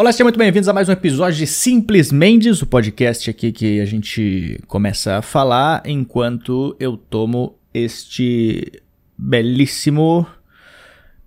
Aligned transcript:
Olá, 0.00 0.12
sejam 0.12 0.24
muito 0.24 0.38
bem-vindos 0.38 0.66
a 0.66 0.72
mais 0.72 0.88
um 0.88 0.92
episódio 0.92 1.36
de 1.40 1.46
Simples 1.46 2.10
Mendes, 2.10 2.62
o 2.62 2.66
podcast 2.66 3.28
aqui 3.28 3.52
que 3.52 3.82
a 3.82 3.84
gente 3.84 4.58
começa 4.66 5.18
a 5.18 5.20
falar 5.20 5.82
enquanto 5.84 6.74
eu 6.80 6.96
tomo 6.96 7.58
este 7.74 8.80
belíssimo 9.14 10.26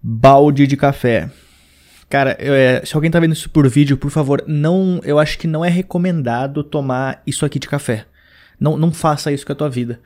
balde 0.01 0.65
de 0.65 0.75
café. 0.75 1.29
Cara, 2.09 2.35
eu, 2.39 2.51
é, 2.51 2.83
se 2.83 2.95
alguém 2.95 3.11
tá 3.11 3.19
vendo 3.19 3.33
isso 3.33 3.47
por 3.47 3.69
vídeo, 3.69 3.95
por 3.95 4.09
favor, 4.09 4.43
não, 4.47 4.99
eu 5.03 5.19
acho 5.19 5.37
que 5.37 5.45
não 5.45 5.63
é 5.63 5.69
recomendado 5.69 6.63
tomar 6.63 7.21
isso 7.27 7.45
aqui 7.45 7.59
de 7.59 7.67
café. 7.67 8.07
Não, 8.59 8.75
não 8.75 8.91
faça 8.91 9.31
isso 9.31 9.45
com 9.45 9.51
a 9.51 9.55
tua 9.55 9.69
vida. 9.69 9.99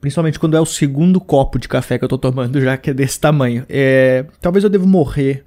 Principalmente 0.00 0.38
quando 0.38 0.56
é 0.56 0.60
o 0.60 0.64
segundo 0.64 1.20
copo 1.20 1.58
de 1.58 1.66
café 1.66 1.98
que 1.98 2.04
eu 2.04 2.08
tô 2.08 2.18
tomando, 2.18 2.60
já 2.60 2.76
que 2.76 2.90
é 2.90 2.94
desse 2.94 3.18
tamanho. 3.18 3.66
É, 3.68 4.26
talvez 4.40 4.62
eu 4.62 4.70
devo 4.70 4.86
morrer 4.86 5.44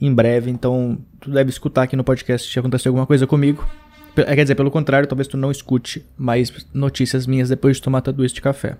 em 0.00 0.12
breve, 0.12 0.50
então 0.50 0.98
tu 1.20 1.30
deve 1.30 1.50
escutar 1.50 1.82
aqui 1.82 1.96
no 1.96 2.04
podcast 2.04 2.50
se 2.50 2.58
acontecer 2.58 2.88
alguma 2.88 3.06
coisa 3.06 3.26
comigo. 3.26 3.66
É, 4.16 4.34
quer 4.34 4.42
dizer, 4.42 4.54
pelo 4.54 4.70
contrário, 4.70 5.08
talvez 5.08 5.28
tu 5.28 5.36
não 5.36 5.50
escute 5.50 6.04
mais 6.16 6.66
notícias 6.72 7.26
minhas 7.26 7.48
depois 7.48 7.76
de 7.76 7.82
tomar 7.82 8.00
tudo 8.00 8.24
isso 8.24 8.34
de 8.34 8.40
café. 8.40 8.76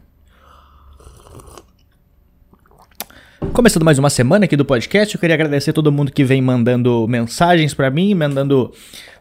Começando 3.53 3.85
mais 3.85 3.99
uma 3.99 4.11
semana 4.11 4.45
aqui 4.45 4.57
do 4.57 4.65
podcast, 4.65 5.15
eu 5.15 5.21
queria 5.21 5.35
agradecer 5.35 5.73
todo 5.73 5.93
mundo 5.93 6.13
que 6.13 6.25
vem 6.25 6.43
mandando 6.43 7.07
mensagens 7.09 7.73
para 7.73 7.91
mim, 7.91 8.15
mandando 8.15 8.73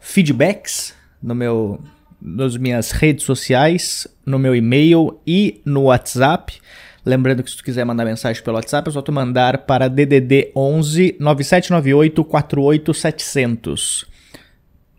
feedbacks 0.02 0.94
no 1.22 1.34
meu 1.34 1.80
nas 2.22 2.58
minhas 2.58 2.92
redes 2.92 3.24
sociais, 3.24 4.08
no 4.26 4.40
meu 4.40 4.56
e-mail 4.56 5.20
e 5.28 5.62
no 5.64 5.84
WhatsApp. 5.84 6.60
Lembrando 7.06 7.44
que 7.44 7.52
se 7.52 7.58
tu 7.58 7.64
quiser 7.64 7.86
mandar 7.86 8.04
mensagem 8.04 8.42
pelo 8.42 8.56
WhatsApp, 8.56 8.90
é 8.90 8.92
só 8.92 9.02
tu 9.02 9.12
mandar 9.12 9.60
para 9.60 9.88
DDD 9.88 10.52
11 10.56 11.18
9798 11.20 12.24
48700. 12.24 14.06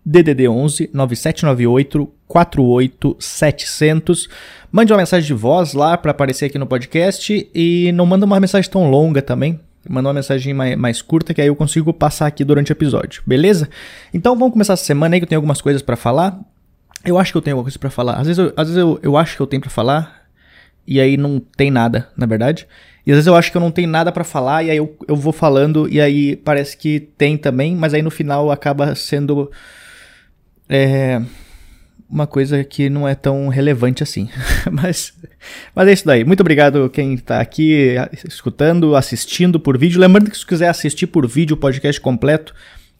DDD 0.05 0.48
11 0.48 0.91
9798 0.92 2.09
48700. 2.28 4.28
Mande 4.70 4.92
uma 4.92 4.98
mensagem 4.98 5.27
de 5.27 5.34
voz 5.34 5.75
lá 5.75 5.98
para 5.98 6.12
aparecer 6.12 6.45
aqui 6.45 6.58
no 6.58 6.67
podcast 6.67 7.50
e 7.53 7.91
não 7.92 8.06
manda 8.06 8.25
uma 8.25 8.39
mensagem 8.39 8.70
tão 8.70 8.89
longa 8.89 9.20
também. 9.20 9.58
Manda 9.89 10.08
uma 10.08 10.14
mensagem 10.14 10.55
mais, 10.55 10.77
mais, 10.77 11.02
curta 11.02 11.34
que 11.34 11.41
aí 11.41 11.48
eu 11.48 11.56
consigo 11.56 11.92
passar 11.92 12.28
aqui 12.28 12.45
durante 12.45 12.70
o 12.70 12.75
episódio, 12.75 13.23
beleza? 13.27 13.69
Então 14.14 14.36
vamos 14.36 14.52
começar 14.52 14.75
essa 14.75 14.84
semana 14.84 15.17
aí 15.17 15.20
que 15.20 15.25
eu 15.25 15.28
tenho 15.28 15.39
algumas 15.39 15.61
coisas 15.61 15.83
para 15.83 15.97
falar. 15.97 16.39
Eu 17.05 17.19
acho 17.19 17.33
que 17.33 17.39
eu 17.39 17.42
tenho 17.42 17.55
alguma 17.55 17.64
coisa 17.64 17.78
para 17.78 17.91
falar. 17.91 18.14
Às 18.14 18.27
vezes, 18.27 18.39
eu, 18.39 18.52
às 18.56 18.69
vezes 18.69 18.77
eu, 18.77 18.98
eu 19.02 19.17
acho 19.17 19.36
que 19.36 19.42
eu 19.42 19.47
tenho 19.47 19.61
para 19.61 19.70
falar 19.70 20.16
e 20.87 21.01
aí 21.01 21.17
não 21.17 21.41
tem 21.41 21.70
nada, 21.70 22.09
na 22.17 22.27
verdade. 22.27 22.67
E 23.06 23.12
às 23.12 23.17
vezes 23.17 23.27
eu 23.27 23.37
acho 23.37 23.51
que 23.51 23.56
eu 23.56 23.61
não 23.61 23.70
tenho 23.70 23.89
nada 23.89 24.11
para 24.11 24.25
falar 24.25 24.65
e 24.65 24.70
aí 24.70 24.77
eu, 24.77 24.97
eu 25.06 25.15
vou 25.15 25.33
falando 25.33 25.89
e 25.89 26.01
aí 26.01 26.37
parece 26.37 26.77
que 26.77 27.01
tem 27.17 27.37
também, 27.37 27.75
mas 27.75 27.95
aí 27.95 28.03
no 28.03 28.11
final 28.11 28.51
acaba 28.51 28.95
sendo 28.95 29.51
é, 30.69 31.23
uma 32.09 32.27
coisa 32.27 32.62
que 32.64 32.89
não 32.89 33.07
é 33.07 33.14
tão 33.14 33.48
relevante 33.48 34.03
assim. 34.03 34.29
mas, 34.70 35.12
mas 35.75 35.89
é 35.89 35.92
isso 35.92 36.07
daí. 36.07 36.25
Muito 36.25 36.41
obrigado 36.41 36.89
quem 36.91 37.17
tá 37.17 37.41
aqui 37.41 37.95
escutando, 38.27 38.97
assistindo 38.97 39.59
por 39.61 39.79
vídeo. 39.79 40.01
Lembrando 40.01 40.31
que 40.31 40.37
se 40.37 40.47
quiser 40.47 40.69
assistir 40.69 41.07
por 41.07 41.27
vídeo 41.29 41.55
o 41.55 41.59
podcast 41.59 42.01
completo, 42.01 42.55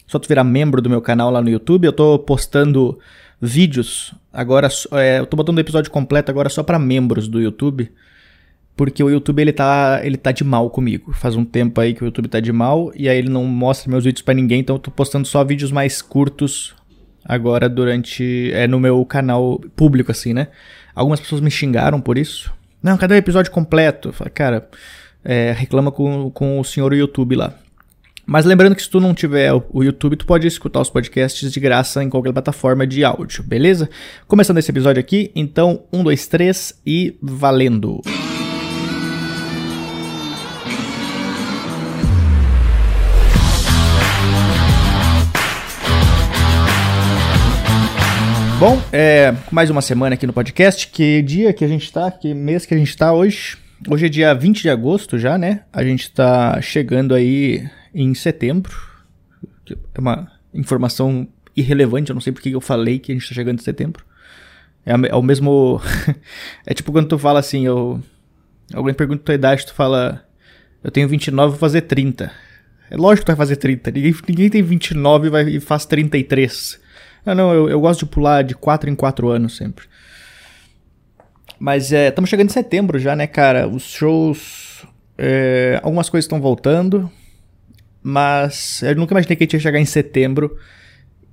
só 0.07 0.19
tu 0.19 0.29
virar 0.29 0.45
membro 0.45 0.81
do 0.81 0.91
meu 0.91 1.01
canal 1.01 1.31
lá 1.31 1.41
no 1.41 1.48
YouTube. 1.48 1.84
Eu 1.84 1.92
tô 1.92 2.19
postando 2.19 2.98
vídeos. 3.41 4.15
Agora, 4.33 4.69
é, 4.92 5.19
eu 5.19 5.27
tô 5.27 5.37
botando 5.37 5.59
o 5.59 5.61
episódio 5.61 5.91
completo 5.91 6.31
agora 6.31 6.48
só 6.48 6.62
para 6.62 6.79
membros 6.79 7.29
do 7.29 7.41
YouTube. 7.41 7.91
Porque 8.77 9.03
o 9.03 9.09
YouTube 9.09 9.41
ele 9.41 9.53
tá, 9.53 10.01
ele 10.05 10.19
tá 10.19 10.31
de 10.33 10.45
mal 10.45 10.69
comigo. 10.69 11.12
Faz 11.15 11.34
um 11.34 11.45
tempo 11.45 11.81
aí 11.81 11.95
que 11.95 12.03
o 12.03 12.07
YouTube 12.07 12.29
tá 12.29 12.41
de 12.41 12.53
mal 12.53 12.92
e 12.95 13.09
aí 13.09 13.17
ele 13.17 13.31
não 13.31 13.45
mostra 13.45 13.91
meus 13.91 14.05
vídeos 14.05 14.23
para 14.23 14.34
ninguém, 14.34 14.61
então 14.61 14.77
eu 14.77 14.81
tô 14.81 14.91
postando 14.91 15.27
só 15.27 15.42
vídeos 15.42 15.73
mais 15.73 16.03
curtos 16.03 16.75
agora 17.25 17.69
durante 17.69 18.53
é 18.53 18.69
no 18.69 18.79
meu 18.79 19.05
canal 19.05 19.59
público 19.75 20.12
assim, 20.12 20.34
né? 20.34 20.48
Algumas 20.95 21.20
pessoas 21.20 21.41
me 21.41 21.51
xingaram 21.51 22.01
por 22.01 22.19
isso. 22.19 22.53
Não, 22.83 22.98
cadê 22.98 23.14
o 23.14 23.17
episódio 23.17 23.51
completo? 23.51 24.14
Cara, 24.35 24.69
é, 25.25 25.52
reclama 25.52 25.91
com, 25.91 26.30
com 26.30 26.61
o 26.61 26.64
senhor 26.64 26.92
YouTube 26.92 27.35
lá. 27.35 27.55
Mas 28.29 28.45
lembrando 28.45 28.75
que 28.75 28.83
se 28.83 28.91
tu 28.91 28.98
não 28.98 29.14
tiver 29.14 29.53
o 29.55 29.85
YouTube, 29.85 30.17
tu 30.17 30.27
pode 30.27 30.48
escutar 30.48 30.81
os 30.81 30.91
podcasts 30.91 31.53
de 31.53 31.61
graça 31.61 32.03
em 32.03 32.11
qualquer 32.11 32.33
plataforma 32.33 32.85
de 32.85 33.05
áudio, 33.05 33.45
beleza? 33.45 33.89
Começando 34.27 34.59
esse 34.59 34.69
episódio 34.69 34.98
aqui, 34.98 35.31
então, 35.33 35.85
um, 35.92 36.03
dois, 36.03 36.27
três 36.27 36.75
e 36.85 37.17
valendo! 37.23 38.01
Bom, 48.58 48.83
é, 48.93 49.33
mais 49.53 49.70
uma 49.70 49.81
semana 49.81 50.14
aqui 50.14 50.27
no 50.27 50.33
podcast. 50.33 50.89
Que 50.89 51.23
dia 51.23 51.53
que 51.53 51.64
a 51.64 51.69
gente 51.69 51.93
tá? 51.93 52.11
Que 52.11 52.35
mês 52.35 52.67
que 52.67 52.75
a 52.75 52.77
gente 52.77 52.97
tá 52.97 53.13
hoje? 53.13 53.57
Hoje 53.89 54.07
é 54.07 54.08
dia 54.08 54.35
20 54.35 54.63
de 54.63 54.70
agosto 54.70 55.17
já, 55.17 55.39
né? 55.39 55.61
A 55.73 55.85
gente 55.85 56.11
tá 56.11 56.61
chegando 56.61 57.14
aí 57.14 57.69
em 57.96 58.14
setembro. 58.14 58.77
É 59.95 59.98
uma 59.98 60.30
informação 60.52 61.27
irrelevante, 61.57 62.11
eu 62.11 62.14
não 62.14 62.20
sei 62.20 62.33
porque 62.33 62.51
eu 62.51 62.61
falei 62.61 62.98
que 62.98 63.11
a 63.11 63.14
gente 63.14 63.23
está 63.23 63.34
chegando 63.34 63.58
em 63.58 63.62
setembro. 63.62 64.05
É, 64.84 64.92
é, 64.92 65.14
o 65.14 65.23
mesmo. 65.23 65.80
é 66.67 66.74
tipo 66.74 66.92
quando 66.92 67.08
tu 67.08 67.18
fala 67.18 67.40
assim, 67.40 67.67
eu. 67.67 68.01
Alguém 68.74 68.95
pergunta 68.95 69.24
tua 69.24 69.34
idade, 69.34 69.64
tu 69.64 69.73
fala. 69.73 70.23
Eu 70.84 70.90
tenho 70.90 71.08
29, 71.08 71.51
vou 71.51 71.58
fazer 71.58 71.83
30. 71.83 72.30
É 72.90 72.96
lógico 72.96 73.23
que 73.23 73.27
tu 73.27 73.29
vai 73.29 73.36
fazer 73.36 73.57
30. 73.57 73.90
Ninguém, 73.90 74.14
ninguém 74.28 74.51
tem 74.51 74.63
29 74.63 75.27
e, 75.27 75.30
vai, 75.30 75.48
e 75.48 75.61
faz 75.61 75.86
33. 75.86 76.78
Não, 77.24 77.34
não, 77.34 77.52
eu, 77.52 77.68
eu 77.70 77.80
gosto 77.80 78.01
de 78.01 78.07
pular 78.07 78.42
de 78.45 78.55
4 78.55 78.90
em 78.90 78.95
4 78.95 79.28
anos 79.28 79.57
sempre. 79.57 79.86
Mas 81.58 81.92
é, 81.92 82.08
estamos 82.08 82.28
chegando 82.28 82.51
em 82.51 82.52
setembro 82.52 82.98
já, 82.98 83.17
né, 83.17 83.27
cara? 83.27 83.67
Os 83.67 83.84
shows. 83.84 84.84
É, 85.17 85.80
algumas 85.83 86.11
coisas 86.11 86.27
estão 86.27 86.40
voltando. 86.40 87.11
Mas 88.08 88.84
eu 88.84 88.94
nunca 88.94 89.14
imaginei 89.14 89.34
que 89.34 89.42
a 89.42 89.46
gente 89.46 89.55
ia 89.55 89.58
chegar 89.58 89.80
em 89.80 89.84
setembro. 89.84 90.56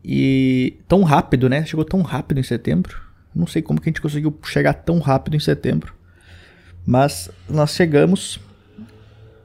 E 0.04 0.80
tão 0.88 1.04
rápido, 1.04 1.48
né? 1.48 1.64
Chegou 1.68 1.86
tão 1.86 2.02
rápido 2.02 2.40
em 2.40 2.44
setembro. 2.44 3.00
Não 3.34 3.46
sei 3.46 3.62
como 3.62 3.80
que 3.80 3.88
a 3.88 3.92
gente 3.92 4.02
conseguiu 4.02 4.36
chegar 4.44 4.74
tão 4.74 4.98
rápido 4.98 5.36
em 5.36 5.40
setembro. 5.40 5.94
Mas 6.84 7.30
nós 7.48 7.76
chegamos. 7.76 8.40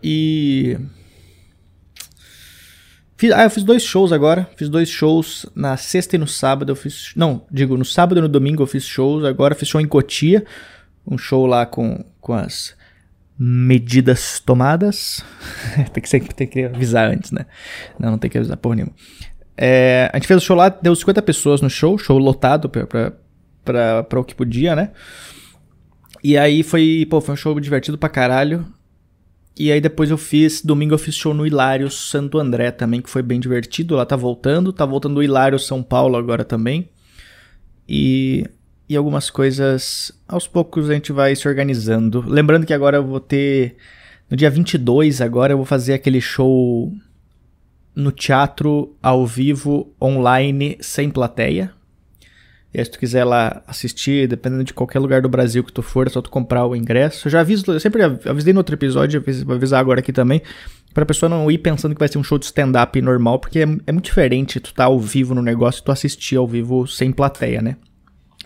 E. 0.02 0.78
Fiz, 3.18 3.30
ah, 3.32 3.44
eu 3.44 3.50
fiz 3.50 3.62
dois 3.62 3.82
shows 3.82 4.10
agora. 4.10 4.48
Fiz 4.56 4.70
dois 4.70 4.88
shows 4.88 5.44
na 5.54 5.76
sexta 5.76 6.16
e 6.16 6.18
no 6.18 6.26
sábado. 6.26 6.72
Eu 6.72 6.76
fiz. 6.76 7.12
Não, 7.14 7.44
digo, 7.50 7.76
no 7.76 7.84
sábado 7.84 8.16
e 8.16 8.22
no 8.22 8.28
domingo 8.28 8.62
eu 8.62 8.66
fiz 8.66 8.84
shows. 8.84 9.22
Agora 9.22 9.54
fiz 9.54 9.68
show 9.68 9.82
em 9.82 9.86
Cotia. 9.86 10.46
Um 11.06 11.18
show 11.18 11.44
lá 11.44 11.66
com, 11.66 12.02
com 12.22 12.32
as 12.32 12.74
medidas 13.38 14.40
tomadas. 14.40 15.24
tem, 15.92 16.02
que 16.02 16.08
sempre, 16.08 16.34
tem 16.34 16.46
que 16.46 16.64
avisar 16.64 17.10
antes, 17.10 17.30
né? 17.30 17.46
Não, 17.98 18.12
não 18.12 18.18
tem 18.18 18.30
que 18.30 18.38
avisar 18.38 18.56
por 18.56 18.74
nenhuma. 18.74 18.94
É, 19.56 20.10
a 20.12 20.16
gente 20.16 20.26
fez 20.26 20.42
o 20.42 20.44
show 20.44 20.56
lá, 20.56 20.68
deu 20.68 20.94
50 20.94 21.22
pessoas 21.22 21.60
no 21.60 21.70
show, 21.70 21.96
show 21.98 22.18
lotado 22.18 22.68
pra 22.68 24.20
o 24.20 24.24
que 24.24 24.34
podia, 24.34 24.74
né? 24.74 24.90
E 26.22 26.36
aí 26.36 26.62
foi, 26.62 27.06
pô, 27.08 27.20
foi 27.20 27.34
um 27.34 27.36
show 27.36 27.58
divertido 27.60 27.96
pra 27.96 28.08
caralho. 28.08 28.66
E 29.56 29.72
aí 29.72 29.80
depois 29.80 30.10
eu 30.10 30.18
fiz, 30.18 30.62
domingo 30.62 30.94
eu 30.94 30.98
fiz 30.98 31.16
show 31.16 31.34
no 31.34 31.44
Hilário 31.46 31.90
Santo 31.90 32.38
André 32.38 32.70
também, 32.70 33.00
que 33.00 33.10
foi 33.10 33.22
bem 33.22 33.40
divertido. 33.40 33.96
Lá 33.96 34.06
tá 34.06 34.14
voltando, 34.16 34.72
tá 34.72 34.86
voltando 34.86 35.18
o 35.18 35.22
Hilário 35.22 35.58
São 35.58 35.82
Paulo 35.82 36.16
agora 36.16 36.44
também. 36.44 36.88
E 37.88 38.44
e 38.88 38.96
algumas 38.96 39.30
coisas 39.30 40.12
aos 40.26 40.46
poucos 40.46 40.88
a 40.88 40.94
gente 40.94 41.12
vai 41.12 41.36
se 41.36 41.46
organizando. 41.46 42.24
Lembrando 42.26 42.66
que 42.66 42.72
agora 42.72 42.96
eu 42.96 43.04
vou 43.04 43.20
ter 43.20 43.76
no 44.30 44.36
dia 44.36 44.50
22 44.50 45.20
agora 45.20 45.52
eu 45.52 45.56
vou 45.56 45.66
fazer 45.66 45.94
aquele 45.94 46.20
show 46.20 46.92
no 47.94 48.12
teatro 48.12 48.96
ao 49.02 49.26
vivo 49.26 49.92
online 50.00 50.78
sem 50.80 51.10
plateia. 51.10 51.72
E 52.72 52.78
aí, 52.78 52.84
se 52.84 52.90
tu 52.90 52.98
quiser 52.98 53.24
lá 53.24 53.62
assistir, 53.66 54.28
dependendo 54.28 54.62
de 54.62 54.74
qualquer 54.74 54.98
lugar 54.98 55.22
do 55.22 55.28
Brasil 55.28 55.64
que 55.64 55.72
tu 55.72 55.82
for, 55.82 56.06
é 56.06 56.10
só 56.10 56.20
tu 56.20 56.30
comprar 56.30 56.66
o 56.66 56.76
ingresso. 56.76 57.26
Eu 57.26 57.32
já 57.32 57.40
aviso, 57.40 57.64
eu 57.72 57.80
sempre 57.80 58.02
avisei 58.04 58.52
no 58.52 58.60
outro 58.60 58.74
episódio, 58.74 59.24
vou 59.44 59.56
avisar 59.56 59.80
agora 59.80 60.00
aqui 60.00 60.12
também, 60.12 60.42
pra 60.92 61.06
pessoa 61.06 61.30
não 61.30 61.50
ir 61.50 61.58
pensando 61.58 61.94
que 61.94 61.98
vai 61.98 62.08
ser 62.08 62.18
um 62.18 62.22
show 62.22 62.38
de 62.38 62.44
stand-up 62.44 63.00
normal, 63.00 63.38
porque 63.38 63.60
é, 63.60 63.62
é, 63.62 63.92
muito 63.92 64.04
diferente 64.04 64.60
tu 64.60 64.74
tá 64.74 64.84
ao 64.84 65.00
vivo 65.00 65.34
no 65.34 65.42
negócio 65.42 65.80
e 65.80 65.84
tu 65.84 65.90
assistir 65.90 66.36
ao 66.36 66.46
vivo 66.46 66.86
sem 66.86 67.10
plateia, 67.10 67.62
né? 67.62 67.76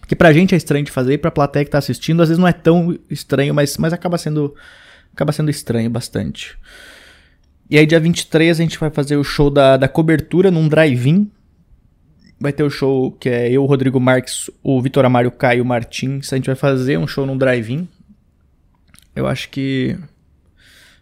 Que 0.07 0.17
pra 0.17 0.33
gente 0.33 0.55
é 0.55 0.57
estranho 0.57 0.85
de 0.85 0.91
fazer, 0.91 1.15
e 1.15 1.19
pra 1.19 1.31
plateia 1.31 1.65
que 1.65 1.71
tá 1.71 1.79
assistindo, 1.79 2.23
às 2.23 2.29
vezes 2.29 2.39
não 2.39 2.49
é 2.49 2.53
tão 2.53 2.99
estranho, 3.09 3.55
mas, 3.55 3.77
mas 3.77 3.93
acaba 3.93 4.19
sendo 4.19 4.55
acaba 5.13 5.33
sendo 5.33 5.51
estranho 5.51 5.91
bastante. 5.91 6.57
E 7.71 7.79
aí, 7.79 7.87
dia 7.87 8.01
23, 8.01 8.59
a 8.59 8.63
gente 8.63 8.79
vai 8.79 8.91
fazer 8.91 9.17
o 9.17 9.25
show 9.25 9.49
da, 9.51 9.77
da 9.77 9.89
cobertura 9.89 10.51
num 10.51 10.69
drive-in. 10.69 11.31
Vai 12.39 12.53
ter 12.53 12.65
o 12.65 12.71
show 12.71 13.13
que 13.13 13.29
é 13.29 13.51
eu, 13.51 13.65
Rodrigo 13.65 14.01
Marques, 14.01 14.51
o 14.63 14.81
Vitor 14.83 15.05
Amário 15.05 15.31
Caio 15.31 15.65
Martins. 15.65 16.33
A 16.33 16.37
gente 16.37 16.47
vai 16.47 16.57
fazer 16.57 16.99
um 16.99 17.07
show 17.07 17.25
num 17.25 17.39
drive-in. 17.39 17.89
Eu 19.15 19.27
acho 19.27 19.49
que. 19.49 19.97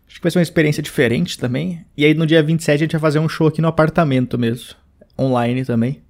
Acho 0.07 0.17
que 0.17 0.23
vai 0.23 0.31
ser 0.31 0.39
uma 0.39 0.45
experiência 0.45 0.83
diferente 0.83 1.39
também. 1.39 1.85
E 1.97 2.05
aí, 2.05 2.15
no 2.15 2.27
dia 2.27 2.43
27, 2.43 2.77
a 2.77 2.85
gente 2.85 2.93
vai 2.93 3.01
fazer 3.01 3.19
um 3.19 3.29
show 3.29 3.47
aqui 3.47 3.61
no 3.61 3.69
apartamento 3.69 4.39
mesmo. 4.39 4.75
online 5.19 5.65
também. 5.65 6.03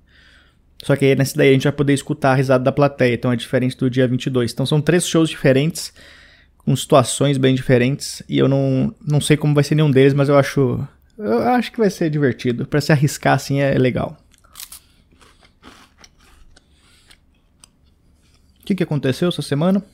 Só 0.82 0.96
que 0.96 1.04
aí 1.04 1.14
nesse 1.14 1.36
daí 1.36 1.50
a 1.50 1.52
gente 1.52 1.64
vai 1.64 1.72
poder 1.72 1.92
escutar 1.92 2.32
a 2.32 2.34
risada 2.34 2.64
da 2.64 2.72
plateia, 2.72 3.14
então 3.14 3.32
é 3.32 3.36
diferente 3.36 3.76
do 3.76 3.90
dia 3.90 4.08
22. 4.08 4.52
Então 4.52 4.64
são 4.64 4.80
três 4.80 5.06
shows 5.06 5.28
diferentes, 5.28 5.92
com 6.56 6.74
situações 6.74 7.36
bem 7.36 7.54
diferentes, 7.54 8.22
e 8.28 8.38
eu 8.38 8.48
não, 8.48 8.94
não 9.06 9.20
sei 9.20 9.36
como 9.36 9.54
vai 9.54 9.64
ser 9.64 9.74
nenhum 9.74 9.90
deles, 9.90 10.14
mas 10.14 10.28
eu 10.28 10.38
acho 10.38 10.86
eu 11.18 11.42
acho 11.48 11.70
que 11.70 11.78
vai 11.78 11.90
ser 11.90 12.08
divertido. 12.08 12.66
Para 12.66 12.80
se 12.80 12.92
arriscar 12.92 13.34
assim 13.34 13.60
é 13.60 13.76
legal. 13.76 14.16
O 18.60 18.64
que, 18.64 18.74
que 18.74 18.82
aconteceu 18.82 19.28
essa 19.28 19.42
semana? 19.42 19.84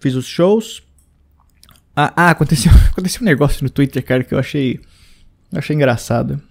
Fiz 0.00 0.14
os 0.14 0.26
shows. 0.26 0.82
Ah, 1.94 2.12
ah, 2.16 2.30
aconteceu, 2.30 2.72
aconteceu 2.90 3.22
um 3.22 3.26
negócio 3.26 3.62
no 3.62 3.70
Twitter, 3.70 4.04
cara, 4.04 4.24
que 4.24 4.34
eu 4.34 4.38
achei, 4.38 4.80
eu 5.52 5.58
achei 5.58 5.76
engraçado. 5.76 6.42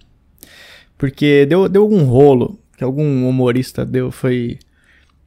Porque 1.00 1.46
deu, 1.46 1.66
deu 1.66 1.80
algum 1.80 2.04
rolo 2.04 2.60
que 2.76 2.84
algum 2.84 3.26
humorista 3.26 3.86
deu. 3.86 4.12
Foi. 4.12 4.58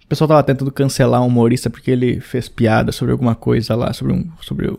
O 0.06 0.08
pessoal 0.08 0.28
tava 0.28 0.44
tentando 0.44 0.72
cancelar 0.72 1.24
um 1.24 1.26
humorista 1.26 1.68
porque 1.68 1.90
ele 1.90 2.20
fez 2.22 2.48
piada 2.48 2.92
sobre 2.92 3.12
alguma 3.12 3.34
coisa 3.34 3.76
lá, 3.76 3.92
sobre 3.92 4.14
um. 4.14 4.30
Sobre 4.40 4.68
o 4.68 4.78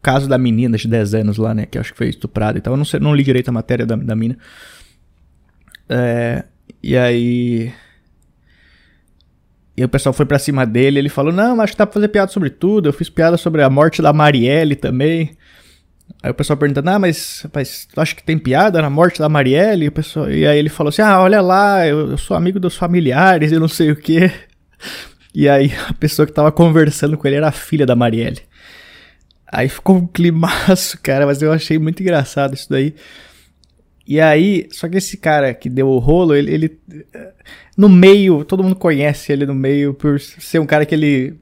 caso 0.00 0.28
da 0.28 0.38
menina 0.38 0.78
de 0.78 0.86
10 0.86 1.14
anos 1.14 1.38
lá, 1.38 1.52
né? 1.52 1.66
Que 1.66 1.76
acho 1.76 1.90
que 1.90 1.98
foi 1.98 2.08
estuprada 2.08 2.56
e 2.56 2.60
tal. 2.60 2.72
Eu 2.72 2.76
não, 2.76 2.84
sei, 2.84 3.00
não 3.00 3.16
li 3.16 3.24
direito 3.24 3.48
a 3.48 3.52
matéria 3.52 3.84
da, 3.84 3.96
da 3.96 4.14
mina. 4.14 4.38
É, 5.88 6.44
e 6.80 6.96
aí. 6.96 7.72
E 9.76 9.84
o 9.84 9.88
pessoal 9.88 10.12
foi 10.12 10.24
pra 10.24 10.38
cima 10.38 10.64
dele, 10.64 11.00
ele 11.00 11.08
falou, 11.08 11.32
não, 11.32 11.60
acho 11.60 11.72
que 11.72 11.78
dá 11.78 11.86
pra 11.86 11.94
fazer 11.94 12.08
piada 12.08 12.30
sobre 12.30 12.50
tudo, 12.50 12.88
eu 12.88 12.92
fiz 12.92 13.08
piada 13.08 13.36
sobre 13.36 13.62
a 13.62 13.70
morte 13.70 14.00
da 14.00 14.12
Marielle 14.12 14.76
também. 14.76 15.36
Aí 16.22 16.30
o 16.30 16.34
pessoal 16.34 16.56
perguntando, 16.56 16.90
ah, 16.90 16.98
mas, 16.98 17.46
mas 17.54 17.86
tu 17.86 18.00
acha 18.00 18.14
que 18.14 18.22
tem 18.24 18.38
piada 18.38 18.82
na 18.82 18.90
morte 18.90 19.18
da 19.20 19.28
Marielle? 19.28 19.84
E, 19.84 19.88
o 19.88 19.92
pessoal, 19.92 20.30
e 20.30 20.46
aí 20.46 20.58
ele 20.58 20.68
falou 20.68 20.88
assim, 20.88 21.02
ah, 21.02 21.20
olha 21.20 21.40
lá, 21.40 21.86
eu, 21.86 22.10
eu 22.10 22.18
sou 22.18 22.36
amigo 22.36 22.58
dos 22.58 22.76
familiares 22.76 23.52
e 23.52 23.58
não 23.58 23.68
sei 23.68 23.90
o 23.92 23.96
quê. 23.96 24.30
E 25.34 25.48
aí 25.48 25.72
a 25.88 25.92
pessoa 25.94 26.26
que 26.26 26.32
tava 26.32 26.50
conversando 26.50 27.16
com 27.16 27.26
ele 27.26 27.36
era 27.36 27.48
a 27.48 27.52
filha 27.52 27.86
da 27.86 27.94
Marielle. 27.94 28.40
Aí 29.50 29.68
ficou 29.68 29.96
um 29.96 30.06
climaço, 30.06 30.98
cara, 31.02 31.24
mas 31.26 31.40
eu 31.40 31.52
achei 31.52 31.78
muito 31.78 32.02
engraçado 32.02 32.54
isso 32.54 32.68
daí. 32.68 32.94
E 34.06 34.20
aí, 34.20 34.66
só 34.72 34.88
que 34.88 34.96
esse 34.96 35.18
cara 35.18 35.52
que 35.52 35.68
deu 35.68 35.88
o 35.88 35.98
rolo, 35.98 36.34
ele, 36.34 36.52
ele, 36.52 36.78
no 37.76 37.88
meio, 37.88 38.42
todo 38.44 38.62
mundo 38.62 38.74
conhece 38.74 39.32
ele 39.32 39.44
no 39.46 39.54
meio 39.54 39.92
por 39.94 40.18
ser 40.18 40.58
um 40.58 40.66
cara 40.66 40.86
que 40.86 40.94
ele 40.94 41.38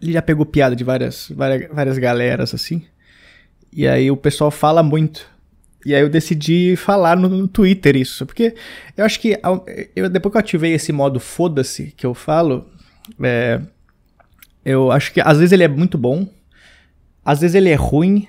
ele 0.00 0.12
já 0.12 0.22
pegou 0.22 0.44
piada 0.44 0.76
de 0.76 0.84
várias 0.84 1.28
várias, 1.34 1.68
várias 1.72 1.98
galeras 1.98 2.54
assim. 2.54 2.84
E 3.74 3.88
aí 3.88 4.10
o 4.10 4.16
pessoal 4.16 4.50
fala 4.50 4.82
muito. 4.82 5.26
E 5.84 5.94
aí 5.94 6.00
eu 6.00 6.08
decidi 6.08 6.76
falar 6.76 7.16
no, 7.16 7.28
no 7.28 7.48
Twitter 7.48 7.96
isso, 7.96 8.24
porque 8.24 8.54
eu 8.96 9.04
acho 9.04 9.20
que 9.20 9.38
eu, 9.94 10.08
depois 10.08 10.32
que 10.32 10.36
eu 10.36 10.40
ativei 10.40 10.72
esse 10.72 10.92
modo 10.92 11.20
foda-se 11.20 11.92
que 11.96 12.06
eu 12.06 12.14
falo, 12.14 12.66
é, 13.22 13.60
eu 14.64 14.90
acho 14.90 15.12
que 15.12 15.20
às 15.20 15.38
vezes 15.38 15.52
ele 15.52 15.64
é 15.64 15.68
muito 15.68 15.98
bom, 15.98 16.26
às 17.22 17.40
vezes 17.40 17.54
ele 17.54 17.68
é 17.68 17.74
ruim, 17.74 18.26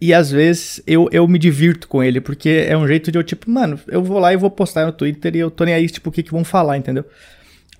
e 0.00 0.12
às 0.12 0.30
vezes 0.30 0.82
eu, 0.86 1.08
eu 1.10 1.26
me 1.26 1.38
divirto 1.38 1.88
com 1.88 2.02
ele, 2.02 2.20
porque 2.20 2.66
é 2.68 2.76
um 2.76 2.86
jeito 2.86 3.10
de 3.10 3.18
eu, 3.18 3.24
tipo, 3.24 3.50
mano, 3.50 3.80
eu 3.88 4.02
vou 4.02 4.18
lá 4.18 4.32
e 4.32 4.36
vou 4.36 4.50
postar 4.50 4.84
no 4.84 4.92
Twitter 4.92 5.34
e 5.34 5.38
eu 5.38 5.50
tô 5.50 5.64
nem 5.64 5.74
aí, 5.74 5.88
tipo, 5.88 6.10
o 6.10 6.12
que, 6.12 6.22
que 6.22 6.30
vão 6.30 6.44
falar, 6.44 6.76
entendeu? 6.76 7.04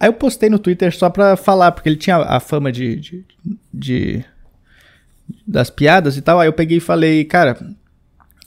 Aí 0.01 0.09
eu 0.09 0.13
postei 0.13 0.49
no 0.49 0.59
Twitter 0.59 0.97
só 0.97 1.11
pra 1.11 1.37
falar, 1.37 1.73
porque 1.73 1.89
ele 1.89 1.97
tinha 1.97 2.17
a 2.17 2.41
fama 2.41 2.73
de, 2.73 2.97
de, 2.97 3.25
de 3.73 4.25
das 5.47 5.71
piadas 5.71 6.17
e 6.17 6.23
tal. 6.23 6.41
Aí 6.41 6.49
eu 6.49 6.53
peguei 6.53 6.79
e 6.79 6.81
falei, 6.81 7.25
cara, 7.25 7.57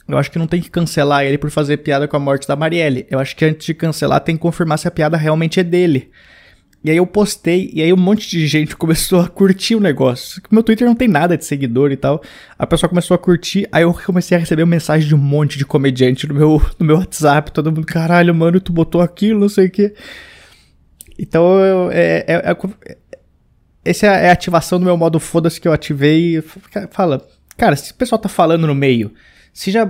eu 0.08 0.18
acho 0.18 0.30
que 0.30 0.38
não 0.38 0.46
tem 0.46 0.60
que 0.60 0.70
cancelar 0.70 1.24
ele 1.24 1.38
por 1.38 1.50
fazer 1.50 1.78
piada 1.78 2.08
com 2.08 2.16
a 2.16 2.20
morte 2.20 2.46
da 2.46 2.56
Marielle. 2.56 3.06
Eu 3.10 3.18
acho 3.18 3.36
que 3.36 3.44
antes 3.44 3.64
de 3.66 3.74
cancelar 3.74 4.20
tem 4.20 4.36
que 4.36 4.42
confirmar 4.42 4.78
se 4.78 4.88
a 4.88 4.90
piada 4.90 5.16
realmente 5.16 5.60
é 5.60 5.64
dele. 5.64 6.10
E 6.84 6.90
aí 6.90 6.96
eu 6.96 7.06
postei, 7.06 7.70
e 7.72 7.80
aí 7.80 7.92
um 7.92 7.96
monte 7.96 8.28
de 8.28 8.44
gente 8.46 8.74
começou 8.76 9.20
a 9.20 9.28
curtir 9.28 9.76
o 9.76 9.80
negócio. 9.80 10.42
Meu 10.50 10.62
Twitter 10.62 10.86
não 10.86 10.96
tem 10.96 11.06
nada 11.06 11.38
de 11.38 11.44
seguidor 11.44 11.92
e 11.92 11.96
tal. 11.96 12.20
A 12.58 12.66
pessoa 12.66 12.88
começou 12.90 13.14
a 13.14 13.18
curtir, 13.18 13.68
aí 13.70 13.84
eu 13.84 13.94
comecei 13.94 14.36
a 14.36 14.40
receber 14.40 14.64
mensagem 14.66 15.06
de 15.06 15.14
um 15.14 15.18
monte 15.18 15.56
de 15.56 15.64
comediante 15.64 16.26
no 16.26 16.34
meu, 16.34 16.62
no 16.78 16.84
meu 16.84 16.96
WhatsApp. 16.96 17.52
Todo 17.52 17.70
mundo, 17.70 17.86
caralho, 17.86 18.34
mano, 18.34 18.60
tu 18.60 18.72
botou 18.72 19.00
aquilo, 19.00 19.38
não 19.38 19.48
sei 19.48 19.66
o 19.66 19.70
quê. 19.70 19.94
Então, 21.18 21.60
eu, 21.60 21.90
é, 21.92 22.24
é, 22.26 22.50
é, 22.50 22.96
essa 23.84 24.06
é 24.06 24.28
a 24.28 24.32
ativação 24.32 24.78
do 24.78 24.84
meu 24.84 24.96
modo 24.96 25.18
foda-se 25.18 25.60
que 25.60 25.66
eu 25.66 25.72
ativei. 25.72 26.42
Fala, 26.90 27.26
cara, 27.56 27.76
se 27.76 27.92
o 27.92 27.94
pessoal 27.94 28.18
tá 28.18 28.28
falando 28.28 28.66
no 28.66 28.74
meio, 28.74 29.12
se 29.52 29.70
já, 29.70 29.88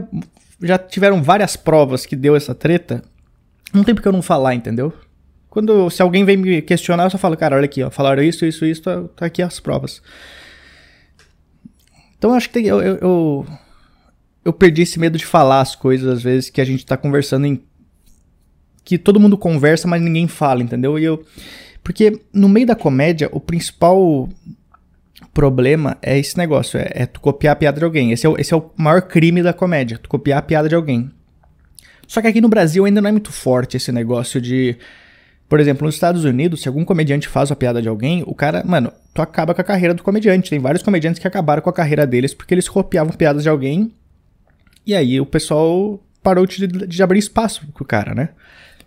já 0.62 0.79
tiveram 0.79 1.23
várias 1.23 1.56
provas 1.56 2.06
que 2.06 2.17
deu 2.17 2.35
essa 2.35 2.55
treta, 2.55 3.03
não 3.73 3.85
tem 3.85 3.94
porque 3.94 4.09
eu 4.09 4.12
não 4.12 4.23
falar, 4.23 4.55
entendeu? 4.55 4.93
Quando, 5.49 5.91
se 5.91 6.00
alguém 6.00 6.25
vem 6.25 6.37
me 6.37 6.62
questionar, 6.62 7.05
eu 7.05 7.11
só 7.11 7.19
falo, 7.19 7.37
cara, 7.37 7.56
olha 7.56 7.67
aqui, 7.67 7.83
ó, 7.83 7.91
falaram 7.91 8.23
isso, 8.23 8.47
isso, 8.47 8.65
isso, 8.65 8.83
tá, 8.83 9.03
tá 9.15 9.27
aqui 9.27 9.43
as 9.43 9.61
provas. 9.61 10.00
Então 12.17 12.33
acho 12.33 12.49
que 12.49 12.55
tem, 12.55 12.67
eu, 12.67 12.81
eu, 12.81 12.97
eu, 13.03 13.47
eu, 14.47 14.53
perdi 14.53 14.83
esse 14.83 14.99
medo 14.99 15.19
de 15.19 15.27
falar 15.27 15.61
as 15.61 15.75
coisas, 15.75 16.09
às 16.09 16.23
vezes, 16.23 16.49
que 16.49 16.61
a 16.61 16.65
gente 16.65 16.87
tá 16.87 16.97
conversando 16.97 17.47
em. 17.47 17.62
Que 18.85 18.97
todo 18.97 19.21
mundo 19.21 19.37
conversa, 19.37 19.87
mas 19.87 20.00
ninguém 20.00 20.27
fala, 20.27 20.62
entendeu? 20.62 20.99
E 20.99 21.05
eu. 21.05 21.23
Porque 21.82 22.20
no 22.32 22.49
meio 22.49 22.67
da 22.67 22.76
comédia, 22.76 23.29
o 23.32 23.40
principal 23.40 24.29
problema 25.32 25.96
é 26.02 26.19
esse 26.19 26.37
negócio: 26.37 26.79
é, 26.79 26.90
é 26.94 27.06
tu 27.06 27.20
copiar 27.20 27.52
a 27.52 27.56
piada 27.56 27.79
de 27.79 27.84
alguém. 27.84 28.12
Esse 28.12 28.26
é, 28.26 28.29
o, 28.29 28.38
esse 28.38 28.52
é 28.55 28.56
o 28.56 28.70
maior 28.76 29.02
crime 29.02 29.43
da 29.43 29.52
comédia, 29.52 29.99
tu 29.99 30.08
copiar 30.08 30.38
a 30.38 30.43
piada 30.43 30.69
de 30.69 30.75
alguém. 30.75 31.11
Só 32.06 32.20
que 32.20 32.26
aqui 32.26 32.40
no 32.40 32.49
Brasil 32.49 32.84
ainda 32.84 33.00
não 33.00 33.08
é 33.08 33.12
muito 33.12 33.32
forte 33.32 33.76
esse 33.76 33.90
negócio 33.90 34.40
de 34.40 34.76
por 35.52 35.61
exemplo, 35.61 35.84
nos 35.84 35.96
Estados 35.96 36.25
Unidos, 36.25 36.62
se 36.62 36.69
algum 36.69 36.82
comediante 36.82 37.29
faz 37.29 37.50
uma 37.50 37.56
piada 37.56 37.82
de 37.82 37.87
alguém, 37.87 38.25
o 38.26 38.34
cara, 38.34 38.64
mano, 38.64 38.90
tu 39.12 39.20
acaba 39.20 39.52
com 39.52 39.61
a 39.61 39.64
carreira 39.64 39.93
do 39.93 40.02
comediante. 40.02 40.49
Tem 40.49 40.58
vários 40.58 40.82
comediantes 40.82 41.20
que 41.20 41.29
acabaram 41.29 41.61
com 41.61 41.69
a 41.69 41.73
carreira 41.75 42.06
deles 42.06 42.32
porque 42.32 42.55
eles 42.55 42.67
copiavam 42.70 43.12
piadas 43.12 43.43
de 43.43 43.50
alguém. 43.50 43.93
E 44.87 44.94
aí 44.94 45.20
o 45.20 45.26
pessoal 45.26 46.02
parou 46.23 46.46
de, 46.46 46.67
de 46.67 47.02
abrir 47.02 47.19
espaço 47.19 47.67
pro 47.75 47.84
cara, 47.84 48.14
né? 48.14 48.31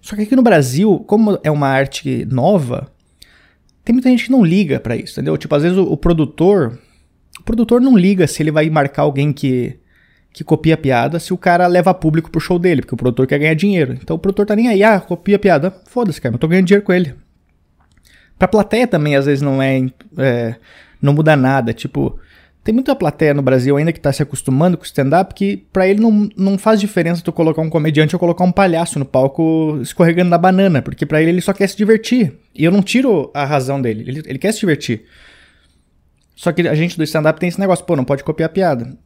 Só 0.06 0.16
que 0.16 0.22
aqui 0.22 0.36
no 0.36 0.44
Brasil, 0.44 1.04
como 1.08 1.40
é 1.44 1.50
uma 1.50 1.68
arte 1.68 2.28
nova, 2.30 2.92
tem 3.84 3.92
muita 3.92 4.08
gente 4.08 4.26
que 4.26 4.32
não 4.32 4.46
liga 4.46 4.80
para 4.80 4.96
isso, 4.96 5.14
entendeu? 5.14 5.36
Tipo, 5.36 5.56
às 5.56 5.64
vezes 5.64 5.80
o, 5.80 5.82
o 5.82 5.98
produtor. 5.98 6.78
O 7.40 7.44
produtor 7.44 7.82
não 7.82 7.98
liga 7.98 8.28
se 8.28 8.44
ele 8.44 8.52
vai 8.52 8.70
marcar 8.70 9.02
alguém 9.02 9.34
que 9.34 9.80
que 10.32 10.44
copia 10.44 10.76
a 10.76 10.78
piada 10.78 11.18
se 11.18 11.34
o 11.34 11.38
cara 11.38 11.66
leva 11.66 11.92
público 11.92 12.30
pro 12.30 12.40
show 12.40 12.60
dele, 12.60 12.82
porque 12.82 12.94
o 12.94 12.98
produtor 12.98 13.26
quer 13.26 13.40
ganhar 13.40 13.56
dinheiro. 13.56 13.94
Então 13.94 14.16
o 14.16 14.20
produtor 14.20 14.46
tá 14.46 14.56
nem 14.56 14.68
aí, 14.68 14.84
ah, 14.84 15.00
copia 15.00 15.38
a 15.38 15.40
piada. 15.40 15.76
Foda-se, 15.88 16.22
cara, 16.22 16.36
eu 16.36 16.40
tô 16.40 16.48
ganhando 16.48 16.68
dinheiro 16.68 16.86
com 16.86 16.94
ele. 16.94 17.16
Pra 18.38 18.48
plateia 18.48 18.86
também, 18.86 19.16
às 19.16 19.26
vezes, 19.26 19.42
não 19.42 19.60
é, 19.60 19.84
é. 20.20 20.56
não 21.02 21.14
muda 21.14 21.36
nada. 21.36 21.74
Tipo, 21.74 22.20
tem 22.66 22.74
muita 22.74 22.96
plateia 22.96 23.32
no 23.32 23.44
Brasil 23.44 23.78
ainda 23.78 23.94
que 23.94 24.00
tá 24.00 24.12
se 24.12 24.24
acostumando 24.24 24.76
com 24.76 24.84
stand-up 24.84 25.36
que 25.36 25.58
pra 25.72 25.88
ele 25.88 26.02
não, 26.02 26.28
não 26.36 26.58
faz 26.58 26.80
diferença 26.80 27.22
tu 27.22 27.32
colocar 27.32 27.62
um 27.62 27.70
comediante 27.70 28.16
ou 28.16 28.20
colocar 28.20 28.44
um 28.44 28.52
palhaço 28.52 28.98
no 28.98 29.06
palco 29.06 29.78
escorregando 29.84 30.32
na 30.32 30.38
banana, 30.40 30.82
porque 30.82 31.06
pra 31.06 31.22
ele 31.22 31.30
ele 31.30 31.42
só 31.42 31.54
quer 31.54 31.70
se 31.70 31.78
divertir. 31.78 32.34
E 32.56 32.66
eu 32.66 32.72
não 32.72 32.82
tiro 32.82 33.30
a 33.36 33.46
razão 33.46 33.80
dele, 33.80 34.04
ele, 34.08 34.24
ele 34.26 34.40
quer 34.40 34.52
se 34.52 34.62
divertir. 34.62 35.04
Só 36.36 36.52
que 36.52 36.68
a 36.68 36.74
gente 36.74 36.98
do 36.98 37.04
stand-up 37.04 37.40
tem 37.40 37.50
esse 37.50 37.60
negócio, 37.60 37.86
pô, 37.86 37.96
não 37.96 38.04
pode 38.04 38.24
copiar 38.24 38.50
a 38.50 38.52
piada. 38.52 38.98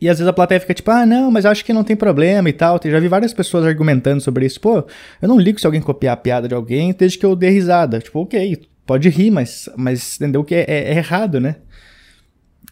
E 0.00 0.08
às 0.08 0.16
vezes 0.16 0.26
a 0.26 0.32
plateia 0.32 0.58
fica 0.58 0.72
tipo, 0.72 0.90
ah, 0.90 1.04
não, 1.04 1.30
mas 1.30 1.44
acho 1.44 1.62
que 1.66 1.74
não 1.74 1.84
tem 1.84 1.94
problema 1.94 2.48
e 2.48 2.54
tal. 2.54 2.80
Eu 2.82 2.90
já 2.90 2.98
vi 2.98 3.08
várias 3.08 3.34
pessoas 3.34 3.66
argumentando 3.66 4.22
sobre 4.22 4.46
isso. 4.46 4.58
Pô, 4.62 4.86
eu 5.20 5.28
não 5.28 5.38
ligo 5.38 5.60
se 5.60 5.66
alguém 5.66 5.82
copiar 5.82 6.14
a 6.14 6.16
piada 6.16 6.48
de 6.48 6.54
alguém 6.54 6.94
desde 6.98 7.18
que 7.18 7.26
eu 7.26 7.36
dê 7.36 7.50
risada. 7.50 7.98
Tipo, 7.98 8.20
ok, 8.20 8.62
pode 8.86 9.10
rir, 9.10 9.30
mas, 9.30 9.68
mas 9.76 10.16
entendeu 10.16 10.42
que 10.42 10.54
é, 10.54 10.64
é, 10.66 10.94
é 10.94 10.96
errado, 10.96 11.38
né? 11.38 11.56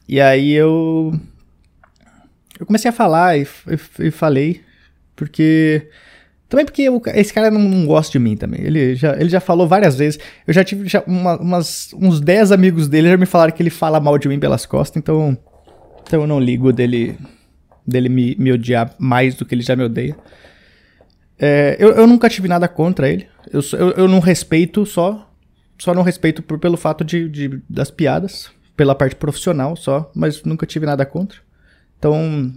E 0.08 0.20
aí 0.20 0.52
eu. 0.52 1.12
Eu 2.58 2.64
comecei 2.66 2.88
a 2.88 2.92
falar 2.92 3.38
e, 3.38 3.42
e, 3.42 4.06
e 4.06 4.10
falei, 4.10 4.62
porque. 5.14 5.88
Também 6.48 6.64
porque 6.64 6.82
eu, 6.82 7.02
esse 7.06 7.34
cara 7.34 7.50
não, 7.50 7.60
não, 7.60 7.86
gosta 7.86 8.12
de 8.12 8.20
mim 8.20 8.36
também. 8.36 8.60
Ele 8.60 8.94
já, 8.94 9.16
ele 9.18 9.28
já 9.28 9.40
falou 9.40 9.66
várias 9.66 9.96
vezes. 9.96 10.18
Eu 10.46 10.54
já 10.54 10.62
tive 10.62 10.88
já 10.88 11.02
uma, 11.04 11.36
umas, 11.40 11.92
uns 11.94 12.20
10 12.20 12.52
amigos 12.52 12.86
dele 12.88 13.08
já 13.08 13.16
me 13.16 13.26
falaram 13.26 13.52
que 13.52 13.60
ele 13.60 13.70
fala 13.70 13.98
mal 13.98 14.16
de 14.16 14.28
mim 14.28 14.38
pelas 14.38 14.64
costas, 14.64 14.96
então. 14.96 15.36
Então 16.06 16.20
eu 16.20 16.26
não 16.26 16.38
ligo 16.38 16.72
dele, 16.72 17.18
dele 17.84 18.08
me, 18.08 18.36
me 18.38 18.52
odiar 18.52 18.94
mais 18.96 19.34
do 19.34 19.44
que 19.44 19.56
ele 19.56 19.62
já 19.62 19.74
me 19.74 19.82
odeia. 19.82 20.16
É, 21.38 21.76
eu, 21.78 21.90
eu 21.90 22.06
nunca 22.06 22.28
tive 22.28 22.46
nada 22.48 22.68
contra 22.68 23.08
ele. 23.08 23.26
Eu, 23.52 23.60
eu, 23.72 23.90
eu 23.92 24.08
não 24.08 24.20
respeito 24.20 24.86
só. 24.86 25.28
Só 25.78 25.92
não 25.92 26.02
respeito 26.02 26.42
por, 26.42 26.58
pelo 26.58 26.76
fato 26.76 27.04
de, 27.04 27.28
de, 27.28 27.62
das 27.68 27.90
piadas. 27.90 28.50
Pela 28.76 28.94
parte 28.94 29.16
profissional 29.16 29.76
só. 29.76 30.10
Mas 30.14 30.42
nunca 30.44 30.66
tive 30.66 30.86
nada 30.86 31.06
contra. 31.06 31.38
Então. 31.98 32.52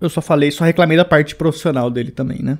Eu 0.00 0.10
só 0.10 0.20
falei, 0.20 0.50
só 0.50 0.64
reclamei 0.64 0.96
da 0.96 1.04
parte 1.04 1.34
profissional 1.34 1.90
dele 1.90 2.10
também, 2.10 2.42
né? 2.42 2.58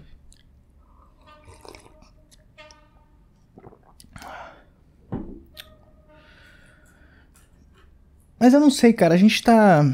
Mas 8.45 8.53
eu 8.53 8.61
não 8.61 8.71
sei, 8.71 8.93
cara. 8.93 9.15
A 9.15 9.17
gente 9.17 9.43
tá. 9.43 9.91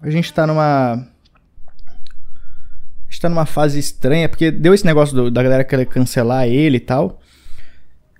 A 0.00 0.08
gente 0.08 0.32
tá 0.32 0.46
numa. 0.46 0.94
A 0.94 3.10
gente 3.10 3.20
tá 3.20 3.28
numa 3.28 3.44
fase 3.44 3.78
estranha, 3.78 4.26
porque 4.26 4.50
deu 4.50 4.72
esse 4.72 4.86
negócio 4.86 5.14
do, 5.14 5.30
da 5.30 5.42
galera 5.42 5.62
querer 5.62 5.84
cancelar 5.84 6.46
ele 6.46 6.78
e 6.78 6.80
tal. 6.80 7.19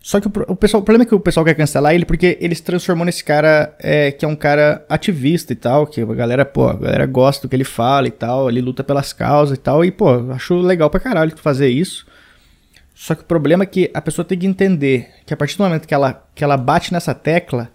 Só 0.02 0.18
que 0.18 0.26
o, 0.26 0.32
o, 0.48 0.56
pessoal, 0.56 0.80
o 0.80 0.84
problema 0.84 1.04
é 1.04 1.06
que 1.06 1.14
o 1.14 1.20
pessoal 1.20 1.44
quer 1.44 1.54
cancelar 1.54 1.94
ele 1.94 2.06
porque 2.06 2.38
ele 2.40 2.54
se 2.54 2.62
transformou 2.62 3.04
nesse 3.04 3.22
cara 3.22 3.74
é, 3.78 4.10
que 4.10 4.24
é 4.24 4.28
um 4.28 4.34
cara 4.34 4.84
ativista 4.88 5.52
e 5.52 5.56
tal, 5.56 5.86
que 5.86 6.00
a 6.00 6.06
galera, 6.06 6.44
pô, 6.44 6.68
a 6.68 6.74
galera 6.74 7.06
gosta 7.06 7.42
do 7.42 7.50
que 7.50 7.56
ele 7.56 7.64
fala 7.64 8.08
e 8.08 8.10
tal, 8.10 8.48
ele 8.48 8.62
luta 8.62 8.82
pelas 8.82 9.12
causas 9.12 9.58
e 9.58 9.60
tal, 9.60 9.84
e 9.84 9.90
pô, 9.90 10.32
acho 10.32 10.54
legal 10.56 10.88
pra 10.88 10.98
caralho 10.98 11.36
fazer 11.36 11.68
isso. 11.68 12.06
Só 12.94 13.14
que 13.14 13.22
o 13.22 13.26
problema 13.26 13.64
é 13.64 13.66
que 13.66 13.90
a 13.92 14.00
pessoa 14.00 14.24
tem 14.24 14.38
que 14.38 14.46
entender 14.46 15.08
que 15.26 15.34
a 15.34 15.36
partir 15.36 15.56
do 15.56 15.64
momento 15.64 15.86
que 15.86 15.94
ela, 15.94 16.26
que 16.34 16.44
ela 16.44 16.56
bate 16.56 16.92
nessa 16.92 17.14
tecla, 17.14 17.70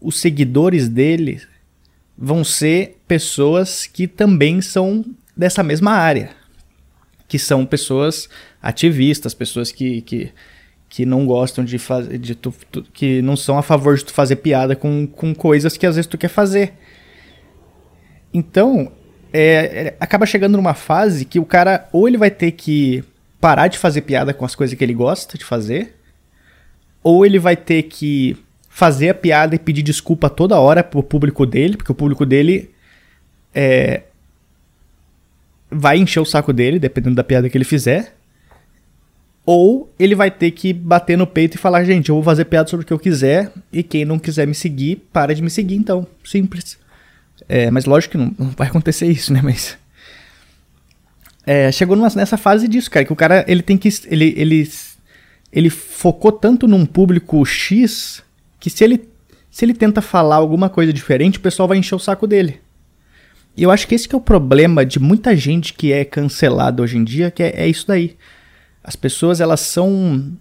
os 0.00 0.18
seguidores 0.18 0.88
dele 0.88 1.40
vão 2.16 2.42
ser 2.42 2.98
pessoas 3.06 3.86
que 3.86 4.06
também 4.06 4.60
são 4.60 5.04
dessa 5.36 5.62
mesma 5.62 5.92
área. 5.92 6.30
Que 7.28 7.38
são 7.38 7.66
pessoas 7.66 8.28
ativistas, 8.62 9.34
pessoas 9.34 9.72
que, 9.72 10.02
que, 10.02 10.30
que 10.96 11.04
não 11.04 11.26
gostam 11.26 11.62
de 11.62 11.78
fazer. 11.78 12.16
De 12.16 12.34
tu, 12.34 12.54
tu, 12.72 12.82
que 12.90 13.20
não 13.20 13.36
são 13.36 13.58
a 13.58 13.62
favor 13.62 13.98
de 13.98 14.04
tu 14.06 14.14
fazer 14.14 14.36
piada 14.36 14.74
com, 14.74 15.06
com 15.06 15.34
coisas 15.34 15.76
que 15.76 15.84
às 15.84 15.94
vezes 15.96 16.06
tu 16.06 16.16
quer 16.16 16.28
fazer. 16.28 16.72
Então, 18.32 18.90
é, 19.30 19.42
é, 19.88 19.96
acaba 20.00 20.24
chegando 20.24 20.56
numa 20.56 20.72
fase 20.72 21.26
que 21.26 21.38
o 21.38 21.44
cara 21.44 21.86
ou 21.92 22.08
ele 22.08 22.16
vai 22.16 22.30
ter 22.30 22.52
que 22.52 23.04
parar 23.38 23.68
de 23.68 23.76
fazer 23.76 24.00
piada 24.00 24.32
com 24.32 24.46
as 24.46 24.54
coisas 24.54 24.74
que 24.74 24.82
ele 24.82 24.94
gosta 24.94 25.36
de 25.36 25.44
fazer, 25.44 25.96
ou 27.02 27.26
ele 27.26 27.38
vai 27.38 27.56
ter 27.56 27.82
que 27.82 28.34
fazer 28.70 29.10
a 29.10 29.14
piada 29.14 29.54
e 29.54 29.58
pedir 29.58 29.82
desculpa 29.82 30.30
toda 30.30 30.58
hora 30.58 30.82
pro 30.82 31.02
público 31.02 31.44
dele, 31.44 31.76
porque 31.76 31.92
o 31.92 31.94
público 31.94 32.24
dele 32.24 32.70
é, 33.54 34.04
vai 35.70 35.98
encher 35.98 36.20
o 36.20 36.24
saco 36.24 36.54
dele, 36.54 36.78
dependendo 36.78 37.16
da 37.16 37.22
piada 37.22 37.50
que 37.50 37.58
ele 37.58 37.66
fizer. 37.66 38.15
Ou 39.46 39.94
ele 39.96 40.16
vai 40.16 40.28
ter 40.28 40.50
que 40.50 40.72
bater 40.72 41.16
no 41.16 41.26
peito 41.26 41.54
e 41.54 41.58
falar, 41.58 41.84
gente, 41.84 42.08
eu 42.08 42.16
vou 42.16 42.24
fazer 42.24 42.44
piada 42.46 42.68
sobre 42.68 42.82
o 42.82 42.86
que 42.86 42.92
eu 42.92 42.98
quiser, 42.98 43.52
e 43.72 43.80
quem 43.84 44.04
não 44.04 44.18
quiser 44.18 44.44
me 44.44 44.54
seguir, 44.54 44.96
para 45.12 45.32
de 45.32 45.40
me 45.40 45.48
seguir, 45.48 45.76
então. 45.76 46.04
Simples. 46.24 46.76
É, 47.48 47.70
mas 47.70 47.84
lógico 47.84 48.12
que 48.12 48.18
não, 48.18 48.34
não 48.36 48.50
vai 48.50 48.66
acontecer 48.66 49.06
isso, 49.06 49.32
né? 49.32 49.40
Mas 49.42 49.78
é, 51.46 51.70
chegou 51.70 51.94
numa, 51.94 52.08
nessa 52.16 52.36
fase 52.36 52.66
disso, 52.66 52.90
cara, 52.90 53.06
que 53.06 53.12
o 53.12 53.16
cara 53.16 53.44
ele 53.46 53.62
tem 53.62 53.78
que. 53.78 53.88
Ele, 54.06 54.34
ele, 54.36 54.68
ele 55.52 55.70
focou 55.70 56.32
tanto 56.32 56.66
num 56.66 56.84
público 56.84 57.44
X 57.46 58.24
que 58.58 58.68
se 58.68 58.82
ele, 58.82 59.08
se 59.48 59.64
ele 59.64 59.74
tenta 59.74 60.02
falar 60.02 60.36
alguma 60.36 60.68
coisa 60.68 60.92
diferente, 60.92 61.38
o 61.38 61.40
pessoal 61.40 61.68
vai 61.68 61.78
encher 61.78 61.94
o 61.94 62.00
saco 62.00 62.26
dele. 62.26 62.60
E 63.56 63.62
eu 63.62 63.70
acho 63.70 63.86
que 63.86 63.94
esse 63.94 64.08
que 64.08 64.14
é 64.14 64.18
o 64.18 64.20
problema 64.20 64.84
de 64.84 64.98
muita 64.98 65.36
gente 65.36 65.72
que 65.72 65.92
é 65.92 66.04
cancelada 66.04 66.82
hoje 66.82 66.98
em 66.98 67.04
dia, 67.04 67.30
que 67.30 67.44
é, 67.44 67.62
é 67.62 67.68
isso 67.68 67.86
daí. 67.86 68.16
As 68.86 68.94
pessoas, 68.94 69.40
elas 69.40 69.58
são. 69.58 70.32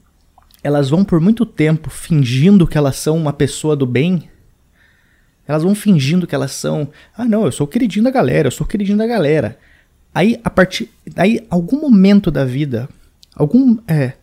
Elas 0.63 0.87
vão 0.87 1.03
por 1.03 1.19
muito 1.19 1.47
tempo 1.47 1.89
fingindo 1.89 2.67
que 2.67 2.77
elas 2.77 2.95
são 2.95 3.17
uma 3.17 3.33
pessoa 3.33 3.75
do 3.75 3.87
bem. 3.87 4.29
Elas 5.47 5.63
vão 5.63 5.73
fingindo 5.73 6.27
que 6.27 6.35
elas 6.35 6.51
são. 6.51 6.87
Ah, 7.17 7.25
não, 7.25 7.45
eu 7.45 7.51
sou 7.51 7.65
o 7.65 7.67
queridinho 7.67 8.03
da 8.03 8.11
galera, 8.11 8.47
eu 8.47 8.51
sou 8.51 8.63
o 8.65 8.69
queridinho 8.69 8.99
da 8.99 9.07
galera. 9.07 9.57
Aí, 10.13 10.39
a 10.43 10.49
partir. 10.51 10.91
Aí, 11.15 11.43
algum 11.49 11.81
momento 11.81 12.29
da 12.29 12.45
vida, 12.45 12.87
algum. 13.35 13.79
É, 13.87 14.13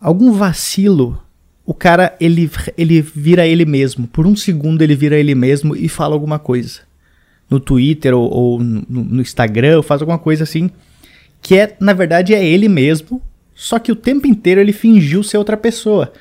algum 0.00 0.32
vacilo, 0.32 1.20
o 1.66 1.74
cara 1.74 2.16
ele, 2.20 2.48
ele 2.78 3.02
vira 3.02 3.44
ele 3.44 3.64
mesmo. 3.64 4.06
Por 4.06 4.24
um 4.24 4.36
segundo 4.36 4.82
ele 4.82 4.94
vira 4.94 5.18
ele 5.18 5.34
mesmo 5.34 5.74
e 5.74 5.88
fala 5.88 6.14
alguma 6.14 6.38
coisa. 6.38 6.82
No 7.50 7.58
Twitter 7.58 8.14
ou, 8.14 8.30
ou 8.30 8.60
no, 8.60 8.84
no, 8.88 9.20
Instagram, 9.20 9.82
faz 9.82 10.00
alguma 10.00 10.18
coisa 10.18 10.44
assim. 10.44 10.70
Que 11.42 11.58
é, 11.58 11.76
na 11.80 11.92
verdade, 11.92 12.34
é 12.34 12.44
ele 12.44 12.68
mesmo. 12.68 13.20
Só 13.54 13.78
que 13.78 13.92
o 13.92 13.96
tempo 13.96 14.26
inteiro 14.26 14.60
ele 14.60 14.72
fingiu 14.72 15.22
ser 15.22 15.38
outra 15.38 15.56
pessoa. 15.56 16.12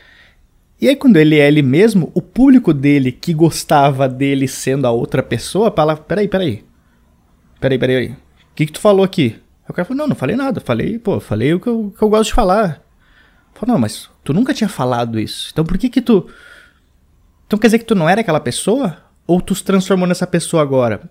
E 0.80 0.88
aí, 0.88 0.96
quando 0.96 1.18
ele 1.18 1.40
é 1.40 1.48
ele 1.48 1.62
mesmo, 1.62 2.12
o 2.14 2.22
público 2.22 2.74
dele 2.74 3.12
que 3.12 3.34
gostava 3.34 4.08
dele 4.08 4.48
sendo 4.48 4.86
a 4.86 4.92
outra 4.92 5.24
pessoa, 5.24 5.74
fala: 5.76 5.96
peraí, 5.96 6.28
peraí. 6.28 6.64
Peraí, 7.60 7.80
peraí, 7.80 8.08
peraí. 8.08 8.12
O 8.12 8.56
que, 8.56 8.66
que 8.66 8.72
tu 8.74 8.80
falou 8.80 9.04
aqui? 9.04 9.36
Aí 9.64 9.70
o 9.70 9.74
cara 9.74 9.86
falou, 9.86 9.98
não, 10.00 10.08
não 10.10 10.16
falei 10.16 10.36
nada. 10.36 10.60
Falei, 10.60 11.00
pô, 11.00 11.20
falei 11.20 11.54
o 11.54 11.60
que 11.60 11.68
eu, 11.68 11.94
que 11.98 12.04
eu 12.04 12.10
gosto 12.10 12.30
de 12.30 12.36
falar. 12.36 12.82
Falei, 13.54 13.74
não, 13.74 13.80
mas 13.80 14.10
tu 14.24 14.34
nunca 14.34 14.54
tinha 14.54 14.68
falado 14.68 15.20
isso. 15.20 15.50
Então 15.52 15.64
por 15.66 15.78
que 15.78 15.90
que 15.90 16.02
tu... 16.02 16.28
Então 17.48 17.58
quer 17.58 17.68
dizer 17.68 17.80
que 17.80 17.86
tu 17.86 17.96
não 17.96 18.10
era 18.10 18.22
aquela 18.22 18.40
pessoa? 18.40 18.98
Ou 19.26 19.40
tu 19.40 19.56
se 19.56 19.64
transformou 19.64 20.08
nessa 20.08 20.28
pessoa 20.28 20.62
agora? 20.62 21.10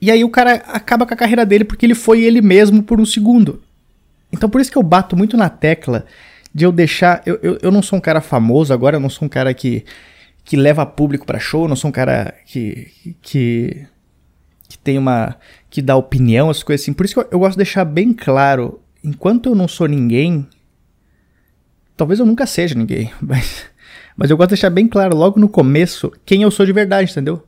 E 0.00 0.10
aí 0.10 0.24
o 0.24 0.30
cara 0.30 0.54
acaba 0.54 1.06
com 1.06 1.14
a 1.14 1.16
carreira 1.16 1.44
dele 1.44 1.64
porque 1.64 1.84
ele 1.84 1.94
foi 1.94 2.22
ele 2.22 2.40
mesmo 2.40 2.82
por 2.82 3.00
um 3.00 3.06
segundo. 3.06 3.62
Então 4.34 4.50
por 4.50 4.60
isso 4.60 4.70
que 4.70 4.78
eu 4.78 4.82
bato 4.82 5.16
muito 5.16 5.36
na 5.36 5.48
tecla 5.48 6.04
de 6.52 6.64
eu 6.64 6.72
deixar... 6.72 7.22
Eu, 7.24 7.38
eu, 7.42 7.58
eu 7.62 7.70
não 7.70 7.82
sou 7.82 7.98
um 7.98 8.02
cara 8.02 8.20
famoso 8.20 8.72
agora, 8.72 8.96
eu 8.96 9.00
não 9.00 9.10
sou 9.10 9.26
um 9.26 9.28
cara 9.28 9.54
que, 9.54 9.84
que 10.44 10.56
leva 10.56 10.84
público 10.84 11.24
para 11.24 11.38
show, 11.38 11.62
eu 11.62 11.68
não 11.68 11.76
sou 11.76 11.88
um 11.88 11.92
cara 11.92 12.34
que... 12.46 12.88
que 13.22 13.86
que 14.74 14.78
tem 14.78 14.98
uma. 14.98 15.36
que 15.70 15.80
dá 15.80 15.96
opinião, 15.96 16.50
as 16.50 16.62
coisas 16.62 16.82
assim. 16.82 16.92
Por 16.92 17.04
isso 17.04 17.14
que 17.14 17.20
eu, 17.20 17.28
eu 17.30 17.38
gosto 17.38 17.52
de 17.52 17.58
deixar 17.58 17.84
bem 17.84 18.12
claro: 18.12 18.80
enquanto 19.02 19.48
eu 19.48 19.54
não 19.54 19.68
sou 19.68 19.86
ninguém, 19.86 20.46
talvez 21.96 22.18
eu 22.18 22.26
nunca 22.26 22.46
seja 22.46 22.74
ninguém, 22.74 23.12
mas, 23.22 23.66
mas 24.16 24.30
eu 24.30 24.36
gosto 24.36 24.50
de 24.50 24.56
deixar 24.56 24.70
bem 24.70 24.88
claro 24.88 25.16
logo 25.16 25.38
no 25.38 25.48
começo 25.48 26.12
quem 26.24 26.42
eu 26.42 26.50
sou 26.50 26.66
de 26.66 26.72
verdade, 26.72 27.10
entendeu? 27.10 27.46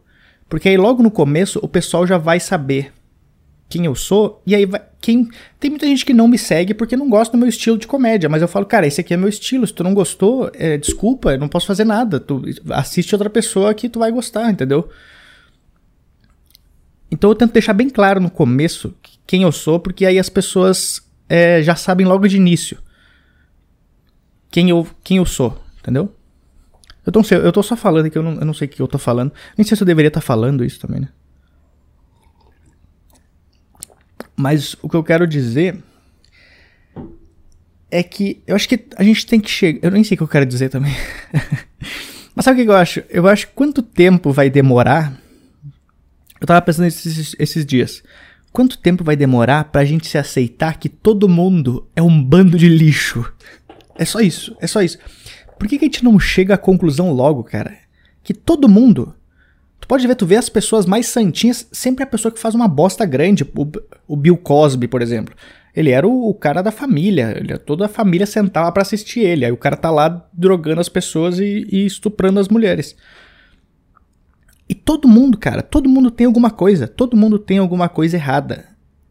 Porque 0.48 0.68
aí 0.68 0.76
logo 0.76 1.02
no 1.02 1.10
começo 1.10 1.58
o 1.62 1.68
pessoal 1.68 2.06
já 2.06 2.18
vai 2.18 2.38
saber 2.38 2.92
quem 3.68 3.84
eu 3.84 3.96
sou, 3.96 4.40
e 4.46 4.54
aí 4.54 4.64
vai, 4.64 4.80
quem 5.06 5.28
tem 5.60 5.70
muita 5.70 5.86
gente 5.86 6.04
que 6.04 6.12
não 6.12 6.26
me 6.26 6.36
segue 6.36 6.74
porque 6.74 6.96
não 6.96 7.08
gosta 7.08 7.30
do 7.30 7.38
meu 7.38 7.48
estilo 7.48 7.78
de 7.78 7.86
comédia, 7.86 8.28
mas 8.28 8.42
eu 8.42 8.48
falo, 8.48 8.66
cara, 8.66 8.88
esse 8.88 9.00
aqui 9.00 9.14
é 9.14 9.16
meu 9.16 9.28
estilo, 9.28 9.64
se 9.64 9.72
tu 9.72 9.84
não 9.84 9.94
gostou, 9.94 10.50
é, 10.52 10.76
desculpa, 10.76 11.30
eu 11.30 11.38
não 11.38 11.48
posso 11.48 11.64
fazer 11.64 11.84
nada, 11.84 12.18
tu 12.18 12.42
assiste 12.70 13.14
outra 13.14 13.30
pessoa 13.30 13.72
que 13.72 13.88
tu 13.88 14.00
vai 14.00 14.10
gostar, 14.10 14.50
entendeu? 14.50 14.88
Então 17.08 17.30
eu 17.30 17.36
tento 17.36 17.52
deixar 17.52 17.72
bem 17.72 17.88
claro 17.88 18.20
no 18.20 18.28
começo 18.28 18.96
quem 19.24 19.44
eu 19.44 19.52
sou, 19.52 19.78
porque 19.78 20.04
aí 20.04 20.18
as 20.18 20.28
pessoas 20.28 21.00
é, 21.28 21.62
já 21.62 21.76
sabem 21.76 22.04
logo 22.04 22.26
de 22.26 22.36
início 22.36 22.76
quem 24.50 24.70
eu, 24.70 24.88
quem 25.04 25.18
eu 25.18 25.24
sou, 25.24 25.56
entendeu? 25.78 26.12
Eu, 27.06 27.12
tô, 27.12 27.20
eu 27.30 27.52
tô 27.52 27.62
só 27.62 27.76
falando 27.76 28.06
aqui, 28.06 28.18
eu 28.18 28.24
não, 28.24 28.40
eu 28.40 28.44
não 28.44 28.54
sei 28.54 28.66
o 28.66 28.70
que 28.72 28.82
eu 28.82 28.88
tô 28.88 28.98
falando. 28.98 29.32
Nem 29.56 29.64
sei 29.64 29.76
se 29.76 29.82
eu 29.84 29.86
deveria 29.86 30.08
estar 30.08 30.20
tá 30.20 30.26
falando 30.26 30.64
isso 30.64 30.80
também, 30.80 31.02
né? 31.02 31.08
Mas 34.36 34.76
o 34.82 34.88
que 34.88 34.96
eu 34.96 35.02
quero 35.02 35.26
dizer 35.26 35.76
é 37.90 38.02
que 38.02 38.42
eu 38.46 38.54
acho 38.54 38.68
que 38.68 38.86
a 38.96 39.02
gente 39.02 39.26
tem 39.26 39.40
que 39.40 39.50
chegar. 39.50 39.80
Eu 39.82 39.90
nem 39.90 40.04
sei 40.04 40.14
o 40.14 40.18
que 40.18 40.24
eu 40.24 40.28
quero 40.28 40.46
dizer 40.46 40.68
também. 40.68 40.94
Mas 42.34 42.44
sabe 42.44 42.60
o 42.60 42.64
que 42.64 42.70
eu 42.70 42.76
acho? 42.76 43.02
Eu 43.08 43.26
acho 43.26 43.46
que 43.46 43.54
quanto 43.54 43.82
tempo 43.82 44.30
vai 44.30 44.50
demorar 44.50 45.18
eu 46.40 46.46
tava 46.46 46.62
pensando 46.62 46.86
esses, 46.86 47.34
esses 47.38 47.64
dias. 47.64 48.02
Quanto 48.52 48.78
tempo 48.78 49.04
vai 49.04 49.16
demorar 49.16 49.64
pra 49.64 49.84
gente 49.84 50.06
se 50.06 50.18
aceitar 50.18 50.78
que 50.78 50.88
todo 50.88 51.28
mundo 51.28 51.88
é 51.94 52.02
um 52.02 52.22
bando 52.22 52.58
de 52.58 52.68
lixo? 52.68 53.30
É 53.96 54.04
só 54.04 54.20
isso, 54.20 54.56
é 54.60 54.66
só 54.66 54.82
isso. 54.82 54.98
Por 55.58 55.66
que, 55.66 55.78
que 55.78 55.84
a 55.84 55.88
gente 55.88 56.04
não 56.04 56.18
chega 56.18 56.54
à 56.54 56.58
conclusão 56.58 57.12
logo, 57.12 57.42
cara? 57.42 57.76
Que 58.22 58.34
todo 58.34 58.68
mundo. 58.68 59.14
Tu 59.86 59.88
pode 59.88 60.04
ver, 60.04 60.16
tu 60.16 60.26
vê 60.26 60.34
as 60.34 60.48
pessoas 60.48 60.84
mais 60.84 61.06
santinhas, 61.06 61.68
sempre 61.70 62.02
a 62.02 62.06
pessoa 62.08 62.32
que 62.32 62.40
faz 62.40 62.56
uma 62.56 62.66
bosta 62.66 63.06
grande. 63.06 63.44
O, 63.44 63.70
o 64.08 64.16
Bill 64.16 64.36
Cosby, 64.36 64.88
por 64.88 65.00
exemplo. 65.00 65.32
Ele 65.76 65.90
era 65.90 66.08
o, 66.08 66.28
o 66.28 66.34
cara 66.34 66.60
da 66.60 66.72
família. 66.72 67.36
Ele, 67.38 67.56
toda 67.56 67.86
a 67.86 67.88
família 67.88 68.26
sentava 68.26 68.72
para 68.72 68.82
assistir 68.82 69.20
ele. 69.20 69.44
Aí 69.44 69.52
o 69.52 69.56
cara 69.56 69.76
tá 69.76 69.88
lá 69.88 70.28
drogando 70.32 70.80
as 70.80 70.88
pessoas 70.88 71.38
e, 71.38 71.68
e 71.70 71.86
estuprando 71.86 72.40
as 72.40 72.48
mulheres. 72.48 72.96
E 74.68 74.74
todo 74.74 75.06
mundo, 75.06 75.38
cara, 75.38 75.62
todo 75.62 75.88
mundo 75.88 76.10
tem 76.10 76.26
alguma 76.26 76.50
coisa, 76.50 76.88
todo 76.88 77.16
mundo 77.16 77.38
tem 77.38 77.58
alguma 77.58 77.88
coisa 77.88 78.16
errada. 78.16 78.64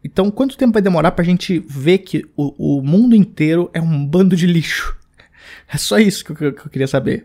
Então, 0.04 0.30
quanto 0.30 0.58
tempo 0.58 0.74
vai 0.74 0.82
demorar 0.82 1.12
pra 1.12 1.24
gente 1.24 1.58
ver 1.66 1.98
que 1.98 2.22
o, 2.36 2.76
o 2.78 2.82
mundo 2.82 3.16
inteiro 3.16 3.70
é 3.72 3.80
um 3.80 4.06
bando 4.06 4.36
de 4.36 4.46
lixo? 4.46 4.94
É 5.68 5.76
só 5.76 5.98
isso 5.98 6.24
que 6.24 6.30
eu, 6.30 6.52
que 6.52 6.60
eu 6.60 6.70
queria 6.70 6.86
saber. 6.86 7.24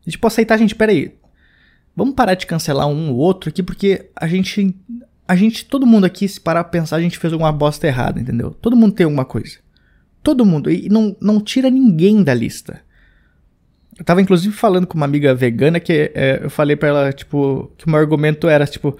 A 0.00 0.08
gente 0.08 0.18
pode 0.18 0.32
aceitar, 0.32 0.56
gente, 0.56 0.74
peraí. 0.74 1.12
Vamos 1.98 2.14
parar 2.14 2.34
de 2.34 2.46
cancelar 2.46 2.86
um 2.86 3.10
ou 3.10 3.16
outro 3.16 3.50
aqui, 3.50 3.60
porque 3.60 4.08
a 4.14 4.28
gente. 4.28 4.72
A 5.26 5.34
gente, 5.34 5.64
todo 5.64 5.84
mundo 5.84 6.04
aqui, 6.04 6.28
se 6.28 6.40
parar 6.40 6.62
pra 6.62 6.70
pensar, 6.70 6.94
a 6.94 7.00
gente 7.00 7.18
fez 7.18 7.32
alguma 7.32 7.50
bosta 7.50 7.88
errada, 7.88 8.20
entendeu? 8.20 8.52
Todo 8.52 8.76
mundo 8.76 8.94
tem 8.94 9.02
alguma 9.02 9.24
coisa. 9.24 9.58
Todo 10.22 10.46
mundo. 10.46 10.70
E 10.70 10.88
não, 10.88 11.16
não 11.20 11.40
tira 11.40 11.68
ninguém 11.68 12.22
da 12.22 12.32
lista. 12.32 12.80
Eu 13.98 14.04
tava 14.04 14.22
inclusive 14.22 14.54
falando 14.54 14.86
com 14.86 14.96
uma 14.96 15.06
amiga 15.06 15.34
vegana 15.34 15.80
que 15.80 16.12
é, 16.14 16.38
eu 16.44 16.48
falei 16.48 16.76
para 16.76 16.88
ela, 16.88 17.12
tipo, 17.12 17.72
que 17.76 17.88
o 17.88 17.90
meu 17.90 17.98
argumento 17.98 18.48
era, 18.48 18.64
tipo. 18.64 18.96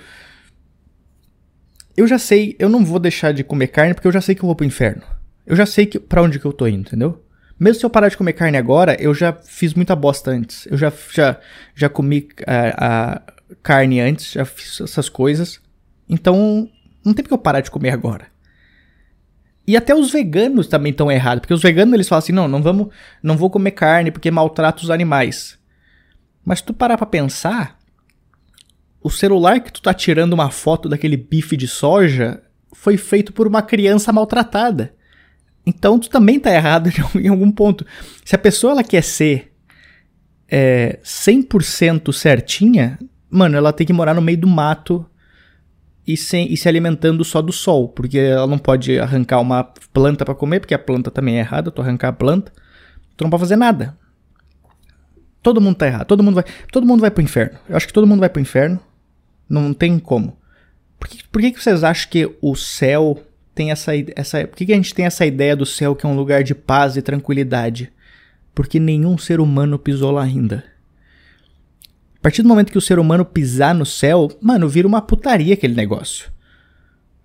Eu 1.96 2.08
já 2.08 2.18
sei, 2.18 2.56
eu 2.58 2.68
não 2.68 2.84
vou 2.84 2.98
deixar 2.98 3.32
de 3.32 3.44
comer 3.44 3.68
carne 3.68 3.94
porque 3.94 4.08
eu 4.08 4.12
já 4.12 4.20
sei 4.20 4.34
que 4.34 4.42
eu 4.42 4.46
vou 4.46 4.56
pro 4.56 4.66
inferno. 4.66 5.02
Eu 5.46 5.54
já 5.54 5.66
sei 5.66 5.86
que, 5.86 6.00
pra 6.00 6.20
onde 6.20 6.40
que 6.40 6.44
eu 6.44 6.52
tô 6.52 6.66
indo, 6.66 6.80
entendeu? 6.80 7.24
Mesmo 7.58 7.80
se 7.80 7.86
eu 7.86 7.90
parar 7.90 8.08
de 8.08 8.16
comer 8.16 8.34
carne 8.34 8.56
agora, 8.56 8.96
eu 9.00 9.12
já 9.12 9.32
fiz 9.32 9.74
muita 9.74 9.96
bosta 9.96 10.30
antes. 10.30 10.66
Eu 10.66 10.78
já, 10.78 10.92
já, 11.12 11.40
já 11.74 11.88
comi 11.88 12.28
a, 12.46 13.16
a 13.16 13.22
carne 13.62 14.00
antes, 14.00 14.32
já 14.32 14.44
fiz 14.44 14.80
essas 14.80 15.08
coisas. 15.08 15.60
Então, 16.08 16.68
Não 17.04 17.12
tem 17.12 17.22
porque 17.22 17.34
eu 17.34 17.38
parar 17.38 17.60
de 17.60 17.70
comer 17.70 17.90
agora. 17.90 18.26
E 19.66 19.76
até 19.76 19.94
os 19.94 20.10
veganos 20.10 20.66
também 20.66 20.92
estão 20.92 21.10
errados, 21.10 21.40
porque 21.40 21.52
os 21.52 21.62
veganos 21.62 21.92
eles 21.92 22.08
falam 22.08 22.20
assim: 22.20 22.32
"Não, 22.32 22.48
não 22.48 22.62
vamos, 22.62 22.88
não 23.22 23.36
vou 23.36 23.50
comer 23.50 23.72
carne 23.72 24.10
porque 24.10 24.30
maltrata 24.30 24.82
os 24.82 24.90
animais". 24.90 25.58
Mas 26.44 26.60
se 26.60 26.64
tu 26.64 26.72
parar 26.72 26.96
para 26.96 27.06
pensar, 27.06 27.78
o 29.02 29.10
celular 29.10 29.60
que 29.60 29.72
tu 29.72 29.82
tá 29.82 29.92
tirando 29.92 30.32
uma 30.32 30.50
foto 30.50 30.88
daquele 30.88 31.16
bife 31.16 31.56
de 31.56 31.68
soja 31.68 32.42
foi 32.72 32.96
feito 32.96 33.32
por 33.32 33.46
uma 33.46 33.60
criança 33.60 34.12
maltratada. 34.12 34.94
Então 35.68 35.98
tu 35.98 36.08
também 36.08 36.40
tá 36.40 36.50
errado 36.50 36.88
em 37.14 37.28
algum 37.28 37.50
ponto. 37.50 37.84
Se 38.24 38.34
a 38.34 38.38
pessoa 38.38 38.72
ela 38.72 38.82
quer 38.82 39.02
ser 39.02 39.52
é, 40.50 40.98
100% 41.04 42.10
certinha, 42.10 42.98
mano, 43.30 43.54
ela 43.54 43.70
tem 43.70 43.86
que 43.86 43.92
morar 43.92 44.14
no 44.14 44.22
meio 44.22 44.38
do 44.38 44.46
mato 44.46 45.04
e, 46.06 46.16
sem, 46.16 46.50
e 46.50 46.56
se 46.56 46.66
alimentando 46.66 47.22
só 47.22 47.42
do 47.42 47.52
sol, 47.52 47.90
porque 47.90 48.16
ela 48.16 48.46
não 48.46 48.56
pode 48.56 48.98
arrancar 48.98 49.40
uma 49.40 49.62
planta 49.92 50.24
para 50.24 50.34
comer, 50.34 50.60
porque 50.60 50.72
a 50.72 50.78
planta 50.78 51.10
também 51.10 51.36
é 51.36 51.40
errada, 51.40 51.70
tu 51.70 51.82
arrancar 51.82 52.08
a 52.08 52.12
planta, 52.12 52.50
tu 53.14 53.24
não 53.24 53.30
pode 53.30 53.42
fazer 53.42 53.56
nada. 53.56 53.94
Todo 55.42 55.60
mundo 55.60 55.76
tá 55.76 55.86
errado, 55.86 56.06
todo 56.06 56.22
mundo 56.22 56.36
vai, 56.36 56.44
todo 56.72 56.86
mundo 56.86 57.00
vai 57.00 57.10
pro 57.10 57.22
inferno. 57.22 57.58
Eu 57.68 57.76
acho 57.76 57.86
que 57.86 57.92
todo 57.92 58.06
mundo 58.06 58.20
vai 58.20 58.30
pro 58.30 58.40
inferno. 58.40 58.80
Não 59.46 59.74
tem 59.74 59.98
como. 59.98 60.38
Por 60.98 61.08
que, 61.08 61.28
por 61.28 61.40
que, 61.42 61.52
que 61.52 61.62
vocês 61.62 61.84
acham 61.84 62.10
que 62.10 62.36
o 62.40 62.56
céu 62.56 63.22
tem 63.58 63.72
essa, 63.72 63.90
essa. 64.14 64.46
Por 64.46 64.56
que, 64.56 64.66
que 64.66 64.72
a 64.72 64.76
gente 64.76 64.94
tem 64.94 65.04
essa 65.04 65.26
ideia 65.26 65.56
do 65.56 65.66
céu 65.66 65.96
que 65.96 66.06
é 66.06 66.08
um 66.08 66.14
lugar 66.14 66.44
de 66.44 66.54
paz 66.54 66.96
e 66.96 67.02
tranquilidade? 67.02 67.90
Porque 68.54 68.78
nenhum 68.78 69.18
ser 69.18 69.40
humano 69.40 69.76
pisou 69.76 70.12
lá 70.12 70.22
ainda. 70.22 70.64
A 72.16 72.20
partir 72.22 72.42
do 72.42 72.48
momento 72.48 72.70
que 72.70 72.78
o 72.78 72.80
ser 72.80 73.00
humano 73.00 73.24
pisar 73.24 73.74
no 73.74 73.84
céu, 73.84 74.30
mano, 74.40 74.68
vira 74.68 74.86
uma 74.86 75.02
putaria 75.02 75.54
aquele 75.54 75.74
negócio. 75.74 76.30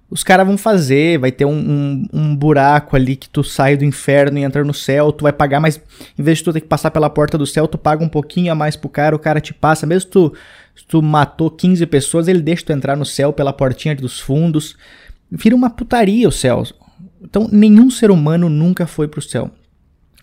Os 0.10 0.24
caras 0.24 0.46
vão 0.46 0.58
fazer, 0.58 1.20
vai 1.20 1.32
ter 1.32 1.46
um, 1.46 1.52
um, 1.52 2.08
um, 2.12 2.36
buraco 2.36 2.96
ali 2.96 3.16
que 3.16 3.30
tu 3.30 3.44
sai 3.44 3.78
do 3.78 3.86
inferno 3.86 4.38
e 4.40 4.44
entra 4.44 4.63
no 4.63 4.74
céu, 4.74 5.12
tu 5.12 5.24
vai 5.24 5.34
pagar 5.34 5.60
mais. 5.60 5.80
Em 6.18 6.24
vez 6.24 6.40
de 6.40 6.46
tu 6.46 6.54
ter 6.54 6.62
que 6.62 6.68
passar 6.68 6.90
pela 6.90 7.12
porta 7.12 7.38
do 7.38 7.46
céu, 7.46 7.68
tu 7.68 7.78
paga 7.78 8.04
um 8.04 8.10
pouquinho 8.10 8.52
a 8.52 8.56
mais 8.56 8.75
pro 8.75 8.90
cara, 8.90 9.16
o 9.16 9.20
cara 9.20 9.40
te 9.40 9.54
passa. 9.54 9.86
Mesmo 9.86 10.10
tu, 10.10 10.34
tu 10.88 11.02
matou 11.02 11.50
15 11.52 11.86
pessoas, 11.86 12.28
ele 12.28 12.42
deixa 12.42 12.66
tu 12.66 12.72
entrar 12.72 12.96
no 12.96 13.06
céu 13.06 13.32
pela 13.32 13.54
portinha 13.54 13.96
dos 13.96 14.20
fundos. 14.20 14.75
Vira 15.36 15.56
uma 15.56 15.70
putaria 15.70 16.28
o 16.28 16.32
céu. 16.32 16.63
Então, 17.20 17.50
nenhum 17.52 17.90
ser 17.90 18.12
humano 18.12 18.50
nunca 18.50 18.86
foi 18.86 19.08
pro 19.08 19.20
céu. 19.20 19.50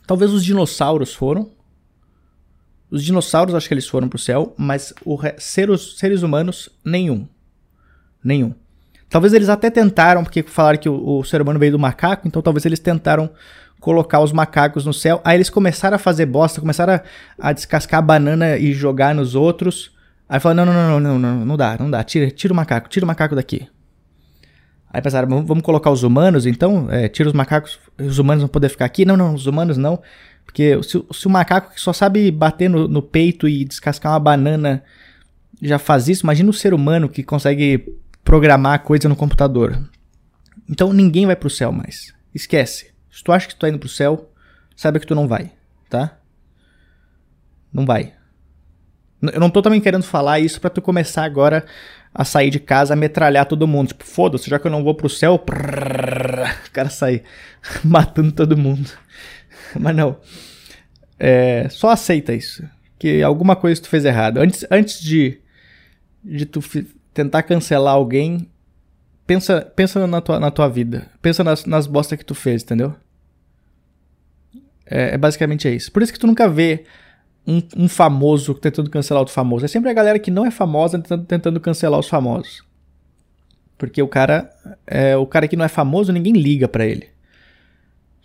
Talvez 0.07 0.33
os 0.33 0.45
dinossauros 0.45 1.13
foram. 1.13 1.51
Os 2.89 3.03
dinossauros, 3.03 3.55
acho 3.55 3.67
que 3.67 3.75
eles 3.75 3.89
foram 3.89 4.09
pro 4.09 4.19
céu, 4.19 4.55
mas 4.57 4.95
os 5.05 5.21
seres, 5.39 5.99
seres 5.99 6.23
humanos, 6.23 6.69
nenhum. 6.85 7.27
Nenhum. 8.23 8.55
Talvez 9.09 9.33
eles 9.33 9.49
até 9.49 9.69
tentaram, 9.69 10.23
porque 10.23 10.45
falaram 10.45 10.79
que 10.79 10.89
o, 10.89 11.19
o, 11.19 11.25
ser 11.25 11.43
humano 11.43 11.59
veio 11.59 11.73
do 11.73 11.79
macaco, 11.79 12.29
então 12.29 12.41
talvez 12.41 12.65
eles 12.65 12.79
tentaram 12.79 13.31
colocar 13.81 14.21
os 14.21 14.31
macacos 14.31 14.87
no 14.87 14.95
céu. 14.95 15.21
Aí 15.25 15.37
eles 15.37 15.51
começaram 15.51 15.97
a 15.97 15.99
fazer 15.99 16.27
bosta, 16.27 16.61
começaram 16.61 16.95
a, 16.95 17.03
a 17.39 17.53
descascar 17.53 17.99
a 17.99 18.03
banana 18.03 18.57
e 18.57 18.73
jogar 18.73 19.13
nos 19.13 19.35
outros. 19.35 19.91
Aí 20.29 20.39
falaram: 20.39 20.67
não, 20.67 20.73
não, 20.73 21.01
não, 21.01 21.01
não, 21.01 21.19
não, 21.19 21.45
não 21.47 21.57
dá, 21.57 21.77
não 21.79 21.91
dá, 21.91 22.05
tira, 22.05 22.31
tira 22.31 22.53
o 22.53 22.57
macaco, 22.57 22.89
tira 22.89 23.05
o 23.05 23.09
macaco 23.09 23.35
daqui. 23.35 23.69
Aí 24.93 25.01
pensaram: 25.01 25.45
vamos 25.45 25.63
colocar 25.63 25.91
os 25.91 26.03
humanos 26.03 26.47
então? 26.47 26.91
É, 26.91 27.09
tira 27.09 27.29
os 27.29 27.35
macacos, 27.35 27.79
os 27.99 28.19
humanos 28.19 28.43
vão 28.43 28.49
poder 28.49 28.69
ficar 28.69 28.85
aqui? 28.85 29.05
Não, 29.05 29.17
não, 29.17 29.35
os 29.35 29.47
humanos 29.47 29.77
não. 29.77 30.03
Porque 30.45 30.83
se, 30.83 31.03
se 31.13 31.27
o 31.27 31.31
macaco 31.31 31.73
que 31.73 31.81
só 31.81 31.93
sabe 31.93 32.31
bater 32.31 32.69
no, 32.69 32.89
no 32.89 33.01
peito 33.01 33.49
e 33.49 33.65
descascar 33.65 34.13
uma 34.13 34.19
banana 34.19 34.83
já 35.63 35.79
faz 35.79 36.09
isso, 36.09 36.25
imagina 36.25 36.51
o 36.51 36.55
ser 36.55 36.75
humano 36.75 37.09
que 37.09 37.23
consegue 37.23 37.95
programar 38.25 38.83
coisa 38.83 39.09
no 39.09 39.15
computador. 39.15 39.81
Então 40.69 40.93
ninguém 40.93 41.27
vai 41.27 41.37
pro 41.37 41.49
céu 41.49 41.71
mais. 41.71 42.13
Esquece. 42.35 42.93
Se 43.11 43.23
tu 43.23 43.31
acha 43.33 43.47
que 43.47 43.55
tu 43.55 43.61
tá 43.61 43.69
indo 43.69 43.79
pro 43.79 43.89
céu, 43.89 44.33
saiba 44.75 44.99
que 44.99 45.07
tu 45.07 45.15
não 45.15 45.29
vai, 45.29 45.53
tá? 45.89 46.19
Não 47.73 47.87
vai. 47.87 48.15
Eu 49.23 49.39
não 49.39 49.51
tô 49.51 49.61
também 49.61 49.81
querendo 49.81 50.03
falar 50.03 50.41
isso 50.41 50.61
para 50.61 50.71
tu 50.71 50.81
começar 50.81 51.25
agora 51.25 51.65
a 52.15 52.25
sair 52.25 52.51
de 52.51 52.59
casa, 52.59 52.95
a 52.95 52.97
metralhar 52.97 53.47
todo 53.47 53.67
mundo. 53.67 53.89
Tipo, 53.89 54.05
foda-se, 54.05 54.51
já 54.51 54.59
que 54.59 54.67
eu 54.67 54.71
não 54.71 54.83
vou 54.83 54.95
pro 54.95 55.09
céu, 55.09 55.39
prrr, 55.39 56.57
o 56.67 56.71
cara 56.73 56.91
sai 56.91 57.23
matando 57.85 58.33
todo 58.33 58.57
mundo. 58.57 58.91
Mas 59.79 59.95
não. 59.95 60.19
É, 61.19 61.69
só 61.69 61.91
aceita 61.91 62.33
isso. 62.33 62.65
Que 62.99 63.23
alguma 63.23 63.57
coisa 63.57 63.81
tu 63.81 63.89
fez 63.89 64.05
errado. 64.05 64.39
Antes, 64.39 64.67
antes 64.71 65.01
de, 65.01 65.39
de 66.25 66.47
tu 66.47 66.61
tentar 67.15 67.43
cancelar 67.43 67.95
alguém, 67.95 68.49
pensa, 69.27 69.61
pensa 69.61 70.07
na, 70.07 70.21
tua, 70.21 70.41
na 70.41 70.51
tua 70.51 70.69
vida. 70.69 71.07
Pensa 71.23 71.45
nas, 71.45 71.65
nas 71.65 71.87
bostas 71.87 72.19
que 72.19 72.25
tu 72.25 72.35
fez, 72.35 72.63
entendeu? 72.63 72.95
É, 74.85 75.15
é, 75.15 75.19
basicamente 75.19 75.69
é 75.69 75.71
isso. 75.73 75.93
Por 75.93 76.03
isso 76.03 76.13
que 76.13 76.19
tu 76.19 76.27
nunca 76.27 76.49
vê 76.49 76.85
um, 77.47 77.63
um, 77.77 77.89
famoso 77.89 78.55
tentando 78.55 78.91
cancelar 78.91 79.21
outro 79.21 79.35
famoso. 79.35 79.65
É 79.65 79.69
sempre 79.69 79.91
a 79.91 79.95
galera 79.95 80.19
que 80.19 80.31
não 80.31 80.47
é 80.47 80.51
famosa 80.51 80.99
tentando, 80.99 81.25
tentando 81.25 81.61
cancelar 81.61 81.99
os 81.99 82.09
famosos. 82.09 82.63
Porque 83.77 84.03
o 84.03 84.09
cara, 84.09 84.51
é, 84.87 85.17
o 85.17 85.27
cara 85.27 85.49
que 85.49 85.57
não 85.57 85.65
é 85.65 85.69
famoso, 85.69 86.13
ninguém 86.13 86.35
liga 86.35 86.69
para 86.69 86.85
ele. 86.85 87.09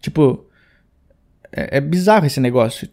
Tipo, 0.02 0.46
é, 1.52 1.78
é 1.78 1.82
bizarro 1.82 2.26
esse 2.26 2.40
negócio. 2.40 2.90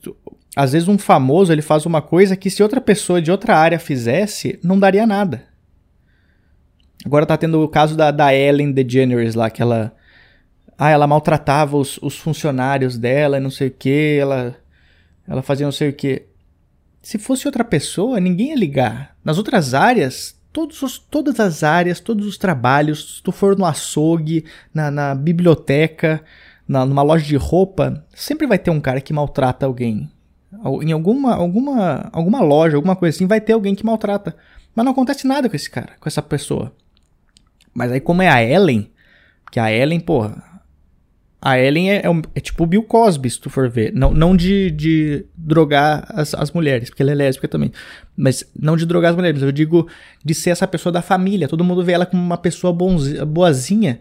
Às 0.55 0.73
vezes 0.73 0.87
um 0.87 0.97
famoso 0.99 1.53
ele 1.53 1.63
faz 1.63 1.87
uma 1.87 2.01
coisa 2.01 2.37
que 2.37 2.51
se 2.51 2.63
outra 2.63 2.81
pessoa 2.81 3.21
de 3.21 3.31
outra 3.31 3.57
área 3.57 3.79
fizesse, 3.79 4.59
não 4.63 4.79
daria 4.79 5.07
nada. 5.07 5.45
Agora 7.05 7.27
tá 7.27 7.37
tendo 7.37 7.61
o 7.61 7.69
caso 7.69 7.97
da, 7.97 8.11
da 8.11 8.35
Ellen 8.35 8.71
DeGeneres 8.71 9.35
lá, 9.35 9.51
que 9.51 9.61
ela. 9.61 9.93
Ah, 10.79 10.91
ela 10.91 11.07
maltratava 11.07 11.77
os, 11.77 11.99
os 11.99 12.17
funcionários 12.17 12.97
dela, 12.97 13.39
não 13.39 13.51
sei 13.51 13.69
o 13.69 13.71
que, 13.71 14.19
ela, 14.21 14.57
ela 15.27 15.43
fazia 15.43 15.67
não 15.67 15.73
sei 15.73 15.91
o 15.91 15.93
que. 15.93 16.27
Se 17.03 17.19
fosse 17.19 17.47
outra 17.47 17.65
pessoa, 17.65 18.21
ninguém 18.21 18.51
ia 18.51 18.57
ligar. 18.57 19.17
Nas 19.25 19.39
outras 19.39 19.75
áreas, 19.75 20.39
os, 20.57 20.99
todas 20.99 21.41
as 21.41 21.63
áreas, 21.63 22.01
todos 22.01 22.27
os 22.27 22.37
trabalhos, 22.37 23.17
se 23.17 23.23
tu 23.23 23.33
for 23.33 23.57
no 23.57 23.65
açougue, 23.65 24.45
na, 24.73 24.91
na 24.91 25.15
biblioteca, 25.15 26.23
na, 26.69 26.85
numa 26.85 27.03
loja 27.03 27.25
de 27.25 27.37
roupa, 27.37 28.05
sempre 28.15 28.47
vai 28.47 28.59
ter 28.59 28.71
um 28.71 28.81
cara 28.81 29.01
que 29.01 29.13
maltrata 29.13 29.67
alguém. 29.67 30.11
Em 30.83 30.93
alguma, 30.93 31.35
alguma, 31.35 32.11
alguma 32.13 32.41
loja, 32.41 32.77
alguma 32.77 32.95
coisa 32.95 33.17
assim, 33.17 33.27
vai 33.27 33.41
ter 33.41 33.55
alguém 33.55 33.75
que 33.75 33.85
maltrata. 33.85 34.37
Mas 34.75 34.85
não 34.85 34.93
acontece 34.93 35.27
nada 35.27 35.49
com 35.49 35.57
esse 35.57 35.71
cara, 35.71 35.95
com 35.99 36.09
essa 36.09 36.23
pessoa. 36.23 36.73
Mas 37.75 37.91
aí, 37.91 38.01
como 38.01 38.23
é 38.23 38.29
a 38.29 38.43
Ellen, 38.43 38.91
que 39.51 39.59
a 39.59 39.73
Ellen, 39.73 40.01
porra. 40.01 40.52
A 41.45 41.59
Ellen 41.59 41.91
é, 41.91 41.97
é, 41.97 42.23
é, 42.37 42.41
tipo 42.41 42.63
o 42.63 42.67
Bill 42.69 42.85
Cosby, 42.85 43.29
se 43.29 43.41
tu 43.41 43.51
for 43.51 43.69
ver. 43.69 43.93
Não, 43.93 44.13
não 44.15 44.37
de, 44.37 44.71
de 44.71 45.27
drogar 45.37 46.07
as, 46.11 46.35
as 46.35 46.53
mulheres, 46.53 46.89
porque 46.89 47.03
ela 47.03 47.11
é 47.11 47.17
lésbica 47.17 47.49
também. 47.49 47.73
Mas 48.17 48.49
não 48.57 48.77
de 48.77 48.87
drogar 48.87 49.11
as 49.11 49.17
mulheres, 49.17 49.43
eu 49.43 49.51
digo 49.51 49.89
de 50.25 50.35
ser 50.35 50.51
essa 50.51 50.69
pessoa 50.69 50.93
da 50.93 51.03
família. 51.03 51.49
Todo 51.49 51.65
mundo 51.65 51.83
vê 51.85 51.93
ela 51.93 52.07
como 52.07 52.23
uma 52.23 52.39
pessoa 52.39 52.73
bonzinha, 52.73 53.27
boazinha. 53.27 54.01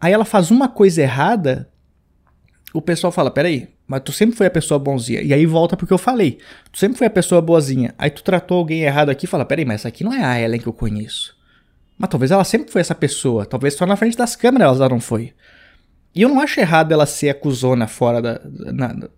Aí 0.00 0.12
ela 0.12 0.24
faz 0.24 0.52
uma 0.52 0.68
coisa 0.68 1.02
errada, 1.02 1.68
o 2.72 2.80
pessoal 2.80 3.10
fala: 3.10 3.28
peraí, 3.28 3.68
mas 3.84 4.02
tu 4.04 4.12
sempre 4.12 4.36
foi 4.36 4.46
a 4.46 4.50
pessoa 4.50 4.78
bonzinha. 4.78 5.22
E 5.22 5.34
aí 5.34 5.44
volta 5.46 5.76
porque 5.76 5.92
eu 5.92 5.98
falei: 5.98 6.38
tu 6.70 6.78
sempre 6.78 6.96
foi 6.96 7.08
a 7.08 7.10
pessoa 7.10 7.42
boazinha. 7.42 7.92
Aí 7.98 8.08
tu 8.08 8.22
tratou 8.22 8.58
alguém 8.58 8.82
errado 8.82 9.08
aqui 9.08 9.26
e 9.26 9.28
fala: 9.28 9.44
peraí, 9.44 9.64
mas 9.64 9.80
essa 9.80 9.88
aqui 9.88 10.04
não 10.04 10.14
é 10.14 10.22
a 10.22 10.40
Ellen 10.40 10.60
que 10.60 10.68
eu 10.68 10.72
conheço. 10.72 11.34
Mas 11.98 12.08
talvez 12.08 12.30
ela 12.30 12.44
sempre 12.44 12.70
foi 12.70 12.82
essa 12.82 12.94
pessoa. 12.94 13.44
Talvez 13.44 13.74
só 13.74 13.84
na 13.84 13.96
frente 13.96 14.16
das 14.16 14.36
câmeras 14.36 14.76
ela 14.76 14.88
não 14.88 15.00
foi. 15.00 15.32
E 16.16 16.22
eu 16.22 16.30
não 16.30 16.40
acho 16.40 16.58
errado 16.58 16.92
ela 16.92 17.04
ser 17.04 17.28
acusona 17.28 17.86
fora 17.86 18.22
da. 18.22 18.40
Na, 18.72 18.94
na, 18.94 19.08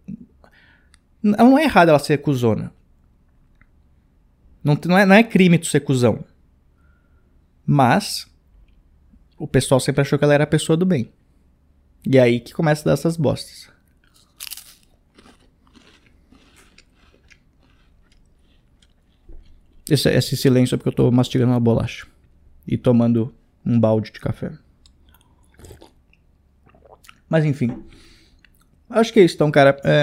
não 1.23 1.57
é 1.57 1.63
errado 1.63 1.91
ela 1.91 1.99
ser 2.01 2.15
acusona. 2.15 2.73
Não, 4.65 4.77
não, 4.85 4.99
é, 4.99 5.07
não 5.07 5.15
é 5.15 5.23
crime 5.23 5.61
tu 5.61 5.67
ser 5.67 5.79
cuzão. 5.79 6.25
Mas. 7.65 8.27
O 9.39 9.47
pessoal 9.47 9.79
sempre 9.79 10.01
achou 10.01 10.19
que 10.19 10.25
ela 10.25 10.35
era 10.35 10.43
a 10.43 10.49
pessoa 10.49 10.77
do 10.77 10.85
bem. 10.85 11.13
E 12.05 12.19
é 12.19 12.21
aí 12.21 12.41
que 12.41 12.53
começa 12.53 12.83
a 12.83 12.87
dar 12.87 12.95
essas 12.95 13.17
bostas. 13.17 13.71
Esse, 19.89 20.11
esse 20.11 20.37
silêncio 20.37 20.75
é 20.75 20.79
porque 20.79 20.89
eu 20.89 20.93
tô 20.93 21.13
mastigando 21.13 21.53
uma 21.53 21.61
bolacha 21.61 22.09
e 22.67 22.77
tomando 22.77 23.33
um 23.65 23.79
balde 23.79 24.11
de 24.11 24.19
café. 24.19 24.59
Mas 27.29 27.45
enfim. 27.45 27.73
Acho 28.89 29.13
que 29.13 29.21
é 29.21 29.25
isso, 29.25 29.35
então, 29.35 29.51
cara. 29.51 29.77
É, 29.85 30.03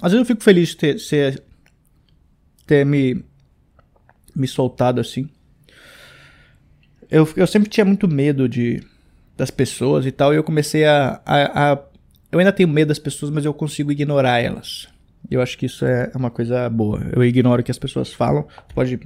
às 0.00 0.12
vezes 0.12 0.18
eu 0.18 0.24
fico 0.24 0.42
feliz 0.42 0.70
de 0.70 0.76
ter, 0.76 0.96
ter, 0.96 1.42
ter 2.66 2.84
me, 2.84 3.24
me 4.34 4.46
soltado 4.46 5.00
assim. 5.00 5.28
Eu, 7.10 7.28
eu 7.36 7.46
sempre 7.46 7.68
tinha 7.68 7.84
muito 7.84 8.08
medo 8.08 8.48
de 8.48 8.82
das 9.36 9.50
pessoas 9.50 10.06
e 10.06 10.12
tal, 10.12 10.32
e 10.32 10.36
eu 10.36 10.44
comecei 10.44 10.84
a, 10.84 11.20
a, 11.26 11.72
a 11.72 11.78
eu 12.30 12.38
ainda 12.38 12.52
tenho 12.52 12.68
medo 12.68 12.88
das 12.88 13.00
pessoas, 13.00 13.32
mas 13.32 13.44
eu 13.44 13.52
consigo 13.52 13.90
ignorar 13.90 14.38
elas. 14.38 14.88
Eu 15.28 15.40
acho 15.40 15.58
que 15.58 15.66
isso 15.66 15.84
é 15.84 16.12
uma 16.14 16.30
coisa 16.30 16.68
boa. 16.68 17.00
Eu 17.12 17.24
ignoro 17.24 17.60
o 17.60 17.64
que 17.64 17.70
as 17.70 17.78
pessoas 17.78 18.12
falam. 18.12 18.46
Pode 18.74 19.00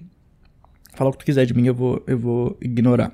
Fala 0.98 1.10
o 1.10 1.12
que 1.12 1.20
tu 1.20 1.26
quiser 1.26 1.46
de 1.46 1.54
mim, 1.54 1.64
eu 1.64 1.74
vou, 1.74 2.02
eu 2.08 2.18
vou 2.18 2.58
ignorar. 2.60 3.12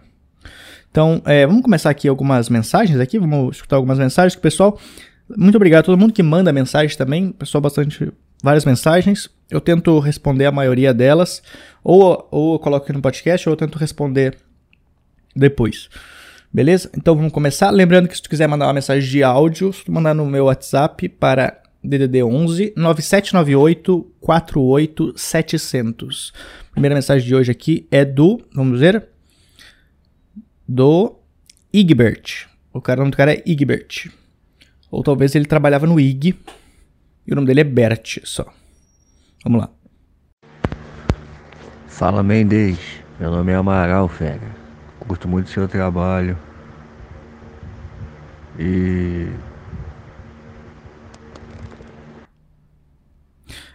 Então, 0.94 1.20
é, 1.24 1.44
vamos 1.44 1.62
começar 1.62 1.90
aqui 1.90 2.06
algumas 2.06 2.48
mensagens 2.48 3.00
aqui, 3.00 3.18
vamos 3.18 3.56
escutar 3.56 3.74
algumas 3.74 3.98
mensagens. 3.98 4.36
Pessoal, 4.40 4.78
muito 5.28 5.56
obrigado 5.56 5.80
a 5.80 5.82
todo 5.82 5.98
mundo 5.98 6.12
que 6.12 6.22
manda 6.22 6.52
mensagem 6.52 6.96
também. 6.96 7.32
Pessoal, 7.32 7.60
bastante, 7.60 8.12
várias 8.40 8.64
mensagens. 8.64 9.28
Eu 9.50 9.60
tento 9.60 9.98
responder 9.98 10.46
a 10.46 10.52
maioria 10.52 10.94
delas, 10.94 11.42
ou, 11.82 12.28
ou 12.30 12.52
eu 12.52 12.58
coloco 12.60 12.84
aqui 12.84 12.92
no 12.92 13.02
podcast, 13.02 13.48
ou 13.48 13.54
eu 13.54 13.56
tento 13.56 13.76
responder 13.76 14.36
depois. 15.34 15.88
Beleza? 16.52 16.88
Então 16.96 17.16
vamos 17.16 17.32
começar. 17.32 17.70
Lembrando 17.70 18.06
que 18.06 18.14
se 18.14 18.22
tu 18.22 18.30
quiser 18.30 18.46
mandar 18.46 18.66
uma 18.66 18.74
mensagem 18.74 19.10
de 19.10 19.24
áudio, 19.24 19.72
se 19.72 19.84
tu 19.84 19.90
mandar 19.90 20.14
no 20.14 20.24
meu 20.24 20.44
WhatsApp 20.44 21.08
para 21.08 21.60
DDD 21.82 22.22
11 22.22 22.72
9798 22.76 24.12
48 24.20 25.12
700. 25.16 26.32
Primeira 26.70 26.94
mensagem 26.94 27.26
de 27.26 27.34
hoje 27.34 27.50
aqui 27.50 27.84
é 27.90 28.04
do, 28.04 28.40
vamos 28.54 28.78
ver, 28.78 29.08
do 30.66 31.16
Igbert. 31.72 32.46
O 32.72 32.80
cara, 32.80 33.00
o 33.00 33.02
nome 33.02 33.10
do 33.10 33.16
cara 33.16 33.34
é 33.34 33.42
Igbert. 33.46 34.10
Ou 34.90 35.02
talvez 35.02 35.34
ele 35.34 35.44
trabalhava 35.44 35.86
no 35.86 35.98
IG 35.98 36.38
e 37.26 37.32
o 37.32 37.34
nome 37.34 37.46
dele 37.46 37.60
é 37.60 37.64
Bert 37.64 38.18
só. 38.24 38.46
Vamos 39.42 39.60
lá. 39.60 39.70
Fala 41.86 42.22
Mendes, 42.22 42.78
meu 43.20 43.30
nome 43.30 43.52
é 43.52 43.54
Amaral, 43.54 44.08
fera. 44.08 44.54
Curto 45.00 45.28
muito 45.28 45.50
seu 45.50 45.68
trabalho. 45.68 46.38
E 48.58 49.28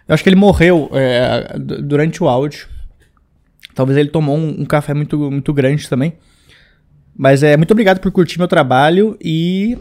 Eu 0.09 0.15
acho 0.15 0.23
que 0.23 0.29
ele 0.29 0.35
morreu 0.35 0.89
é, 0.91 1.55
durante 1.59 2.23
o 2.23 2.27
áudio. 2.27 2.67
Talvez 3.75 3.95
ele 3.95 4.09
tomou 4.09 4.35
um, 4.35 4.61
um, 4.61 4.65
café 4.65 4.91
muito, 4.91 5.29
muito 5.29 5.53
grande 5.53 5.87
também. 5.87 6.15
Mas 7.21 7.43
é 7.43 7.57
muito 7.57 7.71
obrigado 7.71 7.99
por 7.99 8.13
curtir 8.13 8.39
meu 8.39 8.47
trabalho 8.47 9.17
e 9.19 9.77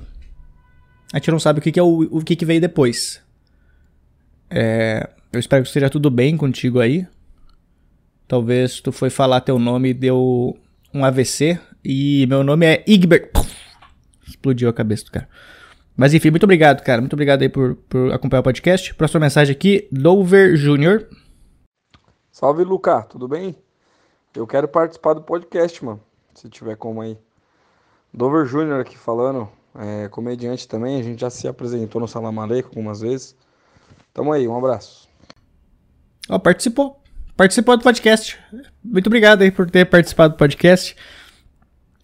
a 1.13 1.19
gente 1.19 1.31
não 1.31 1.39
sabe 1.39 1.61
o 1.61 1.63
que, 1.63 1.71
que 1.71 1.79
é 1.79 1.83
o, 1.85 2.01
o 2.11 2.21
que, 2.21 2.35
que 2.35 2.45
veio 2.45 2.61
depois. 2.61 3.23
É, 4.51 5.09
eu 5.33 5.39
espero 5.39 5.63
que 5.63 5.69
esteja 5.69 5.89
tudo 5.89 6.11
bem 6.11 6.37
contigo 6.37 6.81
aí. 6.81 7.07
Talvez 8.27 8.81
tu 8.81 8.91
foi 8.91 9.09
falar 9.09 9.41
teu 9.41 9.57
nome 9.57 9.91
e 9.91 9.95
deu 9.95 10.59
um 10.93 11.05
AVC. 11.05 11.61
E 11.85 12.27
meu 12.27 12.43
nome 12.43 12.67
é 12.67 12.85
Igbert. 12.85 13.31
Explodiu 14.27 14.69
a 14.69 14.73
cabeça 14.73 15.05
do 15.05 15.13
cara. 15.13 15.29
Mas 15.97 16.15
enfim, 16.15 16.31
muito 16.31 16.43
obrigado, 16.43 16.83
cara. 16.83 17.01
Muito 17.01 17.13
obrigado 17.13 17.43
aí 17.43 17.49
por, 17.49 17.77
por 17.89 18.13
acompanhar 18.13 18.41
o 18.41 18.45
podcast. 18.45 18.93
Próxima 18.95 19.21
mensagem 19.21 19.55
aqui, 19.55 19.87
Dover 19.93 20.57
Jr. 20.57 21.07
Salve, 22.33 22.65
Luca. 22.65 23.03
Tudo 23.03 23.29
bem? 23.29 23.55
Eu 24.35 24.45
quero 24.45 24.67
participar 24.67 25.15
do 25.15 25.23
podcast, 25.23 25.85
mano. 25.85 26.01
Se 26.35 26.49
tiver 26.49 26.75
como 26.75 27.01
aí. 27.01 27.17
Dover 28.19 28.47
Jr. 28.47 28.81
aqui 28.81 28.99
falando. 28.99 29.49
É, 29.79 30.09
comediante 30.09 30.67
também. 30.67 30.99
A 30.99 31.03
gente 31.05 31.21
já 31.21 31.31
se 31.31 31.47
apresentou 31.47 32.01
no 32.01 32.09
Salamaleco 32.09 32.71
algumas 32.71 33.01
vezes. 33.01 33.37
Tamo 34.13 34.33
aí, 34.33 34.49
um 34.49 34.59
abraço. 34.59 35.09
Ó, 36.29 36.37
participou. 36.37 37.01
Participou 37.37 37.77
do 37.77 37.85
podcast. 37.85 38.37
Muito 38.83 39.07
obrigado 39.07 39.43
aí 39.43 39.53
por 39.53 39.71
ter 39.71 39.85
participado 39.85 40.35
do 40.35 40.37
podcast. 40.37 40.97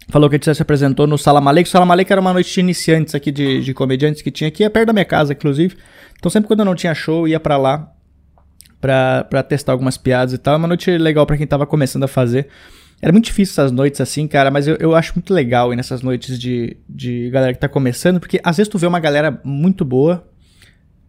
Falou 0.09 0.31
que 0.31 0.37
a 0.37 0.39
gente 0.39 0.55
se 0.55 0.63
apresentou 0.63 1.09
no 1.09 1.19
Salamalek. 1.19 1.69
O 1.69 1.73
Salamalek 1.73 2.13
era 2.13 2.21
uma 2.21 2.33
noite 2.33 2.55
de 2.55 2.61
iniciantes 2.61 3.13
aqui 3.17 3.33
de, 3.33 3.61
de 3.61 3.75
comediantes 3.75 4.23
que 4.23 4.31
tinha 4.31 4.47
aqui, 4.47 4.63
é 4.63 4.69
perto 4.69 4.87
da 4.87 4.93
minha 4.93 5.05
casa, 5.05 5.33
inclusive. 5.33 5.77
Então 6.17 6.31
sempre 6.31 6.47
quando 6.47 6.61
eu 6.61 6.67
não 6.67 6.77
tinha 6.77 6.95
show, 6.95 7.23
eu 7.23 7.29
ia 7.29 7.41
para 7.41 7.57
lá 7.57 7.93
pra, 8.81 9.25
pra 9.25 9.43
testar 9.43 9.73
algumas 9.73 9.99
piadas 9.99 10.33
e 10.33 10.39
tal. 10.39 10.55
É 10.55 10.57
uma 10.59 10.69
noite 10.69 10.97
legal 10.97 11.27
para 11.27 11.37
quem 11.37 11.47
tava 11.47 11.67
começando 11.67 12.05
a 12.05 12.09
fazer. 12.09 12.49
Era 13.05 13.13
muito 13.13 13.27
difícil 13.27 13.53
essas 13.53 13.71
noites 13.71 14.01
assim, 14.01 14.27
cara, 14.27 14.51
mas 14.51 14.67
eu, 14.67 14.79
eu 14.81 14.95
acho 14.95 15.13
muito 15.15 15.35
legal 15.35 15.71
ir 15.71 15.77
nessas 15.77 16.01
noites 16.01 16.39
de, 16.39 16.75
de 16.89 17.29
galera 17.29 17.53
que 17.53 17.61
tá 17.61 17.69
começando, 17.69 18.19
porque 18.19 18.41
às 18.43 18.57
vezes 18.57 18.67
tu 18.67 18.79
vê 18.79 18.87
uma 18.87 18.99
galera 18.99 19.39
muito 19.45 19.85
boa, 19.85 20.27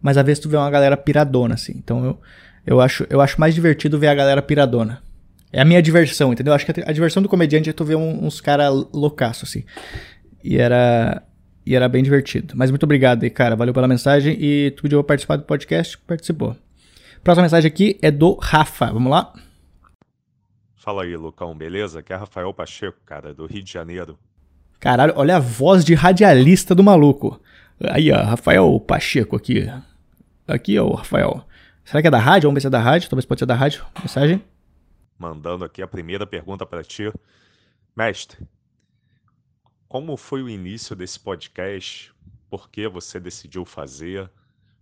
mas 0.02 0.18
às 0.18 0.26
vezes 0.26 0.38
tu 0.38 0.46
vê 0.46 0.58
uma 0.58 0.70
galera 0.70 0.94
piradona, 0.94 1.54
assim. 1.54 1.72
Então 1.74 2.04
eu, 2.04 2.20
eu, 2.66 2.80
acho, 2.82 3.06
eu 3.08 3.18
acho 3.22 3.40
mais 3.40 3.54
divertido 3.54 3.98
ver 3.98 4.08
a 4.08 4.14
galera 4.14 4.42
piradona. 4.42 5.02
É 5.50 5.62
a 5.62 5.64
minha 5.64 5.80
diversão, 5.80 6.34
entendeu? 6.34 6.52
Acho 6.52 6.66
que 6.66 6.82
a, 6.82 6.90
a 6.90 6.92
diversão 6.92 7.22
do 7.22 7.30
comediante 7.30 7.70
é 7.70 7.72
tu 7.72 7.82
ver 7.82 7.96
um, 7.96 8.26
uns 8.26 8.42
caras 8.42 8.70
loucaço, 8.92 9.46
assim. 9.46 9.64
E 10.44 10.58
era. 10.58 11.22
E 11.64 11.74
era 11.74 11.88
bem 11.88 12.02
divertido. 12.02 12.52
Mas 12.58 12.70
muito 12.70 12.82
obrigado 12.82 13.22
aí, 13.22 13.30
cara. 13.30 13.56
Valeu 13.56 13.72
pela 13.72 13.88
mensagem. 13.88 14.36
E 14.38 14.70
tu 14.76 14.82
pediu 14.82 15.02
participar 15.02 15.36
do 15.36 15.44
podcast, 15.44 15.96
participou. 16.06 16.54
Próxima 17.24 17.44
mensagem 17.44 17.66
aqui 17.66 17.98
é 18.02 18.10
do 18.10 18.34
Rafa. 18.34 18.92
Vamos 18.92 19.10
lá? 19.10 19.32
Fala 20.86 21.02
aí, 21.02 21.16
Lucão, 21.16 21.52
beleza? 21.52 21.98
Aqui 21.98 22.12
é 22.12 22.16
Rafael 22.16 22.54
Pacheco, 22.54 22.98
cara, 23.04 23.34
do 23.34 23.44
Rio 23.44 23.62
de 23.62 23.72
Janeiro. 23.72 24.16
Caralho, 24.78 25.12
olha 25.16 25.36
a 25.36 25.40
voz 25.40 25.84
de 25.84 25.94
radialista 25.94 26.76
do 26.76 26.84
maluco. 26.84 27.40
Aí, 27.90 28.12
ó, 28.12 28.22
Rafael 28.22 28.78
Pacheco 28.78 29.34
aqui. 29.34 29.66
Aqui, 30.46 30.78
ó, 30.78 30.94
Rafael. 30.94 31.44
Será 31.84 32.00
que 32.00 32.06
é 32.06 32.10
da 32.10 32.20
rádio? 32.20 32.46
Vamos 32.46 32.54
ver 32.54 32.60
se 32.60 32.66
é 32.68 32.70
da 32.70 32.78
rádio. 32.78 33.10
Talvez 33.10 33.26
pode 33.26 33.40
ser 33.40 33.46
da 33.46 33.54
rádio. 33.56 33.84
Mensagem 34.00 34.40
mandando 35.18 35.64
aqui 35.64 35.82
a 35.82 35.88
primeira 35.88 36.26
pergunta 36.26 36.64
para 36.64 36.84
ti. 36.84 37.12
Mestre, 37.96 38.46
como 39.88 40.16
foi 40.16 40.42
o 40.42 40.48
início 40.48 40.94
desse 40.94 41.18
podcast? 41.18 42.14
Por 42.48 42.68
que 42.70 42.86
você 42.88 43.18
decidiu 43.18 43.64
fazer? 43.64 44.30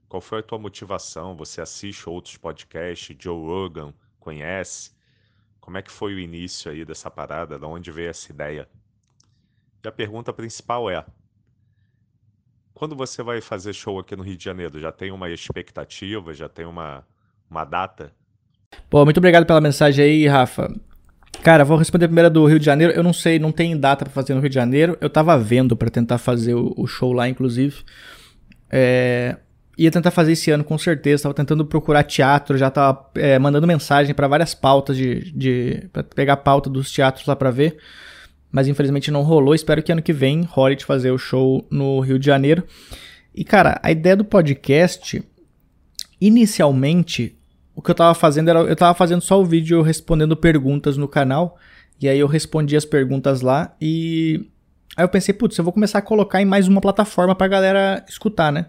Qual 0.08 0.20
foi 0.20 0.40
a 0.40 0.42
tua 0.42 0.58
motivação? 0.58 1.36
Você 1.36 1.60
assiste 1.60 2.08
outros 2.08 2.36
podcasts? 2.36 3.16
Joe 3.18 3.36
Rogan, 3.36 3.94
conhece? 4.20 4.93
Como 5.64 5.78
é 5.78 5.82
que 5.82 5.90
foi 5.90 6.14
o 6.14 6.18
início 6.18 6.70
aí 6.70 6.84
dessa 6.84 7.10
parada? 7.10 7.58
De 7.58 7.64
onde 7.64 7.90
veio 7.90 8.10
essa 8.10 8.30
ideia? 8.30 8.68
E 9.82 9.88
a 9.88 9.90
pergunta 9.90 10.30
principal 10.30 10.90
é: 10.90 11.02
quando 12.74 12.94
você 12.94 13.22
vai 13.22 13.40
fazer 13.40 13.72
show 13.72 13.98
aqui 13.98 14.14
no 14.14 14.22
Rio 14.22 14.36
de 14.36 14.44
Janeiro? 14.44 14.78
Já 14.78 14.92
tem 14.92 15.10
uma 15.10 15.30
expectativa? 15.30 16.34
Já 16.34 16.50
tem 16.50 16.66
uma, 16.66 17.02
uma 17.48 17.64
data? 17.64 18.12
Pô, 18.90 19.06
muito 19.06 19.16
obrigado 19.16 19.46
pela 19.46 19.58
mensagem 19.58 20.04
aí, 20.04 20.26
Rafa. 20.26 20.70
Cara, 21.42 21.64
vou 21.64 21.78
responder 21.78 22.08
primeiro 22.08 22.28
do 22.28 22.44
Rio 22.44 22.58
de 22.58 22.66
Janeiro. 22.66 22.92
Eu 22.92 23.02
não 23.02 23.14
sei, 23.14 23.38
não 23.38 23.50
tem 23.50 23.74
data 23.74 24.04
para 24.04 24.12
fazer 24.12 24.34
no 24.34 24.40
Rio 24.40 24.50
de 24.50 24.54
Janeiro. 24.54 24.98
Eu 25.00 25.08
tava 25.08 25.38
vendo 25.38 25.74
para 25.74 25.88
tentar 25.88 26.18
fazer 26.18 26.52
o, 26.52 26.74
o, 26.76 26.86
show 26.86 27.10
lá, 27.14 27.26
inclusive. 27.26 27.82
É, 28.68 29.38
ia 29.76 29.90
tentar 29.90 30.10
fazer 30.10 30.32
esse 30.32 30.50
ano 30.50 30.64
com 30.64 30.78
certeza. 30.78 31.24
Tava 31.24 31.34
tentando 31.34 31.64
procurar 31.64 32.02
teatro, 32.04 32.56
já 32.56 32.70
tava 32.70 33.10
é, 33.16 33.38
mandando 33.38 33.66
mensagem 33.66 34.14
para 34.14 34.28
várias 34.28 34.54
pautas 34.54 34.96
de, 34.96 35.32
de 35.32 35.88
para 35.92 36.02
pegar 36.02 36.34
a 36.34 36.36
pauta 36.36 36.70
dos 36.70 36.92
teatros 36.92 37.26
lá 37.26 37.36
para 37.36 37.50
ver. 37.50 37.76
Mas 38.50 38.68
infelizmente 38.68 39.10
não 39.10 39.22
rolou. 39.22 39.54
Espero 39.54 39.82
que 39.82 39.90
ano 39.90 40.02
que 40.02 40.12
vem 40.12 40.42
role 40.42 40.76
de 40.76 40.84
fazer 40.84 41.10
o 41.10 41.18
show 41.18 41.66
no 41.70 42.00
Rio 42.00 42.18
de 42.18 42.26
Janeiro. 42.26 42.62
E 43.34 43.44
cara, 43.44 43.80
a 43.82 43.90
ideia 43.90 44.16
do 44.16 44.24
podcast 44.24 45.22
inicialmente 46.20 47.36
o 47.74 47.82
que 47.82 47.90
eu 47.90 47.94
tava 47.94 48.14
fazendo 48.14 48.48
era. 48.48 48.60
Eu 48.60 48.76
tava 48.76 48.94
fazendo 48.94 49.20
só 49.20 49.40
o 49.40 49.44
vídeo 49.44 49.82
respondendo 49.82 50.36
perguntas 50.36 50.96
no 50.96 51.08
canal. 51.08 51.58
E 52.00 52.08
aí 52.08 52.18
eu 52.18 52.26
respondi 52.26 52.76
as 52.76 52.84
perguntas 52.84 53.40
lá 53.40 53.74
e. 53.80 54.48
Aí 54.96 55.02
eu 55.02 55.08
pensei, 55.08 55.34
putz, 55.34 55.58
eu 55.58 55.64
vou 55.64 55.72
começar 55.72 55.98
a 55.98 56.02
colocar 56.02 56.40
em 56.40 56.44
mais 56.44 56.68
uma 56.68 56.80
plataforma 56.80 57.34
pra 57.34 57.48
galera 57.48 58.04
escutar, 58.08 58.52
né? 58.52 58.66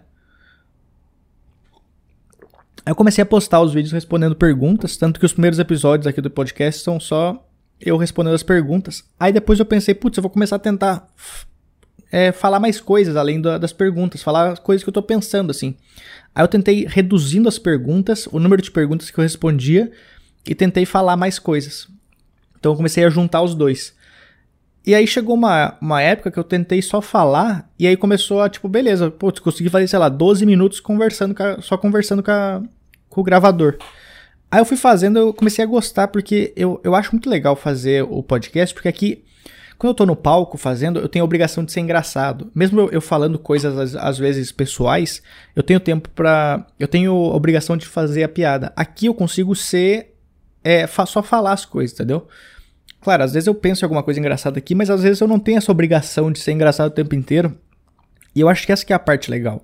Aí 2.86 2.92
eu 2.92 2.94
comecei 2.94 3.20
a 3.20 3.26
postar 3.26 3.60
os 3.60 3.74
vídeos 3.74 3.90
respondendo 3.90 4.36
perguntas, 4.36 4.96
tanto 4.96 5.18
que 5.18 5.26
os 5.26 5.32
primeiros 5.32 5.58
episódios 5.58 6.06
aqui 6.06 6.20
do 6.20 6.30
podcast 6.30 6.84
são 6.84 7.00
só 7.00 7.44
eu 7.80 7.96
respondendo 7.96 8.34
as 8.34 8.44
perguntas. 8.44 9.02
Aí 9.18 9.32
depois 9.32 9.58
eu 9.58 9.66
pensei, 9.66 9.92
putz, 9.92 10.16
eu 10.16 10.22
vou 10.22 10.30
começar 10.30 10.54
a 10.54 10.60
tentar 10.60 11.08
é, 12.12 12.30
falar 12.30 12.60
mais 12.60 12.80
coisas 12.80 13.16
além 13.16 13.40
da, 13.40 13.58
das 13.58 13.72
perguntas, 13.72 14.22
falar 14.22 14.58
coisas 14.58 14.84
que 14.84 14.88
eu 14.88 14.94
tô 14.94 15.02
pensando, 15.02 15.50
assim. 15.50 15.74
Aí 16.32 16.44
eu 16.44 16.48
tentei 16.48 16.86
reduzindo 16.88 17.48
as 17.48 17.58
perguntas, 17.58 18.28
o 18.30 18.38
número 18.38 18.62
de 18.62 18.70
perguntas 18.70 19.10
que 19.10 19.18
eu 19.18 19.22
respondia, 19.22 19.90
e 20.46 20.54
tentei 20.54 20.86
falar 20.86 21.16
mais 21.16 21.40
coisas. 21.40 21.88
Então 22.56 22.70
eu 22.70 22.76
comecei 22.76 23.04
a 23.04 23.10
juntar 23.10 23.42
os 23.42 23.52
dois. 23.52 23.96
E 24.86 24.94
aí 24.94 25.08
chegou 25.08 25.34
uma, 25.34 25.76
uma 25.80 26.00
época 26.00 26.30
que 26.30 26.38
eu 26.38 26.44
tentei 26.44 26.80
só 26.80 27.00
falar, 27.00 27.68
e 27.76 27.88
aí 27.88 27.96
começou 27.96 28.40
a, 28.40 28.48
tipo, 28.48 28.68
beleza, 28.68 29.10
putz, 29.10 29.40
consegui 29.40 29.68
fazer, 29.68 29.88
sei 29.88 29.98
lá, 29.98 30.08
12 30.08 30.46
minutos 30.46 30.78
conversando 30.78 31.34
a, 31.42 31.60
só 31.60 31.76
conversando 31.76 32.22
com, 32.22 32.30
a, 32.30 32.62
com 33.16 33.22
o 33.22 33.24
gravador. 33.24 33.78
Aí 34.50 34.60
eu 34.60 34.64
fui 34.64 34.76
fazendo, 34.76 35.18
eu 35.18 35.34
comecei 35.34 35.64
a 35.64 35.66
gostar, 35.66 36.08
porque 36.08 36.52
eu, 36.54 36.78
eu 36.84 36.94
acho 36.94 37.10
muito 37.12 37.28
legal 37.28 37.56
fazer 37.56 38.04
o 38.04 38.22
podcast, 38.22 38.74
porque 38.74 38.88
aqui 38.88 39.24
quando 39.78 39.90
eu 39.90 39.94
tô 39.94 40.06
no 40.06 40.16
palco 40.16 40.56
fazendo, 40.56 40.98
eu 41.00 41.08
tenho 41.08 41.22
a 41.22 41.26
obrigação 41.26 41.62
de 41.64 41.70
ser 41.70 41.80
engraçado. 41.80 42.50
Mesmo 42.54 42.80
eu, 42.80 42.90
eu 42.92 43.00
falando 43.00 43.38
coisas 43.38 43.76
às, 43.76 43.94
às, 43.94 44.18
vezes 44.18 44.50
pessoais, 44.50 45.22
eu 45.54 45.62
tenho 45.62 45.78
tempo 45.78 46.08
para, 46.10 46.66
eu 46.78 46.88
tenho 46.88 47.12
a 47.12 47.34
obrigação 47.34 47.76
de 47.76 47.86
fazer 47.86 48.22
a 48.22 48.28
piada. 48.28 48.72
Aqui 48.74 49.06
eu 49.06 49.14
consigo 49.14 49.54
ser 49.54 50.14
é, 50.64 50.86
só 50.86 51.22
falar 51.22 51.52
as 51.52 51.66
coisas, 51.66 51.94
entendeu? 51.94 52.26
Claro, 53.02 53.22
às 53.22 53.34
vezes 53.34 53.46
eu 53.46 53.54
penso 53.54 53.84
em 53.84 53.86
alguma 53.86 54.02
coisa 54.02 54.18
engraçada 54.18 54.58
aqui, 54.58 54.74
mas 54.74 54.88
às 54.88 55.02
vezes 55.02 55.20
eu 55.20 55.28
não 55.28 55.38
tenho 55.38 55.58
essa 55.58 55.70
obrigação 55.70 56.32
de 56.32 56.38
ser 56.38 56.52
engraçado 56.52 56.88
o 56.88 56.94
tempo 56.94 57.14
inteiro. 57.14 57.54
E 58.34 58.40
eu 58.40 58.48
acho 58.48 58.64
que 58.64 58.72
essa 58.72 58.84
que 58.84 58.94
é 58.94 58.96
a 58.96 58.98
parte 58.98 59.30
legal. 59.30 59.62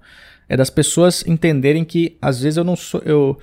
É 0.48 0.56
das 0.56 0.70
pessoas 0.70 1.24
entenderem 1.26 1.84
que 1.84 2.16
às 2.20 2.40
vezes 2.40 2.56
eu 2.56 2.64
não 2.64 2.76
sou 2.76 3.00
eu 3.04 3.38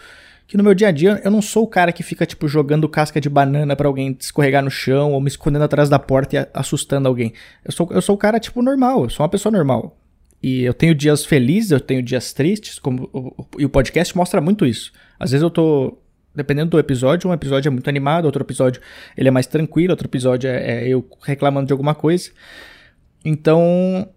que 0.49 0.57
no 0.57 0.63
meu 0.63 0.73
dia 0.73 0.88
a 0.88 0.91
dia 0.91 1.21
eu 1.23 1.29
não 1.29 1.43
sou 1.43 1.63
o 1.63 1.67
cara 1.67 1.91
que 1.91 2.01
fica, 2.01 2.25
tipo, 2.25 2.47
jogando 2.47 2.89
casca 2.89 3.21
de 3.21 3.29
banana 3.29 3.75
para 3.75 3.88
alguém 3.88 4.17
escorregar 4.19 4.63
no 4.63 4.71
chão 4.71 5.13
ou 5.13 5.21
me 5.21 5.27
escondendo 5.27 5.63
atrás 5.63 5.89
da 5.89 5.99
porta 5.99 6.35
e 6.35 6.47
assustando 6.53 7.07
alguém. 7.07 7.33
Eu 7.63 7.71
sou, 7.71 7.88
eu 7.91 8.01
sou 8.01 8.15
o 8.15 8.17
cara, 8.17 8.39
tipo, 8.39 8.59
normal, 8.63 9.03
eu 9.03 9.09
sou 9.12 9.23
uma 9.23 9.29
pessoa 9.29 9.51
normal. 9.51 9.95
E 10.41 10.63
eu 10.63 10.73
tenho 10.73 10.95
dias 10.95 11.23
felizes, 11.23 11.69
eu 11.69 11.79
tenho 11.79 12.01
dias 12.01 12.33
tristes, 12.33 12.79
como, 12.79 13.09
e 13.59 13.65
o 13.65 13.69
podcast 13.69 14.15
mostra 14.17 14.41
muito 14.41 14.65
isso. 14.65 14.91
Às 15.19 15.29
vezes 15.29 15.43
eu 15.43 15.51
tô, 15.51 15.99
dependendo 16.33 16.71
do 16.71 16.79
episódio, 16.79 17.29
um 17.29 17.33
episódio 17.33 17.69
é 17.69 17.71
muito 17.71 17.88
animado, 17.88 18.25
outro 18.25 18.41
episódio 18.41 18.81
ele 19.15 19.27
é 19.27 19.31
mais 19.31 19.45
tranquilo, 19.45 19.91
outro 19.91 20.07
episódio 20.07 20.49
é, 20.49 20.85
é 20.85 20.88
eu 20.88 21.07
reclamando 21.21 21.67
de 21.67 21.73
alguma 21.73 21.93
coisa. 21.93 22.31
Então, 23.23 24.09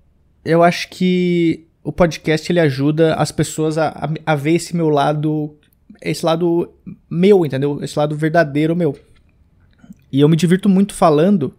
eu 0.44 0.62
acho 0.62 0.88
que 0.88 1.66
o 1.82 1.92
podcast 1.92 2.50
ele 2.50 2.60
ajuda 2.60 3.14
as 3.14 3.32
pessoas 3.32 3.76
a, 3.78 3.88
a, 3.88 4.32
a 4.32 4.36
ver 4.36 4.54
esse 4.54 4.76
meu 4.76 4.88
lado 4.88 5.56
esse 6.00 6.24
lado 6.24 6.72
meu, 7.08 7.44
entendeu? 7.44 7.78
Esse 7.82 7.98
lado 7.98 8.16
verdadeiro 8.16 8.74
meu. 8.74 8.96
E 10.10 10.20
eu 10.20 10.28
me 10.28 10.36
divirto 10.36 10.68
muito 10.68 10.94
falando 10.94 11.54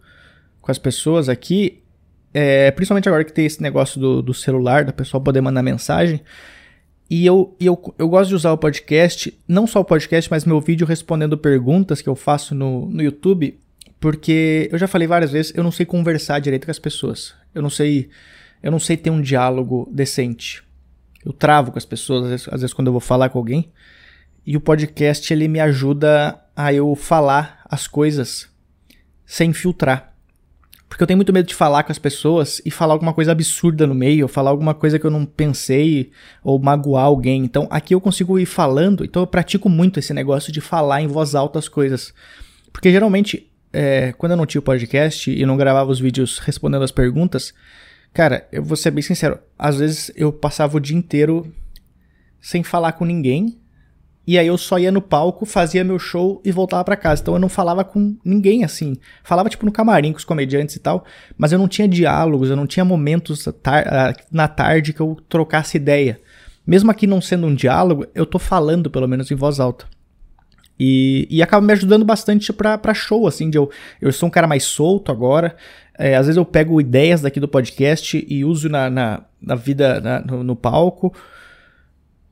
com 0.61 0.71
as 0.71 0.77
pessoas 0.77 1.29
aqui, 1.29 1.81
é, 2.33 2.71
principalmente 2.71 3.07
agora 3.07 3.23
que 3.23 3.33
tem 3.33 3.45
esse 3.45 3.61
negócio 3.61 3.99
do, 3.99 4.21
do 4.21 4.33
celular, 4.33 4.85
da 4.85 4.93
pessoa 4.93 5.21
poder 5.21 5.41
mandar 5.41 5.63
mensagem. 5.63 6.21
E 7.09 7.25
eu, 7.25 7.55
eu, 7.59 7.95
eu 7.97 8.07
gosto 8.07 8.29
de 8.29 8.35
usar 8.35 8.51
o 8.51 8.57
podcast, 8.57 9.37
não 9.47 9.67
só 9.67 9.81
o 9.81 9.85
podcast, 9.85 10.29
mas 10.31 10.45
meu 10.45 10.59
vídeo 10.59 10.87
respondendo 10.87 11.37
perguntas 11.37 12.01
que 12.01 12.09
eu 12.09 12.15
faço 12.15 12.55
no, 12.55 12.89
no 12.89 13.03
YouTube, 13.03 13.59
porque 13.99 14.69
eu 14.71 14.77
já 14.77 14.87
falei 14.87 15.07
várias 15.07 15.31
vezes, 15.31 15.53
eu 15.55 15.63
não 15.63 15.71
sei 15.71 15.85
conversar 15.85 16.39
direito 16.39 16.65
com 16.65 16.71
as 16.71 16.79
pessoas. 16.79 17.33
Eu 17.53 17.61
não 17.61 17.69
sei, 17.69 18.09
eu 18.63 18.71
não 18.71 18.79
sei 18.79 18.95
ter 18.95 19.09
um 19.09 19.21
diálogo 19.21 19.89
decente. 19.91 20.63
Eu 21.23 21.33
travo 21.33 21.71
com 21.71 21.77
as 21.77 21.85
pessoas, 21.85 22.23
às 22.23 22.29
vezes, 22.29 22.47
às 22.47 22.61
vezes 22.61 22.73
quando 22.73 22.87
eu 22.87 22.93
vou 22.93 23.01
falar 23.01 23.29
com 23.29 23.37
alguém. 23.37 23.71
E 24.45 24.55
o 24.55 24.61
podcast 24.61 25.31
ele 25.31 25.49
me 25.49 25.59
ajuda 25.59 26.39
a 26.55 26.73
eu 26.73 26.95
falar 26.95 27.61
as 27.65 27.87
coisas 27.87 28.49
sem 29.25 29.51
filtrar. 29.51 30.13
Porque 30.87 31.01
eu 31.01 31.07
tenho 31.07 31.17
muito 31.17 31.33
medo 31.33 31.47
de 31.47 31.55
falar 31.55 31.83
com 31.83 31.91
as 31.91 31.97
pessoas 31.97 32.61
e 32.63 32.69
falar 32.69 32.93
alguma 32.93 33.13
coisa 33.13 33.31
absurda 33.31 33.87
no 33.87 33.95
meio, 33.95 34.25
ou 34.25 34.29
falar 34.29 34.51
alguma 34.51 34.75
coisa 34.75 34.99
que 34.99 35.05
eu 35.05 35.11
não 35.11 35.25
pensei, 35.25 36.11
ou 36.43 36.59
magoar 36.59 37.05
alguém. 37.05 37.43
Então 37.43 37.67
aqui 37.69 37.95
eu 37.95 37.99
consigo 37.99 38.37
ir 38.37 38.45
falando, 38.45 39.03
então 39.03 39.23
eu 39.23 39.27
pratico 39.27 39.67
muito 39.67 39.99
esse 39.99 40.13
negócio 40.13 40.53
de 40.53 40.61
falar 40.61 41.01
em 41.01 41.07
voz 41.07 41.35
alta 41.35 41.57
as 41.57 41.67
coisas. 41.67 42.13
Porque 42.71 42.91
geralmente, 42.91 43.49
é, 43.73 44.13
quando 44.13 44.33
eu 44.33 44.37
não 44.37 44.45
tinha 44.45 44.59
o 44.59 44.63
podcast 44.63 45.31
e 45.31 45.45
não 45.45 45.57
gravava 45.57 45.91
os 45.91 45.99
vídeos 45.99 46.37
respondendo 46.37 46.83
as 46.83 46.91
perguntas, 46.91 47.53
cara, 48.13 48.47
eu 48.51 48.63
vou 48.63 48.77
ser 48.77 48.91
bem 48.91 49.01
sincero, 49.01 49.39
às 49.57 49.77
vezes 49.77 50.11
eu 50.15 50.31
passava 50.31 50.77
o 50.77 50.79
dia 50.79 50.97
inteiro 50.97 51.51
sem 52.39 52.63
falar 52.63 52.93
com 52.93 53.05
ninguém, 53.05 53.59
e 54.25 54.39
aí 54.39 54.47
eu 54.47 54.57
só 54.57 54.79
ia 54.79 54.91
no 54.91 55.01
palco, 55.01 55.45
fazia 55.45 55.83
meu 55.83 55.99
show 55.99 56.41
e 56.45 56.51
voltava 56.51 56.83
para 56.83 56.95
casa. 56.95 57.21
Então 57.21 57.33
eu 57.33 57.39
não 57.39 57.49
falava 57.49 57.83
com 57.83 58.15
ninguém 58.23 58.63
assim. 58.63 58.95
Falava 59.21 59.49
tipo 59.49 59.65
no 59.65 59.71
camarim 59.71 60.13
com 60.13 60.17
os 60.17 60.23
comediantes 60.23 60.77
e 60.77 60.79
tal, 60.79 61.03
mas 61.37 61.51
eu 61.51 61.59
não 61.59 61.67
tinha 61.67 61.87
diálogos, 61.87 62.49
eu 62.49 62.55
não 62.55 62.65
tinha 62.65 62.85
momentos 62.85 63.43
tar 63.61 64.15
na 64.31 64.47
tarde 64.47 64.93
que 64.93 65.01
eu 65.01 65.17
trocasse 65.27 65.75
ideia. 65.75 66.21
Mesmo 66.65 66.89
aqui 66.89 67.05
não 67.05 67.19
sendo 67.19 67.47
um 67.47 67.53
diálogo, 67.53 68.05
eu 68.15 68.25
tô 68.25 68.39
falando 68.39 68.89
pelo 68.89 69.07
menos 69.07 69.29
em 69.29 69.35
voz 69.35 69.59
alta. 69.59 69.85
E, 70.79 71.27
e 71.29 71.43
acaba 71.43 71.65
me 71.65 71.73
ajudando 71.73 72.05
bastante 72.05 72.51
pra, 72.51 72.77
pra 72.77 72.93
show, 72.93 73.27
assim, 73.27 73.49
de 73.49 73.57
eu, 73.57 73.69
eu 74.01 74.11
sou 74.11 74.27
um 74.27 74.31
cara 74.31 74.47
mais 74.47 74.63
solto 74.63 75.11
agora. 75.11 75.55
É, 75.97 76.15
às 76.15 76.25
vezes 76.25 76.37
eu 76.37 76.45
pego 76.45 76.81
ideias 76.81 77.21
daqui 77.21 77.39
do 77.39 77.47
podcast 77.47 78.25
e 78.27 78.43
uso 78.43 78.67
na, 78.67 78.89
na, 78.89 79.23
na 79.41 79.55
vida 79.55 80.01
na, 80.01 80.19
no, 80.21 80.43
no 80.43 80.55
palco. 80.55 81.13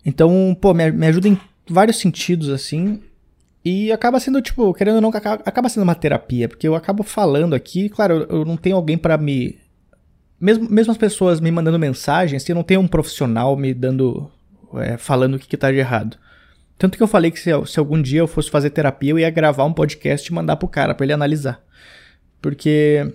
Então, 0.06 0.58
pô, 0.60 0.74
me, 0.74 0.91
me 0.91 1.08
ajuda 1.08 1.28
em 1.28 1.39
vários 1.69 1.97
sentidos, 1.97 2.50
assim. 2.50 3.02
E 3.63 3.91
acaba 3.91 4.19
sendo, 4.19 4.41
tipo, 4.41 4.74
querendo 4.74 4.95
ou 4.95 5.02
não, 5.02 5.10
acaba 5.10 5.69
sendo 5.69 5.84
uma 5.84 5.93
terapia, 5.93 6.50
porque 6.50 6.67
eu 6.67 6.74
acabo 6.74 7.04
falando 7.04 7.54
aqui, 7.54 7.89
claro, 7.89 8.26
eu 8.28 8.43
não 8.43 8.58
tenho 8.58 8.76
alguém 8.76 8.97
para 8.97 9.17
me. 9.17 9.60
Mesmo, 10.39 10.67
mesmo 10.67 10.91
as 10.91 10.97
pessoas 10.97 11.39
me 11.39 11.52
mandando 11.52 11.78
mensagens, 11.78 12.47
eu 12.50 12.56
não 12.56 12.63
tenho 12.63 12.82
um 12.82 12.88
profissional 12.88 13.56
me 13.56 13.74
dando. 13.74 14.32
É, 14.78 14.97
falando 14.97 15.36
o 15.36 15.39
que, 15.39 15.47
que 15.47 15.58
tá 15.58 15.69
de 15.69 15.78
errado. 15.78 16.17
Tanto 16.78 16.97
que 16.97 17.04
eu 17.04 17.08
falei 17.08 17.30
que 17.30 17.39
se, 17.39 17.52
se, 17.67 17.78
algum 17.78 18.02
dia 18.02 18.21
eu 18.21 18.28
fosse 18.28 18.50
fazer 18.50 18.71
terapia, 18.71 19.12
eu 19.12 19.19
ia 19.19 19.30
gravar 19.30 19.65
um 19.65 19.74
podcast 19.74 20.28
e 20.28 20.34
mandar 20.34 20.56
pro 20.56 20.67
cara 20.67 20.95
para 20.95 21.06
ele 21.06 21.13
analisar. 21.13 21.62
Porque 22.41 23.13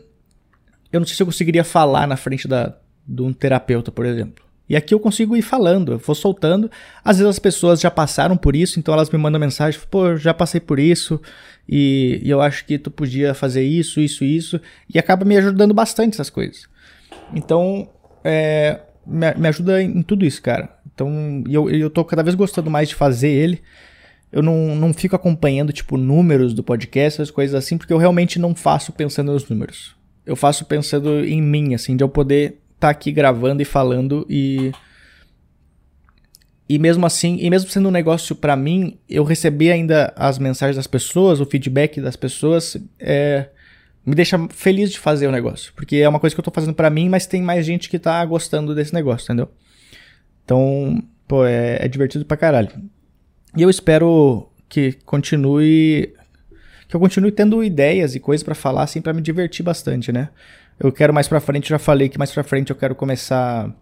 eu 0.97 1.01
não 1.01 1.07
sei 1.07 1.17
se 1.17 1.23
eu 1.23 1.27
conseguiria 1.27 1.65
falar 1.65 2.07
na 2.07 2.17
frente 2.17 2.49
da, 2.49 2.75
de 3.07 3.23
um 3.23 3.33
terapeuta, 3.33 3.93
por 3.93 4.05
exemplo. 4.05 4.45
E 4.69 4.75
aqui 4.75 4.93
eu 4.93 4.99
consigo 4.99 5.37
ir 5.37 5.43
falando, 5.43 5.93
eu 5.93 5.99
vou 5.99 6.15
soltando. 6.15 6.71
Às 7.05 7.19
vezes 7.19 7.31
as 7.31 7.39
pessoas 7.39 7.81
já 7.81 7.91
passaram 7.91 8.37
por 8.37 8.57
isso, 8.57 8.79
então 8.79 8.93
elas 8.93 9.09
me 9.11 9.19
mandam 9.19 9.41
mensagem, 9.41 9.81
pô, 9.91 10.17
já 10.17 10.35
passei 10.35 10.61
por 10.61 10.79
isso, 10.79 11.21
e, 11.69 12.21
e 12.23 12.31
eu 12.31 12.41
acho 12.41 12.65
que 12.65 12.79
tu 12.79 12.91
podia 12.91 13.33
fazer 13.33 13.63
isso, 13.63 14.01
isso, 14.01 14.25
isso, 14.25 14.61
e 14.93 14.99
acaba 14.99 15.25
me 15.25 15.37
ajudando 15.37 15.73
bastante 15.73 16.15
essas 16.15 16.31
coisas. 16.31 16.69
Então, 17.33 17.89
é, 18.25 18.81
me, 19.07 19.35
me, 19.35 19.49
ajuda 19.49 19.81
em 19.83 20.03
tudo 20.03 20.25
isso, 20.25 20.43
cara. 20.43 20.77
Então, 20.93 21.45
eu, 21.49 21.71
eu 21.71 21.91
tô 21.91 22.05
cada 22.05 22.23
vez 22.23 22.35
gostando 22.35 22.71
mais 22.71 22.89
de 22.89 22.95
fazer 22.95 23.29
ele. 23.29 23.63
Eu 24.33 24.43
não, 24.43 24.75
não 24.75 24.93
fico 24.93 25.15
acompanhando, 25.15 25.73
tipo, 25.73 25.97
números 25.97 26.53
do 26.53 26.63
podcast, 26.63 27.21
essas 27.21 27.31
coisas 27.31 27.55
assim, 27.55 27.79
porque 27.79 27.93
eu 27.93 27.99
realmente 27.99 28.39
não 28.39 28.55
faço 28.55 28.93
pensando 28.93 29.33
nos 29.33 29.49
números. 29.49 29.96
Eu 30.27 30.37
faço 30.37 30.65
pensando 30.65 31.25
em 31.25 31.41
mim, 31.41 31.75
assim, 31.75 31.97
de 31.97 32.03
eu 32.03 32.09
poder 32.09 32.61
tá 32.79 32.91
aqui 32.91 33.11
gravando 33.11 33.63
e 33.63 33.65
falando 33.65 34.27
e 34.29 34.73
e 36.69 36.79
mesmo 36.79 37.07
assim, 37.07 37.39
e 37.41 37.49
mesmo 37.49 37.71
sendo 37.71 37.89
um 37.89 37.93
negócio 37.93 38.35
para 38.35 38.57
mim, 38.57 38.99
eu 39.09 39.23
receber 39.23 39.71
ainda 39.71 40.13
as 40.17 40.37
mensagens 40.37 40.77
das 40.77 40.87
pessoas, 40.87 41.39
o 41.39 41.47
feedback 41.47 42.01
das 42.01 42.17
pessoas, 42.17 42.77
é, 42.99 43.49
me 44.05 44.17
deixa 44.17 44.37
feliz 44.49 44.91
de 44.91 44.99
fazer 44.99 45.29
o 45.29 45.33
negócio, 45.33 45.73
porque 45.77 45.97
é 45.97 46.09
uma 46.09 46.19
coisa 46.19 46.35
que 46.35 46.41
eu 46.41 46.45
tô 46.45 46.51
fazendo 46.51 46.75
para 46.75 46.91
mim, 46.91 47.09
mas 47.09 47.25
tem 47.25 47.41
mais 47.41 47.65
gente 47.65 47.89
que 47.89 48.01
tá 48.01 48.25
gostando 48.25 48.75
desse 48.75 48.93
negócio, 48.93 49.27
entendeu? 49.27 49.49
Então, 50.45 51.01
pô, 51.29 51.45
é, 51.45 51.79
é 51.81 51.89
divertido 51.89 52.25
pra 52.25 52.37
caralho. 52.37 52.71
E 53.57 53.63
eu 53.63 53.71
espero 53.71 54.49
que 54.69 54.93
continue 55.05 56.13
que 56.89 56.95
eu 56.95 57.01
continue 57.01 57.33
tendo 57.33 57.63
ideias 57.63 58.15
e 58.15 58.21
coisas 58.21 58.43
para 58.43 58.55
falar 58.55 58.83
assim 58.83 59.01
para 59.01 59.13
me 59.13 59.21
divertir 59.21 59.65
bastante, 59.65 60.13
né? 60.13 60.29
Eu 60.79 60.93
quero 60.93 61.13
mais 61.13 61.27
pra 61.27 61.41
frente, 61.41 61.69
já 61.69 61.79
falei 61.79 62.09
que 62.09 62.19
mais 62.19 62.31
pra 62.31 62.45
frente 62.45 62.71
eu 62.71 62.77
quero 62.77 62.95
começar 62.95 63.75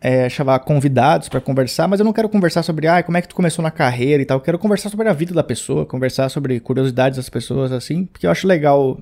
é, 0.00 0.28
chamar 0.28 0.58
convidados 0.60 1.28
para 1.28 1.40
conversar, 1.40 1.86
mas 1.86 2.00
eu 2.00 2.04
não 2.04 2.12
quero 2.12 2.28
conversar 2.28 2.62
sobre 2.62 2.86
ah, 2.86 3.02
como 3.02 3.18
é 3.18 3.22
que 3.22 3.28
tu 3.28 3.34
começou 3.34 3.62
na 3.62 3.70
carreira 3.70 4.22
e 4.22 4.26
tal. 4.26 4.38
Eu 4.38 4.42
quero 4.42 4.58
conversar 4.58 4.88
sobre 4.88 5.08
a 5.08 5.12
vida 5.12 5.34
da 5.34 5.42
pessoa, 5.42 5.84
conversar 5.84 6.28
sobre 6.30 6.58
curiosidades 6.58 7.18
das 7.18 7.28
pessoas, 7.28 7.70
assim, 7.70 8.06
porque 8.06 8.26
eu 8.26 8.30
acho 8.30 8.46
legal. 8.46 8.98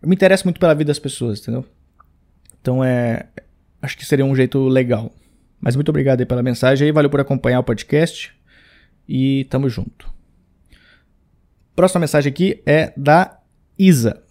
Eu 0.00 0.08
me 0.08 0.14
interesso 0.14 0.44
muito 0.44 0.60
pela 0.60 0.74
vida 0.74 0.88
das 0.88 0.98
pessoas, 0.98 1.40
entendeu? 1.40 1.64
Então 2.60 2.84
é. 2.84 3.26
Acho 3.82 3.96
que 3.96 4.04
seria 4.04 4.24
um 4.24 4.36
jeito 4.36 4.68
legal. 4.68 5.10
Mas 5.58 5.74
muito 5.74 5.88
obrigado 5.88 6.20
aí 6.20 6.26
pela 6.26 6.42
mensagem 6.42 6.86
aí, 6.86 6.92
valeu 6.92 7.10
por 7.10 7.20
acompanhar 7.20 7.60
o 7.60 7.64
podcast 7.64 8.32
e 9.08 9.46
tamo 9.50 9.68
junto. 9.68 10.10
Próxima 11.74 12.00
mensagem 12.00 12.30
aqui 12.30 12.62
é 12.66 12.92
da 12.96 13.40
Isa. 13.78 14.22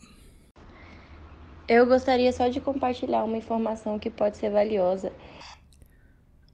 Eu 1.68 1.86
gostaria 1.86 2.32
só 2.32 2.48
de 2.48 2.60
compartilhar 2.60 3.24
uma 3.24 3.38
informação 3.38 4.00
que 4.00 4.10
pode 4.10 4.38
ser 4.38 4.50
valiosa. 4.50 5.12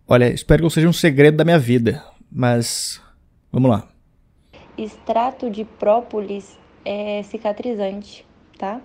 Olha, 0.08 0.30
espero 0.30 0.60
que 0.60 0.63
não 0.63 0.69
seja 0.69 0.88
um 0.88 0.93
segredo 0.93 1.38
da 1.38 1.45
minha 1.45 1.58
vida, 1.58 2.04
mas 2.32 3.02
vamos 3.52 3.71
lá. 3.71 3.88
Extrato 4.78 5.50
de 5.50 5.63
própolis 5.63 6.58
é 6.84 7.24
cicatrizante, 7.24 8.26
tá? 8.58 8.82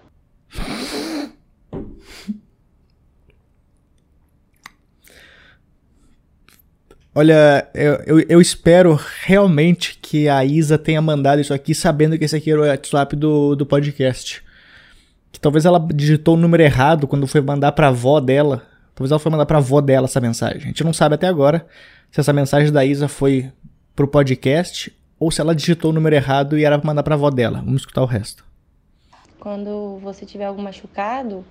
Olha, 7.14 7.68
eu, 7.74 7.94
eu, 8.06 8.20
eu, 8.28 8.40
espero 8.40 8.98
realmente 9.22 9.98
que 10.00 10.28
a 10.28 10.44
Isa 10.44 10.78
tenha 10.78 11.02
mandado 11.02 11.40
isso 11.40 11.52
aqui 11.52 11.74
sabendo 11.74 12.16
que 12.16 12.24
esse 12.24 12.36
aqui 12.36 12.52
era 12.52 12.60
o 12.60 12.64
WhatsApp 12.64 13.16
do, 13.16 13.56
do 13.56 13.66
podcast 13.66 14.44
que 15.32 15.40
talvez 15.40 15.64
ela 15.64 15.78
digitou 15.78 16.34
o 16.34 16.38
número 16.38 16.62
errado 16.62 17.06
quando 17.06 17.26
foi 17.26 17.40
mandar 17.40 17.72
pra 17.72 17.88
avó 17.88 18.20
dela. 18.20 18.62
Talvez 18.94 19.10
ela 19.10 19.18
foi 19.18 19.30
mandar 19.30 19.46
pra 19.46 19.58
avó 19.58 19.80
dela 19.80 20.06
essa 20.06 20.20
mensagem. 20.20 20.62
A 20.62 20.66
gente 20.66 20.84
não 20.84 20.92
sabe 20.92 21.14
até 21.14 21.26
agora 21.26 21.66
se 22.10 22.20
essa 22.20 22.32
mensagem 22.32 22.72
da 22.72 22.84
Isa 22.84 23.08
foi 23.08 23.50
pro 23.94 24.08
podcast 24.08 24.94
ou 25.18 25.30
se 25.30 25.40
ela 25.40 25.54
digitou 25.54 25.90
o 25.90 25.94
número 25.94 26.14
errado 26.14 26.58
e 26.58 26.64
era 26.64 26.78
pra 26.78 26.86
mandar 26.86 27.02
pra 27.02 27.14
avó 27.14 27.30
dela. 27.30 27.58
Vamos 27.58 27.82
escutar 27.82 28.02
o 28.02 28.06
resto. 28.06 28.44
Quando 29.38 29.98
você 30.02 30.26
tiver 30.26 30.44
algum 30.44 30.62
machucado, 30.62 31.44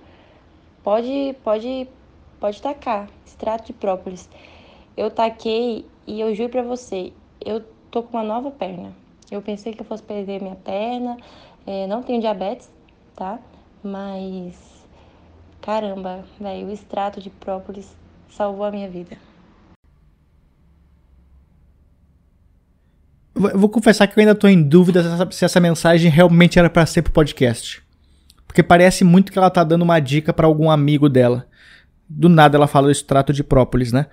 pode, 0.84 1.36
pode, 1.44 1.88
pode 2.40 2.62
tacar 2.62 3.08
extrato 3.26 3.68
de 3.68 3.74
própolis. 3.74 4.30
Eu 5.00 5.10
taquei 5.10 5.86
e 6.06 6.20
eu 6.20 6.36
juro 6.36 6.50
pra 6.50 6.62
você, 6.62 7.14
eu 7.40 7.64
tô 7.90 8.04
com 8.04 8.18
uma 8.18 8.24
nova 8.24 8.52
perna. 8.52 8.92
Eu 9.32 9.42
pensei 9.42 9.72
que 9.72 9.80
eu 9.80 9.86
fosse 9.86 10.04
perder 10.04 10.42
minha 10.42 10.58
perna, 10.58 11.16
é, 11.66 11.88
não 11.88 12.04
tenho 12.04 12.20
diabetes, 12.20 12.70
tá? 13.16 13.40
Mas 13.82 14.58
caramba, 15.62 16.26
velho, 16.38 16.68
o 16.68 16.72
extrato 16.74 17.22
de 17.22 17.30
própolis 17.30 17.96
salvou 18.30 18.66
a 18.66 18.72
minha 18.72 18.90
vida. 18.90 19.16
Vou 23.34 23.70
confessar 23.70 24.06
que 24.06 24.20
eu 24.20 24.22
ainda 24.22 24.36
tô 24.36 24.50
em 24.50 24.62
dúvida 24.62 25.02
se 25.32 25.46
essa 25.46 25.62
mensagem 25.62 26.12
realmente 26.12 26.60
era 26.60 26.70
para 26.70 26.86
ser 26.86 27.04
pro 27.04 27.14
podcast. 27.14 27.82
Porque 28.46 28.62
parece 28.62 29.06
muito 29.06 29.32
que 29.32 29.38
ela 29.38 29.50
tá 29.50 29.64
dando 29.64 29.84
uma 29.84 30.02
dica 30.02 30.34
para 30.34 30.46
algum 30.46 30.70
amigo 30.70 31.08
dela. 31.08 31.48
Do 32.10 32.28
nada 32.28 32.58
ela 32.58 32.68
fala 32.68 32.88
do 32.88 32.92
extrato 32.92 33.32
de 33.32 33.46
própolis, 33.46 33.94
né? 33.94 34.08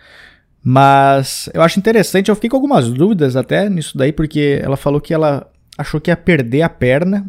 Mas 0.68 1.48
eu 1.54 1.62
acho 1.62 1.78
interessante, 1.78 2.28
eu 2.28 2.34
fiquei 2.34 2.50
com 2.50 2.56
algumas 2.56 2.90
dúvidas 2.90 3.36
até 3.36 3.70
nisso 3.70 3.96
daí, 3.96 4.10
porque 4.10 4.60
ela 4.60 4.76
falou 4.76 5.00
que 5.00 5.14
ela 5.14 5.48
achou 5.78 6.00
que 6.00 6.10
ia 6.10 6.16
perder 6.16 6.62
a 6.62 6.68
perna 6.68 7.24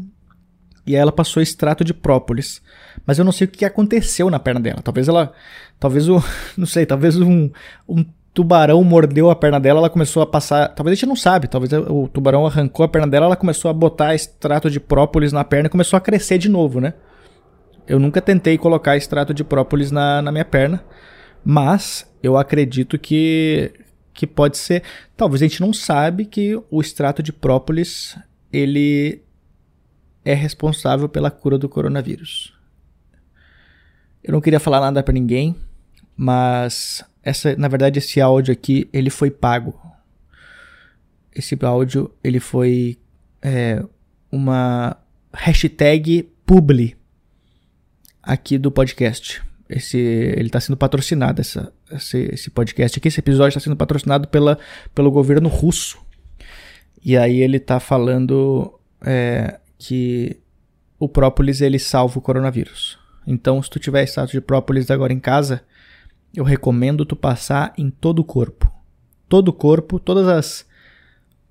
e 0.88 0.96
aí 0.96 1.00
ela 1.00 1.12
passou 1.12 1.44
extrato 1.44 1.84
de 1.84 1.94
própolis. 1.94 2.64
Mas 3.06 3.20
eu 3.20 3.24
não 3.24 3.32
sei 3.32 3.46
o 3.46 3.48
que 3.48 3.64
aconteceu 3.64 4.28
na 4.32 4.40
perna 4.40 4.60
dela. 4.60 4.80
Talvez 4.84 5.08
ela. 5.08 5.34
Talvez 5.80 6.10
o. 6.10 6.20
Não 6.58 6.66
sei, 6.66 6.88
talvez 6.88 7.16
um, 7.16 7.52
um 7.88 8.04
tubarão 8.34 8.84
mordeu 8.84 9.30
a 9.30 9.36
perna 9.36 9.60
dela, 9.60 9.82
ela 9.82 9.90
começou 9.92 10.24
a 10.24 10.26
passar. 10.26 10.70
Talvez 10.70 10.94
a 10.94 10.96
gente 10.96 11.08
não 11.08 11.16
sabe, 11.16 11.48
talvez 11.48 11.72
o 11.74 12.08
tubarão 12.08 12.48
arrancou 12.48 12.84
a 12.84 12.88
perna 12.88 13.08
dela, 13.08 13.28
ela 13.28 13.36
começou 13.36 13.70
a 13.70 13.74
botar 13.74 14.16
extrato 14.16 14.68
de 14.72 14.80
própolis 14.80 15.32
na 15.32 15.44
perna 15.44 15.68
e 15.68 15.70
começou 15.70 15.96
a 15.96 16.02
crescer 16.02 16.40
de 16.40 16.50
novo, 16.50 16.82
né? 16.82 16.96
Eu 17.88 18.00
nunca 18.00 18.20
tentei 18.20 18.58
colocar 18.58 18.98
extrato 18.98 19.32
de 19.32 19.44
própolis 19.44 19.92
na, 19.92 20.24
na 20.24 20.32
minha 20.32 20.46
perna, 20.46 20.84
mas 21.44 22.10
eu 22.22 22.38
acredito 22.38 22.98
que, 22.98 23.72
que 24.14 24.28
pode 24.28 24.58
ser. 24.58 24.84
Talvez 25.16 25.42
a 25.42 25.48
gente 25.48 25.62
não 25.62 25.74
sabe 25.74 26.26
que 26.26 26.56
o 26.70 26.82
extrato 26.82 27.24
de 27.24 27.32
própolis 27.32 28.18
ele 28.52 29.22
é 30.24 30.34
responsável 30.34 31.08
pela 31.08 31.32
cura 31.32 31.58
do 31.58 31.70
coronavírus. 31.70 32.54
Eu 34.24 34.34
não 34.34 34.42
queria 34.42 34.60
falar 34.60 34.82
nada 34.82 35.02
para 35.02 35.14
ninguém, 35.14 35.56
mas 36.16 37.04
essa, 37.24 37.56
na 37.56 37.68
verdade, 37.68 38.00
esse 38.00 38.20
áudio 38.20 38.52
aqui 38.52 38.90
ele 38.92 39.10
foi 39.10 39.32
pago. 39.32 39.80
Esse 41.34 41.58
áudio 41.64 42.14
ele 42.24 42.40
foi 42.40 42.98
é, 43.42 43.84
uma 44.32 44.98
hashtag 45.34 46.24
publi 46.46 46.98
aqui 48.22 48.58
do 48.58 48.72
podcast. 48.72 49.42
Esse, 49.70 49.98
ele 49.98 50.48
está 50.48 50.60
sendo 50.60 50.78
patrocinado, 50.78 51.42
essa, 51.42 51.74
esse, 51.92 52.30
esse 52.32 52.50
podcast 52.50 52.98
aqui, 52.98 53.10
esse 53.10 53.20
episódio 53.20 53.50
está 53.50 53.60
sendo 53.60 53.76
patrocinado 53.76 54.28
pela, 54.28 54.58
pelo 54.96 55.12
governo 55.12 55.50
russo. 55.50 55.98
E 57.04 57.18
aí 57.18 57.42
ele 57.42 57.58
está 57.58 57.80
falando 57.80 58.80
é, 59.02 59.60
que 59.78 60.40
o 61.00 61.08
própolis 61.08 61.62
ele 61.62 61.80
salva 61.80 62.18
o 62.18 62.22
coronavírus. 62.22 62.98
Então, 63.26 63.62
se 63.62 63.70
tu 63.70 63.78
tiver 63.78 64.04
status 64.06 64.32
de 64.32 64.40
própolis 64.40 64.90
agora 64.90 65.12
em 65.12 65.20
casa, 65.20 65.62
eu 66.34 66.44
recomendo 66.44 67.06
tu 67.06 67.16
passar 67.16 67.74
em 67.78 67.90
todo 67.90 68.20
o 68.20 68.24
corpo. 68.24 68.72
Todo 69.28 69.50
o 69.50 69.54
corpo, 69.54 70.00
todas 70.00 70.28
as 70.28 70.66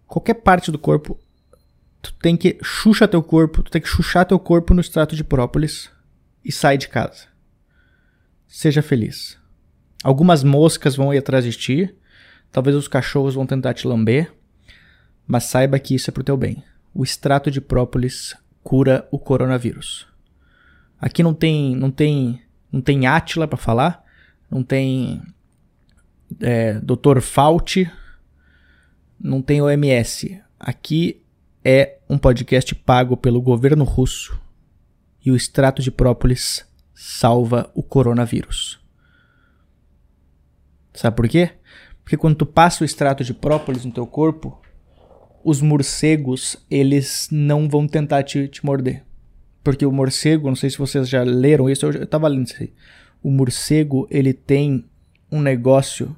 qualquer 0.06 0.34
parte 0.34 0.70
do 0.70 0.78
corpo, 0.78 1.18
tu 2.00 2.14
tem 2.14 2.36
que 2.36 2.58
chuchar 2.62 3.08
teu 3.08 3.22
corpo, 3.22 3.62
tu 3.62 3.70
tem 3.70 3.80
que 3.80 3.88
chuchar 3.88 4.24
teu 4.24 4.38
corpo 4.38 4.72
no 4.72 4.80
extrato 4.80 5.14
de 5.16 5.24
própolis 5.24 5.90
e 6.44 6.52
sai 6.52 6.78
de 6.78 6.88
casa. 6.88 7.26
Seja 8.46 8.82
feliz. 8.82 9.38
Algumas 10.02 10.44
moscas 10.44 10.94
vão 10.96 11.12
ir 11.12 11.18
atrás 11.18 11.44
de 11.44 11.52
ti, 11.52 11.94
talvez 12.52 12.76
os 12.76 12.88
cachorros 12.88 13.34
vão 13.34 13.46
tentar 13.46 13.74
te 13.74 13.86
lamber, 13.86 14.32
mas 15.26 15.44
saiba 15.44 15.78
que 15.78 15.94
isso 15.94 16.10
é 16.10 16.12
pro 16.12 16.22
teu 16.24 16.36
bem 16.36 16.62
o 16.96 17.04
extrato 17.04 17.50
de 17.50 17.60
própolis 17.60 18.34
cura 18.64 19.06
o 19.10 19.18
coronavírus. 19.18 20.06
Aqui 20.98 21.22
não 21.22 21.34
tem, 21.34 21.76
não 21.76 21.90
tem, 21.90 22.40
não 22.72 22.80
tem 22.80 23.06
Átila 23.06 23.46
para 23.46 23.58
falar, 23.58 24.02
não 24.50 24.62
tem 24.62 25.20
é, 26.40 26.80
Dr. 26.80 27.20
Fauci, 27.20 27.90
não 29.20 29.42
tem 29.42 29.60
OMS. 29.60 30.40
Aqui 30.58 31.22
é 31.62 31.98
um 32.08 32.16
podcast 32.16 32.74
pago 32.74 33.14
pelo 33.14 33.42
governo 33.42 33.84
russo 33.84 34.40
e 35.22 35.30
o 35.30 35.36
extrato 35.36 35.82
de 35.82 35.90
própolis 35.90 36.66
salva 36.98 37.70
o 37.74 37.82
coronavírus. 37.82 38.80
Sabe 40.94 41.14
por 41.14 41.28
quê? 41.28 41.50
Porque 42.02 42.16
quando 42.16 42.36
tu 42.36 42.46
passa 42.46 42.82
o 42.82 42.86
extrato 42.86 43.22
de 43.22 43.34
própolis 43.34 43.84
no 43.84 43.92
teu 43.92 44.06
corpo, 44.06 44.58
os 45.44 45.60
morcegos, 45.60 46.56
eles 46.70 47.28
não 47.30 47.68
vão 47.68 47.86
tentar 47.86 48.22
te, 48.22 48.48
te 48.48 48.64
morder. 48.64 49.04
Porque 49.62 49.84
o 49.84 49.92
morcego, 49.92 50.48
não 50.48 50.56
sei 50.56 50.70
se 50.70 50.78
vocês 50.78 51.06
já 51.06 51.22
leram 51.22 51.68
isso, 51.68 51.84
eu, 51.84 51.92
eu 51.92 52.06
tava 52.06 52.28
lendo 52.28 52.46
isso 52.46 52.56
aí. 52.62 52.72
O 53.22 53.30
morcego, 53.30 54.08
ele 54.10 54.32
tem 54.32 54.86
um 55.30 55.42
negócio 55.42 56.16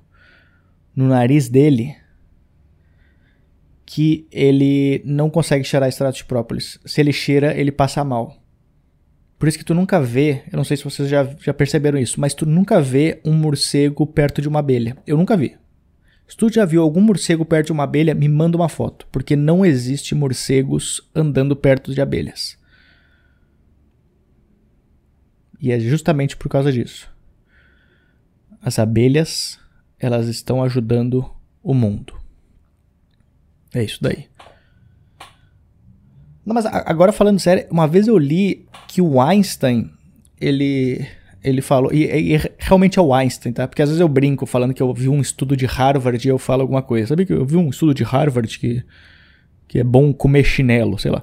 no 0.94 1.08
nariz 1.08 1.48
dele 1.48 1.96
que 3.84 4.28
ele 4.30 5.02
não 5.04 5.28
consegue 5.28 5.64
cheirar 5.64 5.88
extrato 5.88 6.18
de 6.18 6.24
própolis. 6.24 6.78
Se 6.84 7.00
ele 7.00 7.12
cheira, 7.12 7.58
ele 7.58 7.72
passa 7.72 8.04
mal. 8.04 8.36
Por 9.38 9.48
isso 9.48 9.58
que 9.58 9.64
tu 9.64 9.74
nunca 9.74 10.00
vê, 10.00 10.42
eu 10.50 10.56
não 10.56 10.64
sei 10.64 10.76
se 10.76 10.84
vocês 10.84 11.08
já, 11.08 11.24
já 11.40 11.54
perceberam 11.54 11.98
isso, 11.98 12.20
mas 12.20 12.34
tu 12.34 12.44
nunca 12.44 12.80
vê 12.82 13.20
um 13.24 13.32
morcego 13.32 14.04
perto 14.04 14.42
de 14.42 14.48
uma 14.48 14.58
abelha. 14.58 14.96
Eu 15.06 15.16
nunca 15.16 15.36
vi. 15.36 15.56
Se 16.26 16.36
tu 16.36 16.52
já 16.52 16.64
viu 16.64 16.82
algum 16.82 17.00
morcego 17.00 17.44
perto 17.44 17.66
de 17.66 17.72
uma 17.72 17.84
abelha, 17.84 18.14
me 18.14 18.28
manda 18.28 18.56
uma 18.56 18.68
foto, 18.68 19.06
porque 19.12 19.36
não 19.36 19.64
existe 19.64 20.14
morcegos 20.14 21.08
andando 21.14 21.54
perto 21.54 21.94
de 21.94 22.00
abelhas. 22.00 22.58
E 25.60 25.72
é 25.72 25.78
justamente 25.78 26.36
por 26.36 26.48
causa 26.48 26.72
disso. 26.72 27.10
As 28.60 28.78
abelhas, 28.78 29.58
elas 29.98 30.28
estão 30.28 30.62
ajudando 30.62 31.30
o 31.62 31.72
mundo. 31.72 32.20
É 33.72 33.82
isso 33.82 34.02
daí. 34.02 34.27
Não, 36.48 36.54
mas 36.54 36.64
agora 36.64 37.12
falando 37.12 37.38
sério, 37.38 37.66
uma 37.70 37.86
vez 37.86 38.08
eu 38.08 38.16
li 38.16 38.66
que 38.86 39.02
o 39.02 39.20
Einstein, 39.20 39.90
ele 40.40 41.06
ele 41.44 41.60
falou, 41.60 41.92
e, 41.92 42.04
e, 42.04 42.40
realmente 42.58 42.98
é 42.98 43.02
o 43.02 43.12
Einstein, 43.12 43.52
tá? 43.52 43.68
Porque 43.68 43.82
às 43.82 43.90
vezes 43.90 44.00
eu 44.00 44.08
brinco 44.08 44.46
falando 44.46 44.72
que 44.72 44.82
eu 44.82 44.92
vi 44.94 45.10
um 45.10 45.20
estudo 45.20 45.54
de 45.54 45.66
Harvard 45.66 46.26
e 46.26 46.30
eu 46.30 46.38
falo 46.38 46.62
alguma 46.62 46.80
coisa. 46.80 47.08
Sabe 47.08 47.26
que 47.26 47.34
eu 47.34 47.44
vi 47.44 47.56
um 47.56 47.68
estudo 47.68 47.92
de 47.92 48.02
Harvard 48.02 48.58
que, 48.58 48.82
que 49.68 49.78
é 49.78 49.84
bom 49.84 50.10
comer 50.10 50.42
chinelo, 50.42 50.98
sei 50.98 51.10
lá. 51.10 51.22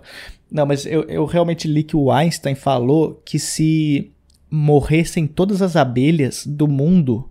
Não, 0.51 0.63
mas 0.63 0.85
eu, 0.85 1.01
eu 1.05 1.25
realmente 1.25 1.67
li 1.67 1.81
que 1.81 1.97
o 1.97 2.11
Einstein 2.11 2.53
falou 2.53 3.19
que 3.25 3.39
se 3.39 4.11
morressem 4.47 5.25
todas 5.25 5.59
as 5.59 5.75
abelhas 5.75 6.45
do 6.45 6.67
mundo, 6.67 7.27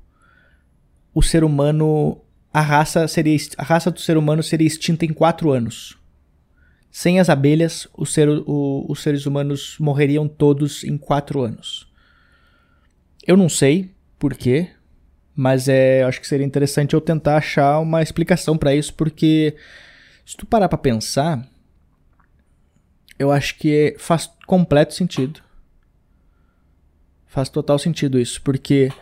o 1.15 1.23
ser 1.23 1.45
humano, 1.45 2.19
a 2.53 2.61
raça 2.61 3.07
seria, 3.07 3.39
a 3.57 3.63
raça 3.63 3.89
do 3.89 4.01
ser 4.01 4.17
humano 4.17 4.43
seria 4.43 4.67
extinta 4.67 5.05
em 5.05 5.13
quatro 5.13 5.53
anos. 5.53 5.97
Sem 6.97 7.19
as 7.19 7.29
abelhas, 7.29 7.89
ser, 8.07 8.29
o, 8.29 8.87
os 8.89 9.03
seres 9.03 9.27
humanos 9.27 9.77
morreriam 9.81 10.29
todos 10.29 10.85
em 10.85 10.97
quatro 10.97 11.43
anos. 11.43 11.93
Eu 13.27 13.37
não 13.37 13.49
sei 13.49 13.91
por 14.17 14.33
quê, 14.33 14.71
mas 15.35 15.67
é, 15.67 16.05
acho 16.05 16.21
que 16.21 16.29
seria 16.29 16.47
interessante 16.47 16.95
eu 16.95 17.01
tentar 17.01 17.37
achar 17.39 17.81
uma 17.81 18.01
explicação 18.01 18.57
para 18.57 18.77
isso, 18.77 18.95
porque 18.95 19.57
se 20.25 20.37
tu 20.37 20.47
parar 20.47 20.69
para 20.69 20.79
pensar, 20.79 21.45
eu 23.19 23.33
acho 23.33 23.59
que 23.59 23.97
faz 23.99 24.31
completo 24.47 24.95
sentido. 24.95 25.43
Faz 27.27 27.49
total 27.49 27.77
sentido 27.77 28.21
isso, 28.21 28.41
porque 28.41 28.93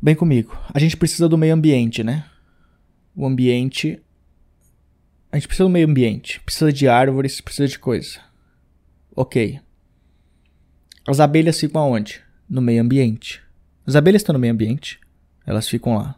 bem 0.00 0.14
comigo, 0.14 0.56
a 0.72 0.78
gente 0.78 0.96
precisa 0.96 1.28
do 1.28 1.36
meio 1.36 1.54
ambiente, 1.54 2.04
né? 2.04 2.24
O 3.16 3.26
ambiente 3.26 4.00
a 5.30 5.36
gente 5.36 5.48
precisa 5.48 5.64
do 5.64 5.70
meio 5.70 5.88
ambiente, 5.88 6.40
precisa 6.40 6.72
de 6.72 6.88
árvores, 6.88 7.40
precisa 7.40 7.68
de 7.68 7.78
coisa. 7.78 8.20
OK. 9.14 9.60
As 11.06 11.20
abelhas 11.20 11.58
ficam 11.60 11.80
aonde? 11.80 12.26
no 12.48 12.60
meio 12.60 12.82
ambiente. 12.82 13.42
As 13.86 13.96
abelhas 13.96 14.20
estão 14.22 14.32
no 14.32 14.38
meio 14.38 14.52
ambiente, 14.52 15.00
elas 15.44 15.68
ficam 15.68 15.96
lá, 15.96 16.16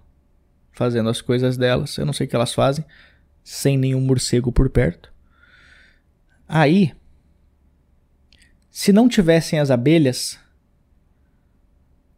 fazendo 0.72 1.08
as 1.08 1.20
coisas 1.20 1.56
delas. 1.56 1.96
Eu 1.96 2.06
não 2.06 2.12
sei 2.12 2.26
o 2.26 2.30
que 2.30 2.36
elas 2.36 2.54
fazem, 2.54 2.84
sem 3.42 3.76
nenhum 3.76 4.00
morcego 4.00 4.52
por 4.52 4.70
perto. 4.70 5.12
Aí, 6.46 6.94
se 8.70 8.92
não 8.92 9.08
tivessem 9.08 9.58
as 9.58 9.70
abelhas, 9.70 10.38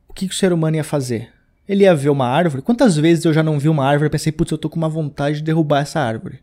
o 0.07 0.13
que, 0.13 0.29
que 0.29 0.35
o 0.35 0.37
ser 0.37 0.53
humano 0.53 0.77
ia 0.77 0.85
fazer? 0.85 1.33
Ele 1.69 1.85
ia 1.85 1.95
ver 1.95 2.11
uma 2.11 2.27
árvore. 2.27 2.63
Quantas 2.63 2.97
vezes 2.97 3.25
eu 3.25 3.33
já 3.33 3.43
não 3.43 3.59
vi 3.59 3.69
uma 3.69 3.87
árvore 3.87 4.09
e 4.09 4.11
pensei, 4.11 4.33
putz, 4.33 4.51
eu 4.51 4.59
tô 4.59 4.69
com 4.69 4.77
uma 4.77 4.89
vontade 4.89 5.37
de 5.37 5.45
derrubar 5.45 5.83
essa 5.83 6.01
árvore. 6.01 6.41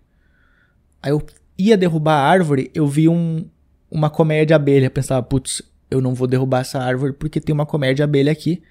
Aí 1.02 1.12
eu 1.12 1.26
ia 1.58 1.78
derrubar 1.78 2.16
a 2.16 2.28
árvore, 2.28 2.72
eu 2.74 2.88
vi 2.88 3.08
um, 3.08 3.48
uma 3.89 4.10
colmeia 4.10 4.45
de 4.45 4.54
abelha. 4.54 4.89
Pensava, 4.89 5.24
putz, 5.24 5.62
eu 5.89 6.02
não 6.02 6.14
vou 6.14 6.28
derrubar 6.28 6.62
essa 6.62 6.80
árvore 6.80 7.14
porque 7.14 7.39
tem 7.39 7.54
uma 7.54 7.66
colmeia 7.66 7.95
de 7.95 8.04
abelha 8.04 8.32
aqui. 8.32 8.62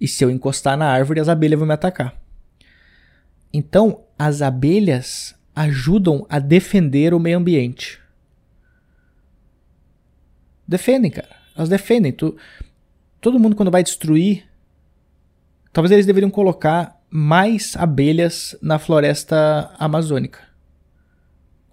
E 0.00 0.06
se 0.06 0.24
eu 0.24 0.30
encostar 0.30 0.76
na 0.76 0.86
árvore, 0.86 1.20
as 1.20 1.28
abelhas 1.28 1.58
vão 1.58 1.66
me 1.66 1.74
atacar. 1.74 2.14
Então, 3.52 4.04
as 4.18 4.42
abelhas 4.42 5.34
ajudam 5.54 6.26
a 6.28 6.38
defender 6.38 7.14
o 7.14 7.20
meio 7.20 7.38
ambiente. 7.38 7.98
Defendem, 10.68 11.10
cara. 11.10 11.34
Elas 11.56 11.68
defendem. 11.68 12.12
Tu, 12.12 12.36
todo 13.20 13.38
mundo, 13.38 13.56
quando 13.56 13.70
vai 13.70 13.82
destruir, 13.82 14.44
talvez 15.72 15.90
eles 15.92 16.04
deveriam 16.04 16.30
colocar 16.30 17.00
mais 17.08 17.74
abelhas 17.76 18.56
na 18.60 18.78
floresta 18.78 19.74
amazônica. 19.78 20.40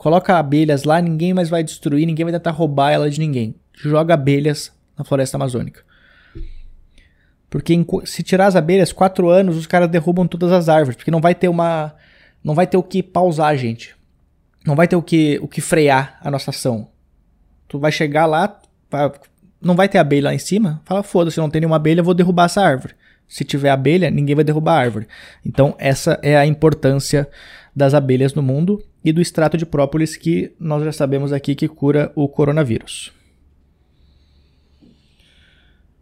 Coloca 0.03 0.37
abelhas 0.37 0.83
lá, 0.83 1.01
ninguém 1.01 1.33
mais 1.33 1.47
vai 1.47 1.63
destruir, 1.63 2.05
ninguém 2.05 2.25
vai 2.25 2.33
tentar 2.33 2.51
roubar 2.51 2.91
ela 2.91 3.09
de 3.09 3.17
ninguém. 3.21 3.55
Joga 3.73 4.15
abelhas 4.15 4.69
na 4.97 5.05
floresta 5.05 5.37
amazônica. 5.37 5.81
Porque 7.49 7.73
se 8.03 8.21
tirar 8.21 8.47
as 8.47 8.57
abelhas, 8.57 8.91
quatro 8.91 9.29
anos, 9.29 9.55
os 9.55 9.65
caras 9.65 9.89
derrubam 9.89 10.27
todas 10.27 10.51
as 10.51 10.67
árvores, 10.67 10.97
porque 10.97 11.09
não 11.09 11.21
vai 11.21 11.33
ter 11.33 11.47
uma, 11.47 11.95
não 12.43 12.53
vai 12.53 12.67
ter 12.67 12.75
o 12.75 12.83
que 12.83 13.01
pausar, 13.01 13.55
gente. 13.55 13.95
Não 14.67 14.75
vai 14.75 14.89
ter 14.89 14.97
o 14.97 15.01
que, 15.01 15.39
o 15.41 15.47
que 15.47 15.61
frear 15.61 16.19
a 16.19 16.29
nossa 16.29 16.49
ação. 16.49 16.89
Tu 17.69 17.79
vai 17.79 17.89
chegar 17.89 18.25
lá, 18.25 18.59
não 19.61 19.73
vai 19.73 19.87
ter 19.87 19.99
abelha 19.99 20.25
lá 20.25 20.35
em 20.35 20.39
cima, 20.39 20.81
fala 20.83 21.01
foda-se, 21.01 21.37
não 21.37 21.49
tem 21.49 21.61
nenhuma 21.61 21.77
abelha, 21.77 22.03
vou 22.03 22.13
derrubar 22.13 22.47
essa 22.47 22.61
árvore. 22.61 22.93
Se 23.25 23.45
tiver 23.45 23.69
abelha, 23.69 24.11
ninguém 24.11 24.35
vai 24.35 24.43
derrubar 24.43 24.73
a 24.73 24.79
árvore. 24.81 25.07
Então, 25.45 25.73
essa 25.79 26.19
é 26.21 26.35
a 26.35 26.45
importância 26.45 27.29
das 27.73 27.93
abelhas 27.93 28.33
no 28.33 28.43
mundo 28.43 28.83
e 29.03 29.11
do 29.11 29.21
extrato 29.21 29.57
de 29.57 29.65
própolis 29.65 30.15
que 30.15 30.53
nós 30.59 30.83
já 30.83 30.91
sabemos 30.91 31.33
aqui 31.33 31.55
que 31.55 31.67
cura 31.67 32.11
o 32.15 32.27
coronavírus. 32.27 33.11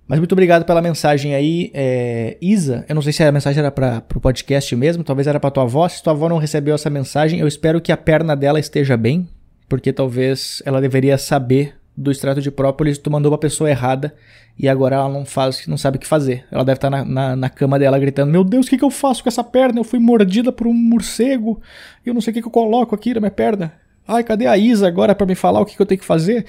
Mas 0.07 0.19
muito 0.19 0.33
obrigado 0.33 0.65
pela 0.65 0.81
mensagem 0.81 1.33
aí, 1.33 1.71
é, 1.73 2.37
Isa. 2.41 2.85
Eu 2.89 2.95
não 2.95 3.01
sei 3.01 3.13
se 3.13 3.23
a 3.23 3.31
mensagem 3.31 3.61
era 3.61 3.71
para 3.71 4.03
o 4.13 4.19
podcast 4.19 4.75
mesmo, 4.75 5.05
talvez 5.05 5.25
era 5.25 5.39
para 5.39 5.49
tua 5.49 5.63
avó. 5.63 5.87
Se 5.87 6.03
tua 6.03 6.11
avó 6.11 6.27
não 6.27 6.37
recebeu 6.37 6.75
essa 6.75 6.89
mensagem, 6.89 7.39
eu 7.39 7.47
espero 7.47 7.79
que 7.79 7.93
a 7.93 7.97
perna 7.97 8.35
dela 8.35 8.59
esteja 8.59 8.97
bem, 8.97 9.25
porque 9.69 9.93
talvez 9.93 10.61
ela 10.65 10.81
deveria 10.81 11.17
saber 11.17 11.75
do 11.95 12.11
extrato 12.11 12.41
de 12.41 12.49
própolis, 12.49 12.97
tu 12.97 13.11
mandou 13.11 13.31
pra 13.31 13.37
pessoa 13.37 13.69
errada 13.69 14.13
e 14.57 14.67
agora 14.67 14.95
ela 14.95 15.09
não 15.09 15.25
faz, 15.25 15.65
não 15.67 15.77
sabe 15.77 15.97
o 15.97 15.99
que 15.99 16.07
fazer. 16.07 16.45
Ela 16.51 16.63
deve 16.63 16.77
estar 16.77 16.89
tá 16.89 16.97
na, 16.97 17.05
na, 17.05 17.35
na 17.35 17.49
cama 17.49 17.77
dela 17.77 17.99
gritando: 17.99 18.31
Meu 18.31 18.43
Deus, 18.43 18.65
o 18.65 18.69
que, 18.69 18.77
que 18.77 18.83
eu 18.83 18.89
faço 18.89 19.23
com 19.23 19.29
essa 19.29 19.43
perna? 19.43 19.79
Eu 19.79 19.83
fui 19.83 19.99
mordida 19.99 20.51
por 20.51 20.67
um 20.67 20.73
morcego 20.73 21.61
e 22.05 22.09
eu 22.09 22.13
não 22.13 22.21
sei 22.21 22.31
o 22.31 22.33
que, 22.33 22.41
que 22.41 22.47
eu 22.47 22.51
coloco 22.51 22.95
aqui 22.95 23.13
na 23.13 23.19
minha 23.19 23.31
perna. 23.31 23.73
Ai, 24.07 24.23
cadê 24.23 24.47
a 24.47 24.57
Isa 24.57 24.87
agora 24.87 25.13
para 25.13 25.27
me 25.27 25.35
falar 25.35 25.61
o 25.61 25.65
que, 25.65 25.75
que 25.75 25.81
eu 25.81 25.85
tenho 25.85 25.99
que 25.99 26.05
fazer? 26.05 26.45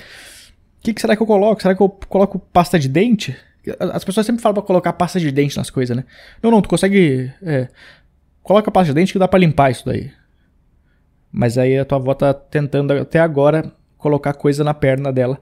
O 0.79 0.83
que, 0.83 0.95
que 0.95 1.01
será 1.01 1.15
que 1.15 1.23
eu 1.23 1.27
coloco? 1.27 1.63
Será 1.63 1.75
que 1.75 1.83
eu 1.83 1.89
coloco 1.89 2.39
pasta 2.39 2.79
de 2.79 2.89
dente? 2.89 3.37
As 3.79 4.03
pessoas 4.03 4.27
sempre 4.27 4.43
falam 4.43 4.55
pra 4.55 4.63
colocar 4.63 4.93
pasta 4.95 5.21
de 5.21 5.31
dente 5.31 5.57
nas 5.57 5.71
coisas, 5.71 5.97
né? 5.97 6.05
Não, 6.43 6.51
não, 6.51 6.61
tu 6.61 6.69
consegue. 6.69 7.33
É, 7.43 7.69
coloca 8.43 8.71
pasta 8.71 8.93
de 8.93 8.95
dente 8.95 9.13
que 9.13 9.19
dá 9.19 9.29
pra 9.29 9.39
limpar 9.39 9.71
isso 9.71 9.87
daí. 9.87 10.11
Mas 11.31 11.57
aí 11.57 11.79
a 11.79 11.85
tua 11.85 11.99
avó 11.99 12.13
tá 12.15 12.35
tentando 12.35 12.93
até 12.93 13.21
agora 13.21 13.73
colocar 14.03 14.35
coisa 14.35 14.65
na 14.65 14.75
perna 14.75 15.13
dela. 15.13 15.41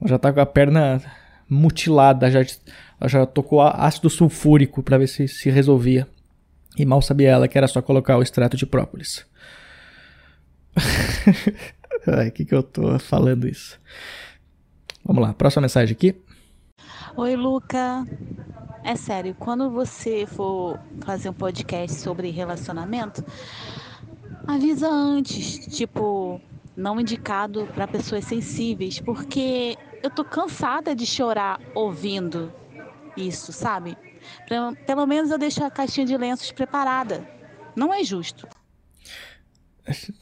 Ela 0.00 0.10
já 0.10 0.18
tá 0.18 0.32
com 0.32 0.40
a 0.40 0.46
perna 0.46 1.00
mutilada, 1.48 2.30
já, 2.30 2.40
ela 2.40 3.08
já 3.08 3.24
tocou 3.24 3.62
ácido 3.62 4.10
sulfúrico 4.10 4.82
para 4.82 4.98
ver 4.98 5.06
se 5.06 5.28
se 5.28 5.48
resolvia. 5.48 6.06
E 6.76 6.84
mal 6.84 7.00
sabia 7.00 7.30
ela 7.30 7.48
que 7.48 7.56
era 7.56 7.68
só 7.68 7.80
colocar 7.80 8.16
o 8.16 8.22
extrato 8.22 8.56
de 8.56 8.66
própolis. 8.66 9.24
Ai, 12.06 12.30
que 12.30 12.44
que 12.44 12.54
eu 12.54 12.62
tô 12.62 12.98
falando 12.98 13.48
isso? 13.48 13.78
Vamos 15.04 15.22
lá, 15.22 15.32
próxima 15.32 15.62
mensagem 15.62 15.92
aqui. 15.92 16.14
Oi, 17.16 17.36
Luca. 17.36 18.06
É 18.82 18.96
sério, 18.96 19.34
quando 19.38 19.70
você 19.70 20.24
for 20.26 20.78
fazer 21.04 21.28
um 21.28 21.34
podcast 21.34 22.00
sobre 22.00 22.30
relacionamento, 22.30 23.22
avisa 24.46 24.88
antes, 24.88 25.66
tipo, 25.66 26.40
não 26.80 26.98
indicado 26.98 27.68
para 27.74 27.86
pessoas 27.86 28.24
sensíveis, 28.24 28.98
porque 28.98 29.76
eu 30.02 30.10
tô 30.10 30.24
cansada 30.24 30.94
de 30.96 31.04
chorar 31.04 31.60
ouvindo 31.74 32.50
isso, 33.16 33.52
sabe? 33.52 33.96
Pelo 34.86 35.06
menos 35.06 35.30
eu 35.30 35.38
deixo 35.38 35.62
a 35.62 35.70
caixinha 35.70 36.06
de 36.06 36.16
lenços 36.16 36.50
preparada. 36.50 37.28
Não 37.76 37.92
é 37.92 38.02
justo. 38.02 38.48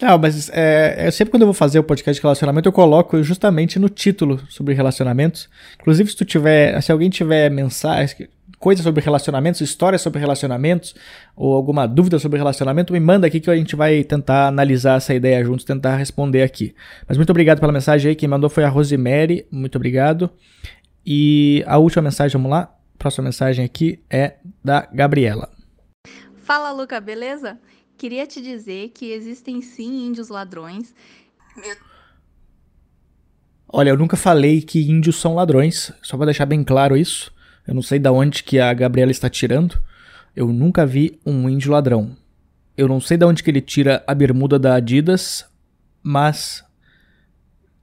Não, 0.00 0.18
mas 0.18 0.48
é, 0.50 1.06
é, 1.06 1.10
sempre 1.10 1.30
quando 1.30 1.42
eu 1.42 1.46
vou 1.46 1.54
fazer 1.54 1.78
o 1.78 1.84
podcast 1.84 2.18
de 2.18 2.22
relacionamento, 2.22 2.68
eu 2.68 2.72
coloco 2.72 3.22
justamente 3.22 3.78
no 3.78 3.88
título 3.88 4.40
sobre 4.48 4.74
relacionamentos. 4.74 5.48
Inclusive, 5.80 6.10
se 6.10 6.16
tu 6.16 6.24
tiver, 6.24 6.80
se 6.80 6.90
alguém 6.90 7.10
tiver 7.10 7.50
mensagem, 7.50 8.28
coisas 8.58 8.82
sobre 8.82 9.02
relacionamentos, 9.02 9.60
histórias 9.60 10.02
sobre 10.02 10.18
relacionamentos, 10.18 10.94
ou 11.36 11.54
alguma 11.54 11.86
dúvida 11.86 12.18
sobre 12.18 12.38
relacionamento, 12.38 12.92
me 12.92 13.00
manda 13.00 13.26
aqui 13.26 13.40
que 13.40 13.50
a 13.50 13.56
gente 13.56 13.76
vai 13.76 14.02
tentar 14.02 14.48
analisar 14.48 14.96
essa 14.96 15.14
ideia 15.14 15.44
juntos, 15.44 15.64
tentar 15.64 15.96
responder 15.96 16.42
aqui. 16.42 16.74
Mas 17.06 17.16
muito 17.16 17.30
obrigado 17.30 17.60
pela 17.60 17.72
mensagem 17.72 18.10
aí, 18.10 18.16
quem 18.16 18.28
mandou 18.28 18.50
foi 18.50 18.64
a 18.64 18.68
Rosemary, 18.68 19.46
muito 19.50 19.76
obrigado. 19.76 20.30
E 21.06 21.64
a 21.66 21.78
última 21.78 22.02
mensagem, 22.02 22.36
vamos 22.36 22.50
lá? 22.50 22.74
A 22.94 22.98
próxima 22.98 23.24
mensagem 23.24 23.64
aqui 23.64 24.02
é 24.10 24.36
da 24.62 24.88
Gabriela. 24.92 25.48
Fala, 26.36 26.72
Luca, 26.72 27.00
beleza? 27.00 27.58
Queria 27.96 28.26
te 28.26 28.40
dizer 28.40 28.90
que 28.90 29.12
existem 29.12 29.60
sim 29.60 30.06
índios 30.06 30.28
ladrões. 30.28 30.94
Meu... 31.56 31.76
Olha, 33.68 33.90
eu 33.90 33.96
nunca 33.96 34.16
falei 34.16 34.62
que 34.62 34.90
índios 34.90 35.16
são 35.16 35.34
ladrões, 35.34 35.92
só 36.02 36.16
para 36.16 36.26
deixar 36.26 36.46
bem 36.46 36.64
claro 36.64 36.96
isso. 36.96 37.32
Eu 37.68 37.74
não 37.74 37.82
sei 37.82 37.98
da 37.98 38.10
onde 38.10 38.42
que 38.42 38.58
a 38.58 38.72
Gabriela 38.72 39.10
está 39.10 39.28
tirando. 39.28 39.78
Eu 40.34 40.48
nunca 40.48 40.86
vi 40.86 41.20
um 41.26 41.50
índio 41.50 41.70
ladrão. 41.70 42.16
Eu 42.74 42.88
não 42.88 42.98
sei 42.98 43.18
da 43.18 43.26
onde 43.26 43.42
que 43.42 43.50
ele 43.50 43.60
tira 43.60 44.02
a 44.06 44.14
bermuda 44.14 44.58
da 44.58 44.76
Adidas, 44.76 45.44
mas 46.02 46.64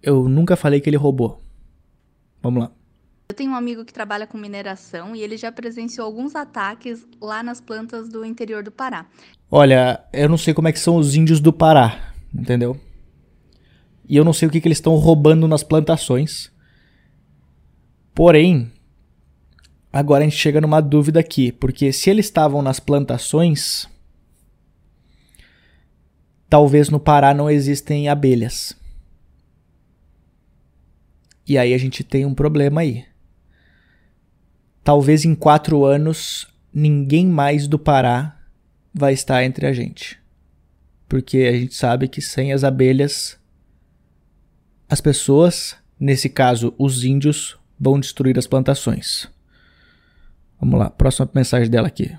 eu 0.01 0.27
nunca 0.27 0.55
falei 0.55 0.81
que 0.81 0.89
ele 0.89 0.97
roubou. 0.97 1.39
Vamos 2.41 2.63
lá. 2.63 2.71
Eu 3.29 3.35
tenho 3.35 3.51
um 3.51 3.55
amigo 3.55 3.85
que 3.85 3.93
trabalha 3.93 4.25
com 4.25 4.39
mineração 4.39 5.15
e 5.15 5.21
ele 5.21 5.37
já 5.37 5.51
presenciou 5.51 6.07
alguns 6.07 6.35
ataques 6.35 7.07
lá 7.21 7.43
nas 7.43 7.61
plantas 7.61 8.09
do 8.09 8.25
interior 8.25 8.63
do 8.63 8.71
Pará. 8.71 9.05
Olha, 9.51 10.03
eu 10.11 10.27
não 10.27 10.37
sei 10.37 10.55
como 10.55 10.67
é 10.67 10.71
que 10.71 10.79
são 10.79 10.95
os 10.95 11.13
índios 11.13 11.39
do 11.39 11.53
Pará, 11.53 12.11
entendeu? 12.33 12.75
E 14.09 14.17
eu 14.17 14.25
não 14.25 14.33
sei 14.33 14.47
o 14.47 14.51
que, 14.51 14.59
que 14.59 14.67
eles 14.67 14.79
estão 14.79 14.95
roubando 14.95 15.47
nas 15.47 15.61
plantações. 15.61 16.51
Porém, 18.15 18.71
Agora 19.95 20.25
a 20.25 20.27
gente 20.27 20.35
chega 20.35 20.59
numa 20.59 20.81
dúvida 20.81 21.21
aqui, 21.21 21.53
porque 21.53 21.93
se 21.93 22.09
eles 22.09 22.25
estavam 22.25 22.61
nas 22.61 22.81
plantações, 22.81 23.87
talvez 26.49 26.89
no 26.89 26.99
Pará 26.99 27.33
não 27.33 27.49
existem 27.49 28.09
abelhas. 28.09 28.75
E 31.47 31.57
aí 31.57 31.73
a 31.73 31.77
gente 31.77 32.03
tem 32.03 32.25
um 32.25 32.35
problema 32.35 32.81
aí. 32.81 33.05
Talvez 34.83 35.23
em 35.23 35.33
quatro 35.33 35.85
anos 35.85 36.45
ninguém 36.73 37.25
mais 37.25 37.65
do 37.65 37.79
Pará 37.79 38.37
vai 38.93 39.13
estar 39.13 39.45
entre 39.45 39.65
a 39.65 39.71
gente. 39.71 40.19
Porque 41.07 41.37
a 41.37 41.53
gente 41.53 41.73
sabe 41.73 42.09
que 42.09 42.21
sem 42.21 42.51
as 42.51 42.65
abelhas, 42.65 43.39
as 44.89 44.99
pessoas, 44.99 45.77
nesse 45.97 46.27
caso 46.27 46.75
os 46.77 47.05
índios, 47.05 47.57
vão 47.79 47.97
destruir 47.97 48.37
as 48.37 48.45
plantações. 48.45 49.33
Vamos 50.59 50.79
lá, 50.79 50.89
próxima 50.89 51.29
mensagem 51.33 51.69
dela 51.69 51.87
aqui. 51.87 52.15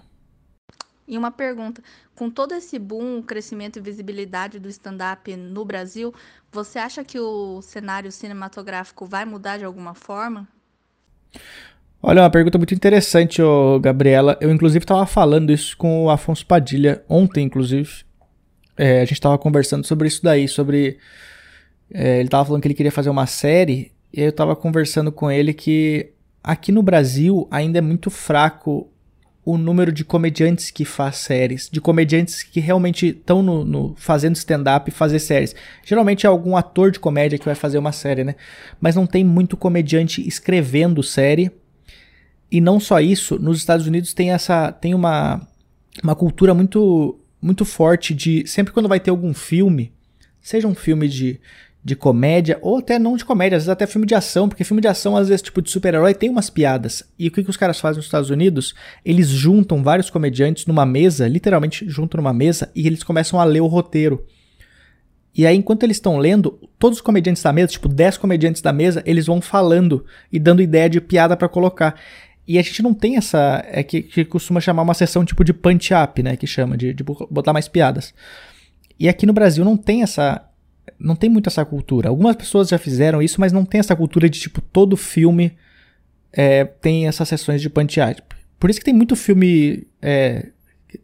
E 1.09 1.16
uma 1.16 1.30
pergunta: 1.30 1.82
com 2.14 2.28
todo 2.28 2.53
esse 2.53 2.78
boom, 2.78 3.22
crescimento 3.22 3.78
e 3.78 3.82
visibilidade 3.82 4.59
do 4.59 4.68
stand-up 4.68 5.34
no 5.37 5.64
Brasil, 5.64 6.12
você 6.51 6.78
acha 6.78 7.05
que 7.05 7.18
o 7.18 7.62
cenário 7.62 8.11
cinematográfico 8.11 9.07
vai 9.07 9.24
mudar 9.24 9.59
de 9.59 9.64
alguma 9.64 9.95
forma? 9.95 10.49
Olha, 12.03 12.22
uma 12.22 12.30
pergunta 12.30 12.59
muito 12.59 12.74
interessante, 12.74 13.41
ô, 13.41 13.80
Gabriela. 13.80 14.37
Eu, 14.41 14.51
inclusive, 14.53 14.84
estava 14.84 15.07
falando 15.07 15.53
isso 15.53 15.76
com 15.76 16.05
o 16.05 16.11
Afonso 16.11 16.45
Padilha 16.47 17.05
ontem, 17.09 17.45
inclusive. 17.45 18.05
É, 18.76 19.01
a 19.01 19.05
gente 19.05 19.14
estava 19.14 19.39
conversando 19.39 19.87
sobre 19.87 20.09
isso 20.09 20.22
daí, 20.22 20.47
sobre. 20.47 20.99
É, 21.93 22.18
ele 22.18 22.26
estava 22.26 22.45
falando 22.45 22.62
que 22.62 22.68
ele 22.68 22.74
queria 22.74 22.93
fazer 22.93 23.11
uma 23.11 23.26
série, 23.26 23.93
e 24.12 24.20
eu 24.20 24.30
estava 24.30 24.57
conversando 24.57 25.11
com 25.11 25.30
ele 25.30 25.55
que 25.55 26.12
Aqui 26.47 26.70
no 26.70 26.80
Brasil 26.80 27.49
ainda 27.51 27.78
é 27.78 27.80
muito 27.80 28.09
fraco 28.09 28.88
o 29.44 29.59
número 29.59 29.90
de 29.90 30.05
comediantes 30.05 30.70
que 30.70 30.84
faz 30.84 31.16
séries, 31.16 31.68
de 31.68 31.80
comediantes 31.80 32.44
que 32.44 32.61
realmente 32.61 33.09
estão 33.09 33.42
no, 33.42 33.64
no, 33.64 33.94
fazendo 33.97 34.36
stand-up 34.36 34.88
e 34.88 34.94
fazer 34.94 35.18
séries. 35.18 35.57
Geralmente 35.84 36.24
é 36.24 36.28
algum 36.28 36.57
ator 36.57 36.92
de 36.92 37.01
comédia 37.01 37.36
que 37.36 37.44
vai 37.44 37.57
fazer 37.57 37.78
uma 37.78 37.90
série, 37.90 38.22
né? 38.22 38.36
Mas 38.80 38.94
não 38.94 39.09
tem 39.09 39.24
muito 39.24 39.57
comediante 39.57 40.24
escrevendo 40.24 41.03
série. 41.03 41.51
E 42.49 42.61
não 42.61 42.78
só 42.78 43.01
isso, 43.01 43.40
nos 43.40 43.59
Estados 43.59 43.88
Unidos 43.88 44.14
tem 44.14 44.30
essa 44.30 44.70
tem 44.70 44.94
uma, 44.94 45.44
uma 46.01 46.14
cultura 46.14 46.55
muito 46.55 47.18
muito 47.42 47.64
forte 47.64 48.14
de 48.14 48.47
sempre 48.47 48.72
quando 48.72 48.88
vai 48.88 49.01
ter 49.01 49.11
algum 49.11 49.34
filme, 49.34 49.92
seja 50.40 50.68
um 50.68 50.76
filme 50.76 51.09
de 51.09 51.40
de 51.87 51.95
comédia, 51.95 52.59
ou 52.62 52.78
até 52.78 52.99
não 52.99 53.16
de 53.16 53.24
comédia, 53.24 53.57
às 53.57 53.62
vezes 53.62 53.68
até 53.68 53.87
filme 53.87 54.09
de 54.09 54.14
ação, 54.16 54.49
porque 54.49 54.64
filme 54.64 54.80
de 54.80 54.89
ação, 54.89 55.16
às 55.16 55.28
vezes, 55.28 55.41
tipo 55.41 55.62
de 55.62 55.70
super-herói, 55.70 56.14
tem 56.14 56.28
umas 56.28 56.51
piadas. 56.51 57.05
E 57.16 57.28
o 57.28 57.30
que, 57.30 57.45
que 57.45 57.49
os 57.51 57.57
caras 57.57 57.78
fazem 57.78 57.99
nos 57.99 58.07
Estados 58.07 58.28
Unidos? 58.28 58.74
Eles 59.05 59.28
juntam 59.28 59.84
vários 59.84 60.11
comediantes 60.11 60.66
numa 60.66 60.84
mesa, 60.84 61.28
literalmente 61.28 61.89
juntam 61.89 62.18
numa 62.20 62.32
mesa, 62.32 62.72
e 62.74 62.89
eles 62.89 63.05
começam 63.05 63.41
a 63.41 63.45
ler 63.45 63.61
o 63.61 63.68
roteiro. 63.68 64.26
E 65.32 65.47
aí, 65.47 65.57
enquanto 65.57 65.84
eles 65.84 65.99
estão 65.99 66.18
lendo, 66.18 66.59
todos 66.76 66.99
os 66.99 67.03
comediantes 67.03 67.41
da 67.41 67.53
mesa, 67.53 67.68
tipo 67.68 67.87
10 67.87 68.18
comediantes 68.18 68.61
da 68.61 68.72
mesa, 68.72 69.01
eles 69.07 69.26
vão 69.26 69.41
falando 69.41 70.05
e 70.32 70.41
dando 70.41 70.62
ideia 70.62 70.91
de 70.91 71.01
piada 71.01 71.37
para 71.37 71.49
colocar. 71.49 72.01
E 72.49 72.59
a 72.59 72.62
gente 72.62 72.82
não 72.82 72.95
tem 72.95 73.16
essa. 73.16 73.64
É 73.68 73.84
que, 73.84 74.03
que 74.03 74.24
costuma 74.24 74.61
chamar 74.61 74.82
uma 74.82 74.95
sessão 74.95 75.24
tipo 75.24 75.45
de 75.45 75.53
punch-up, 75.53 76.20
né? 76.20 76.37
Que 76.37 76.49
chama, 76.49 76.76
de, 76.76 76.93
de 76.93 77.05
botar 77.05 77.53
mais 77.53 77.68
piadas. 77.68 78.12
E 78.99 79.09
aqui 79.09 79.24
no 79.24 79.32
Brasil 79.32 79.64
não 79.64 79.76
tem 79.76 80.03
essa 80.03 80.43
não 80.99 81.16
tem 81.16 81.28
muito 81.28 81.49
essa 81.49 81.64
cultura. 81.64 82.09
Algumas 82.09 82.37
pessoas 82.37 82.68
já 82.68 82.78
fizeram 82.78 83.22
isso, 83.22 83.41
mas 83.41 83.53
não 83.53 83.64
tem 83.64 83.80
essa 83.80 83.97
cultura 83.97 84.28
de 84.28 84.39
tipo 84.39 84.61
todo 84.61 84.97
filme 84.97 85.57
é, 86.32 86.64
tem 86.64 87.07
essas 87.07 87.28
sessões 87.28 87.61
de 87.61 87.70
pantear. 87.70 88.16
Por 88.59 88.70
isso 88.70 88.78
que 88.78 88.84
tem 88.84 88.95
muito 88.95 89.16
filme 89.16 89.87
é, 90.01 90.51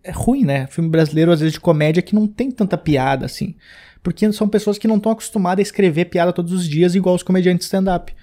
é 0.03 0.11
ruim, 0.11 0.45
né? 0.45 0.67
Filme 0.69 0.91
brasileiro 0.91 1.33
às 1.33 1.41
vezes 1.41 1.55
de 1.55 1.61
comédia 1.61 2.03
que 2.03 2.15
não 2.15 2.27
tem 2.27 2.51
tanta 2.51 2.77
piada 2.79 3.27
assim, 3.27 3.55
porque 4.03 4.31
são 4.33 4.49
pessoas 4.49 4.79
que 4.79 4.89
não 4.89 4.97
estão 4.97 5.13
acostumadas 5.13 5.61
a 5.61 5.69
escrever 5.69 6.07
piada 6.07 6.33
todos 6.33 6.53
os 6.53 6.69
dias 6.69 6.95
igual 6.95 7.15
os 7.15 7.23
comediantes 7.23 7.67
stand-up. 7.67 8.15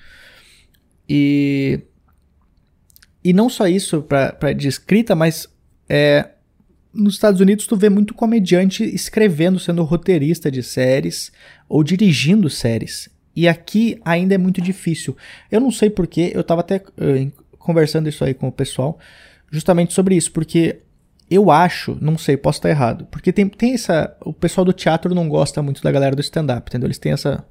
E 1.08 1.82
e 3.24 3.34
não 3.34 3.50
só 3.50 3.68
isso 3.68 4.02
para 4.02 4.54
de 4.54 4.68
escrita, 4.68 5.14
mas 5.14 5.48
é, 5.90 6.30
nos 6.94 7.14
Estados 7.14 7.40
Unidos 7.40 7.68
tu 7.68 7.76
vê 7.76 7.90
muito 7.90 8.14
comediante 8.14 8.84
escrevendo, 8.84 9.60
sendo 9.60 9.84
roteirista 9.84 10.50
de 10.50 10.64
séries 10.64 11.32
ou 11.68 11.84
dirigindo 11.84 12.50
séries. 12.50 13.10
E 13.36 13.48
aqui 13.48 14.00
ainda 14.04 14.36
é 14.36 14.38
muito 14.38 14.62
difícil. 14.62 15.16
Eu 15.52 15.60
não 15.60 15.72
sei 15.72 15.90
porquê, 15.90 16.32
eu 16.34 16.44
tava 16.44 16.62
até 16.62 16.78
uh, 16.78 17.32
conversando 17.58 18.10
isso 18.10 18.24
aí 18.24 18.34
com 18.34 18.48
o 18.48 18.52
pessoal, 18.52 18.98
justamente 19.52 19.94
sobre 19.94 20.16
isso, 20.16 20.32
porque 20.32 20.80
eu 21.30 21.52
acho, 21.52 21.98
não 22.02 22.18
sei, 22.18 22.36
posso 22.36 22.58
estar 22.58 22.70
errado, 22.70 23.08
porque 23.12 23.32
tem, 23.32 23.48
tem 23.48 23.74
essa. 23.74 24.16
O 24.22 24.34
pessoal 24.34 24.66
do 24.66 24.74
teatro 24.74 25.14
não 25.14 25.30
gosta 25.30 25.62
muito 25.62 25.84
da 25.84 25.92
galera 25.92 26.16
do 26.16 26.22
stand-up, 26.22 26.68
entendeu? 26.68 26.88
Eles 26.88 26.98
têm 26.98 27.12
essa. 27.12 27.46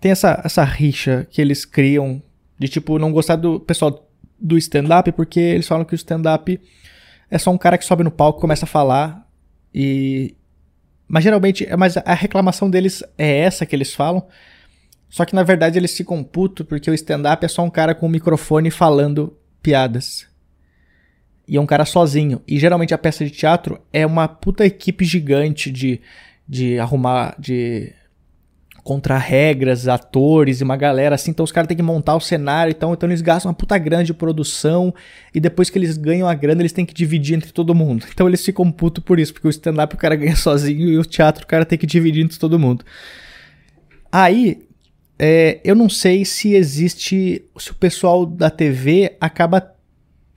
Tem 0.00 0.10
essa, 0.10 0.40
essa 0.42 0.64
rixa 0.64 1.26
que 1.30 1.40
eles 1.40 1.64
criam 1.64 2.22
de 2.58 2.68
tipo 2.68 2.98
não 2.98 3.12
gostar 3.12 3.36
do 3.36 3.60
pessoal 3.60 4.08
do 4.38 4.56
stand-up 4.56 5.10
porque 5.12 5.40
eles 5.40 5.66
falam 5.66 5.84
que 5.84 5.94
o 5.94 5.96
stand-up 5.96 6.58
é 7.30 7.38
só 7.38 7.50
um 7.50 7.58
cara 7.58 7.76
que 7.78 7.84
sobe 7.84 8.04
no 8.04 8.10
palco, 8.10 8.40
começa 8.40 8.64
a 8.64 8.68
falar 8.68 9.28
e. 9.74 10.34
Mas 11.08 11.22
geralmente, 11.22 11.66
mas 11.76 11.96
a 11.96 12.14
reclamação 12.14 12.68
deles 12.68 13.02
é 13.16 13.38
essa 13.38 13.64
que 13.64 13.76
eles 13.76 13.94
falam. 13.94 14.26
Só 15.08 15.24
que 15.24 15.36
na 15.36 15.44
verdade 15.44 15.78
eles 15.78 15.96
ficam 15.96 16.22
putos 16.24 16.66
porque 16.66 16.90
o 16.90 16.94
stand-up 16.94 17.44
é 17.44 17.48
só 17.48 17.62
um 17.62 17.70
cara 17.70 17.94
com 17.94 18.06
um 18.06 18.10
microfone 18.10 18.72
falando 18.72 19.36
piadas. 19.62 20.26
E 21.46 21.56
é 21.56 21.60
um 21.60 21.66
cara 21.66 21.84
sozinho. 21.84 22.42
E 22.46 22.58
geralmente 22.58 22.92
a 22.92 22.98
peça 22.98 23.24
de 23.24 23.30
teatro 23.30 23.80
é 23.92 24.04
uma 24.04 24.26
puta 24.26 24.66
equipe 24.66 25.04
gigante 25.04 25.70
de, 25.70 26.00
de 26.48 26.76
arrumar, 26.78 27.36
de 27.38 27.94
contra 28.86 29.18
regras, 29.18 29.88
atores 29.88 30.60
e 30.60 30.62
uma 30.62 30.76
galera 30.76 31.16
assim. 31.16 31.32
Então 31.32 31.42
os 31.42 31.50
caras 31.50 31.66
têm 31.66 31.76
que 31.76 31.82
montar 31.82 32.14
o 32.14 32.20
cenário. 32.20 32.70
Então, 32.70 32.92
então 32.92 33.08
eles 33.08 33.20
gastam 33.20 33.50
uma 33.50 33.54
puta 33.54 33.76
grande 33.78 34.06
de 34.06 34.14
produção. 34.14 34.94
E 35.34 35.40
depois 35.40 35.68
que 35.68 35.76
eles 35.76 35.96
ganham 35.96 36.28
a 36.28 36.34
grana, 36.34 36.62
eles 36.62 36.70
têm 36.70 36.86
que 36.86 36.94
dividir 36.94 37.34
entre 37.34 37.50
todo 37.50 37.74
mundo. 37.74 38.06
Então 38.14 38.28
eles 38.28 38.44
ficam 38.44 38.70
putos 38.70 39.02
por 39.02 39.18
isso. 39.18 39.32
Porque 39.32 39.48
o 39.48 39.50
stand-up 39.50 39.92
o 39.92 39.98
cara 39.98 40.14
ganha 40.14 40.36
sozinho 40.36 40.88
e 40.88 40.96
o 40.96 41.04
teatro 41.04 41.42
o 41.42 41.46
cara 41.48 41.64
tem 41.64 41.76
que 41.76 41.84
dividir 41.84 42.24
entre 42.24 42.38
todo 42.38 42.60
mundo. 42.60 42.84
Aí, 44.12 44.62
é, 45.18 45.60
eu 45.64 45.74
não 45.74 45.88
sei 45.88 46.24
se 46.24 46.54
existe. 46.54 47.44
Se 47.58 47.72
o 47.72 47.74
pessoal 47.74 48.24
da 48.24 48.50
TV 48.50 49.16
acaba. 49.20 49.74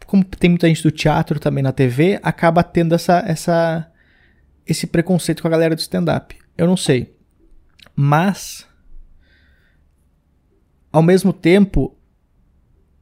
Como 0.07 0.25
tem 0.25 0.49
muita 0.49 0.67
gente 0.67 0.81
do 0.81 0.89
teatro 0.89 1.39
também 1.39 1.63
na 1.63 1.71
TV, 1.71 2.19
acaba 2.23 2.63
tendo 2.63 2.95
essa, 2.95 3.23
essa, 3.27 3.91
esse 4.65 4.87
preconceito 4.87 5.43
com 5.43 5.47
a 5.47 5.51
galera 5.51 5.75
do 5.75 5.79
stand-up. 5.79 6.35
Eu 6.57 6.65
não 6.65 6.75
sei. 6.75 7.18
Mas, 8.01 8.65
ao 10.89 11.03
mesmo 11.03 11.33
tempo, 11.33 11.97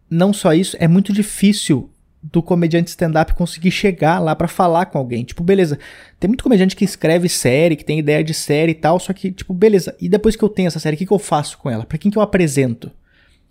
não 0.10 0.34
só 0.34 0.56
isso, 0.56 0.76
é 0.80 0.88
muito 0.88 1.14
difícil 1.14 1.92
do 2.24 2.42
comediante 2.42 2.90
stand-up 2.90 3.36
conseguir 3.36 3.70
chegar 3.70 4.18
lá 4.18 4.36
para 4.36 4.48
falar 4.48 4.88
com 4.88 4.98
alguém. 4.98 5.24
Tipo, 5.24 5.44
beleza, 5.44 5.78
tem 6.20 6.28
muito 6.28 6.44
comediante 6.44 6.76
que 6.76 6.84
escreve 6.84 7.30
série, 7.30 7.76
que 7.76 7.86
tem 7.86 8.00
ideia 8.00 8.24
de 8.24 8.34
série 8.34 8.72
e 8.72 8.76
tal, 8.76 9.00
só 9.00 9.14
que, 9.14 9.32
tipo, 9.32 9.54
beleza, 9.54 9.96
e 10.02 10.10
depois 10.10 10.36
que 10.36 10.42
eu 10.42 10.50
tenho 10.50 10.66
essa 10.66 10.80
série, 10.80 10.96
o 10.96 10.98
que, 10.98 11.06
que 11.06 11.14
eu 11.14 11.20
faço 11.20 11.60
com 11.60 11.70
ela? 11.70 11.86
Pra 11.86 12.00
quem 12.00 12.10
que 12.10 12.18
eu 12.18 12.24
apresento? 12.24 12.90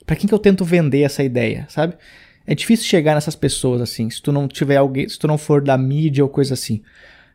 Pra 0.05 0.16
quem 0.16 0.26
que 0.26 0.34
eu 0.34 0.40
tento 0.40 0.64
vender 0.64 1.03
essa 1.03 1.22
ideia, 1.22 1.64
sabe? 1.68 1.94
É 2.44 2.57
difícil 2.57 2.86
chegar 2.86 3.14
nessas 3.14 3.36
pessoas, 3.36 3.80
assim, 3.80 4.11
se 4.11 4.20
tu 4.20 4.32
não 4.32 4.49
tiver 4.49 4.78
alguém, 4.78 5.09
se 5.09 5.16
tu 5.16 5.28
não 5.28 5.38
for 5.38 5.62
da 5.62 5.78
mídia 5.78 6.24
ou 6.24 6.28
coisa 6.28 6.55
assim. 6.55 6.82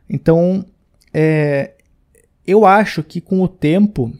Então, 0.06 0.66
é, 1.14 1.72
eu 2.46 2.66
acho 2.66 3.02
que 3.02 3.20
com 3.20 3.40
o 3.40 3.48
tempo, 3.48 4.12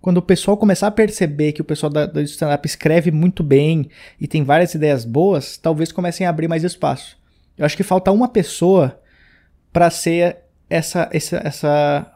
quando 0.00 0.18
o 0.18 0.22
pessoal 0.22 0.56
começar 0.56 0.86
a 0.86 0.92
perceber 0.92 1.52
que 1.52 1.60
o 1.60 1.64
pessoal 1.64 1.90
da, 1.90 2.06
do 2.06 2.20
stand-up 2.22 2.66
escreve 2.66 3.10
muito 3.10 3.42
bem 3.42 3.90
e 4.20 4.26
tem 4.26 4.44
várias 4.44 4.74
ideias 4.74 5.04
boas, 5.04 5.56
talvez 5.56 5.90
comecem 5.90 6.26
a 6.26 6.30
abrir 6.30 6.48
mais 6.48 6.64
espaço. 6.64 7.16
Eu 7.58 7.64
acho 7.64 7.76
que 7.76 7.82
falta 7.82 8.12
uma 8.12 8.28
pessoa 8.28 9.00
para 9.72 9.90
ser 9.90 10.38
essa, 10.70 11.08
essa, 11.12 11.40
essa 11.44 12.12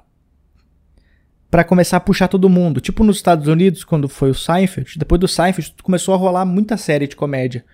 para 1.51 1.65
começar 1.65 1.97
a 1.97 2.01
puxar 2.01 2.29
todo 2.29 2.49
mundo. 2.49 2.81
Tipo 2.81 3.03
nos 3.03 3.17
Estados 3.17 3.49
Unidos, 3.49 3.83
quando 3.83 4.09
foi 4.09 4.31
o 4.31 4.35
Seinfeld, 4.35 4.99
depois 4.99 5.21
do 5.21 5.27
Seinfeld 5.27 5.75
começou 5.83 6.15
a 6.15 6.17
rolar 6.17 6.45
muita 6.45 6.77
série 6.77 7.09
de 7.09 7.17
comédia 7.17 7.65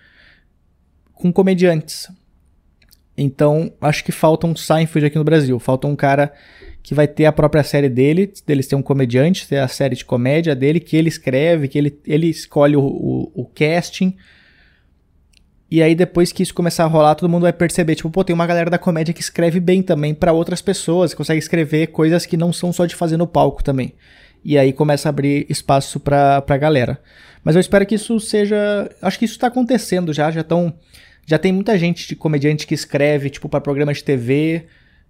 com 1.13 1.31
comediantes. 1.31 2.09
Então, 3.15 3.73
acho 3.81 4.03
que 4.03 4.11
falta 4.11 4.45
um 4.45 4.55
Seinfeld 4.55 5.07
aqui 5.07 5.17
no 5.17 5.23
Brasil. 5.23 5.59
Falta 5.59 5.87
um 5.87 5.95
cara 5.95 6.33
que 6.87 6.95
vai 6.95 7.05
ter 7.05 7.25
a 7.25 7.33
própria 7.33 7.63
série 7.63 7.89
dele, 7.89 8.31
deles 8.45 8.65
ter 8.65 8.77
um 8.77 8.81
comediante, 8.81 9.45
ter 9.45 9.57
a 9.57 9.67
série 9.67 9.93
de 9.93 10.05
comédia 10.05 10.55
dele, 10.55 10.79
que 10.79 10.95
ele 10.95 11.09
escreve, 11.09 11.67
que 11.67 11.77
ele, 11.77 11.99
ele 12.07 12.29
escolhe 12.29 12.77
o, 12.77 12.81
o, 12.81 13.31
o 13.41 13.45
casting. 13.45 14.15
E 15.69 15.83
aí 15.83 15.93
depois 15.93 16.31
que 16.31 16.41
isso 16.41 16.53
começar 16.53 16.85
a 16.85 16.87
rolar, 16.87 17.15
todo 17.15 17.29
mundo 17.29 17.41
vai 17.41 17.51
perceber, 17.51 17.95
tipo, 17.95 18.09
pô, 18.09 18.23
tem 18.23 18.33
uma 18.33 18.47
galera 18.47 18.69
da 18.69 18.77
comédia 18.77 19.13
que 19.13 19.19
escreve 19.19 19.59
bem 19.59 19.83
também 19.83 20.13
para 20.13 20.31
outras 20.31 20.61
pessoas, 20.61 21.13
consegue 21.13 21.39
escrever 21.39 21.87
coisas 21.87 22.25
que 22.25 22.37
não 22.37 22.53
são 22.53 22.71
só 22.71 22.85
de 22.85 22.95
fazer 22.95 23.17
no 23.17 23.27
palco 23.27 23.61
também. 23.61 23.93
E 24.41 24.57
aí 24.57 24.71
começa 24.71 25.09
a 25.09 25.11
abrir 25.11 25.45
espaço 25.49 25.99
pra, 25.99 26.41
pra 26.41 26.55
galera. 26.55 27.01
Mas 27.43 27.55
eu 27.55 27.59
espero 27.59 27.85
que 27.85 27.95
isso 27.95 28.17
seja, 28.21 28.89
acho 29.01 29.19
que 29.19 29.25
isso 29.25 29.37
tá 29.37 29.47
acontecendo 29.47 30.13
já, 30.13 30.31
já 30.31 30.39
estão 30.39 30.73
já 31.25 31.37
tem 31.37 31.51
muita 31.51 31.77
gente 31.77 32.07
de 32.07 32.15
comediante 32.15 32.65
que 32.65 32.73
escreve, 32.73 33.29
tipo, 33.29 33.49
para 33.49 33.59
programas 33.59 33.97
de 33.97 34.05
TV, 34.05 34.67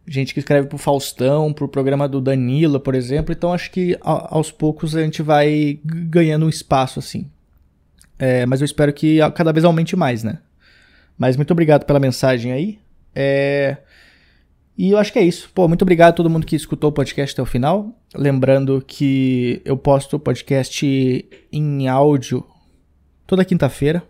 gente 0.07 0.33
que 0.33 0.39
escreve 0.39 0.67
pro 0.67 0.77
Faustão, 0.77 1.51
pro 1.51 1.67
programa 1.67 2.07
do 2.07 2.21
Danilo, 2.21 2.79
por 2.79 2.95
exemplo. 2.95 3.33
Então 3.33 3.53
acho 3.53 3.69
que 3.69 3.97
aos 4.01 4.51
poucos 4.51 4.95
a 4.95 5.03
gente 5.03 5.21
vai 5.21 5.79
ganhando 5.83 6.45
um 6.45 6.49
espaço 6.49 6.99
assim. 6.99 7.29
É, 8.17 8.45
mas 8.45 8.61
eu 8.61 8.65
espero 8.65 8.93
que 8.93 9.19
cada 9.35 9.51
vez 9.51 9.65
aumente 9.65 9.95
mais, 9.95 10.23
né? 10.23 10.39
Mas 11.17 11.35
muito 11.35 11.51
obrigado 11.51 11.85
pela 11.85 11.99
mensagem 11.99 12.51
aí. 12.51 12.79
É... 13.13 13.77
E 14.77 14.91
eu 14.91 14.97
acho 14.99 15.11
que 15.11 15.17
é 15.17 15.23
isso. 15.23 15.49
Pô, 15.53 15.67
muito 15.67 15.81
obrigado 15.81 16.09
a 16.09 16.13
todo 16.13 16.29
mundo 16.29 16.45
que 16.45 16.55
escutou 16.55 16.91
o 16.91 16.93
podcast 16.93 17.33
até 17.33 17.41
o 17.41 17.45
final. 17.45 17.91
Lembrando 18.15 18.83
que 18.85 19.59
eu 19.65 19.75
posto 19.75 20.15
o 20.15 20.19
podcast 20.19 20.85
em 21.51 21.87
áudio 21.87 22.45
toda 23.25 23.43
quinta-feira. 23.43 24.03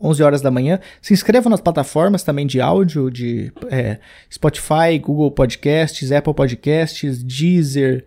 11 0.00 0.22
horas 0.22 0.40
da 0.40 0.50
manhã. 0.50 0.80
Se 1.02 1.12
inscreva 1.12 1.50
nas 1.50 1.60
plataformas 1.60 2.22
também 2.22 2.46
de 2.46 2.60
áudio, 2.60 3.10
de 3.10 3.52
é, 3.70 3.98
Spotify, 4.32 4.98
Google 5.00 5.30
Podcasts, 5.30 6.10
Apple 6.10 6.34
Podcasts, 6.34 7.22
Deezer. 7.22 8.04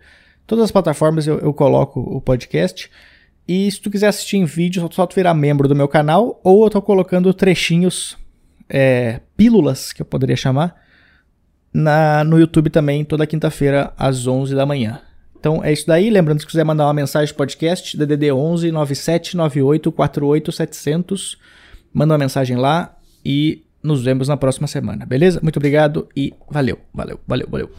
Todas 0.48 0.66
as 0.66 0.72
plataformas 0.72 1.28
eu, 1.28 1.39
eu, 1.39 1.54
coloco 1.54 2.00
o 2.00 2.20
podcast. 2.20 2.89
E 3.48 3.70
se 3.70 3.80
tu 3.80 3.91
quiser 3.91 4.08
assistir 4.08 4.38
em 4.38 4.46
vídeo, 4.46 4.88
só 4.91 5.06
tu 5.06 5.16
virar 5.16 5.34
membro 5.34 5.68
do 5.68 5.76
meu 5.76 5.88
canal, 5.88 6.39
ou 6.44 6.64
eu 6.64 6.70
tô 6.70 6.82
colocando 6.82 7.34
trechinhos, 7.34 8.18
é, 8.70 9.20
pílulas, 9.38 9.94
que 9.94 10.02
eu 10.02 10.06
poderia 10.06 10.36
chamar, 10.36 10.82
na, 11.74 12.24
no 12.24 12.39
YouTube 12.39 12.70
também, 12.70 13.04
toda 13.04 13.28
quinta-feira, 13.28 13.94
às 13.98 14.26
11 14.26 14.56
da 14.56 14.66
manhã. 14.66 15.02
Então 15.44 15.62
é 15.62 15.74
isso 15.74 15.86
daí. 15.86 16.10
Lembrando, 16.10 16.39
se 16.39 16.48
quiser 16.48 16.64
mandar 16.64 16.86
uma 16.86 16.94
mensagem 16.94 17.36
podcast, 17.36 17.98
DDD 17.98 18.32
11 18.32 18.72
97 18.72 19.36
98 19.36 19.91
48 19.91 20.52
700 20.54 21.38
manda 21.94 22.14
uma 22.14 22.18
mensagem 22.18 22.58
lá 22.58 22.96
e 23.26 23.64
nos 23.82 24.04
vemos 24.04 24.28
na 24.28 24.38
próxima 24.38 24.68
semana, 24.68 25.06
beleza? 25.06 25.39
Muito 25.44 25.58
obrigado 25.58 26.08
e 26.16 26.34
valeu, 26.50 26.80
valeu, 26.94 27.20
valeu, 27.28 27.48
valeu. 27.50 27.70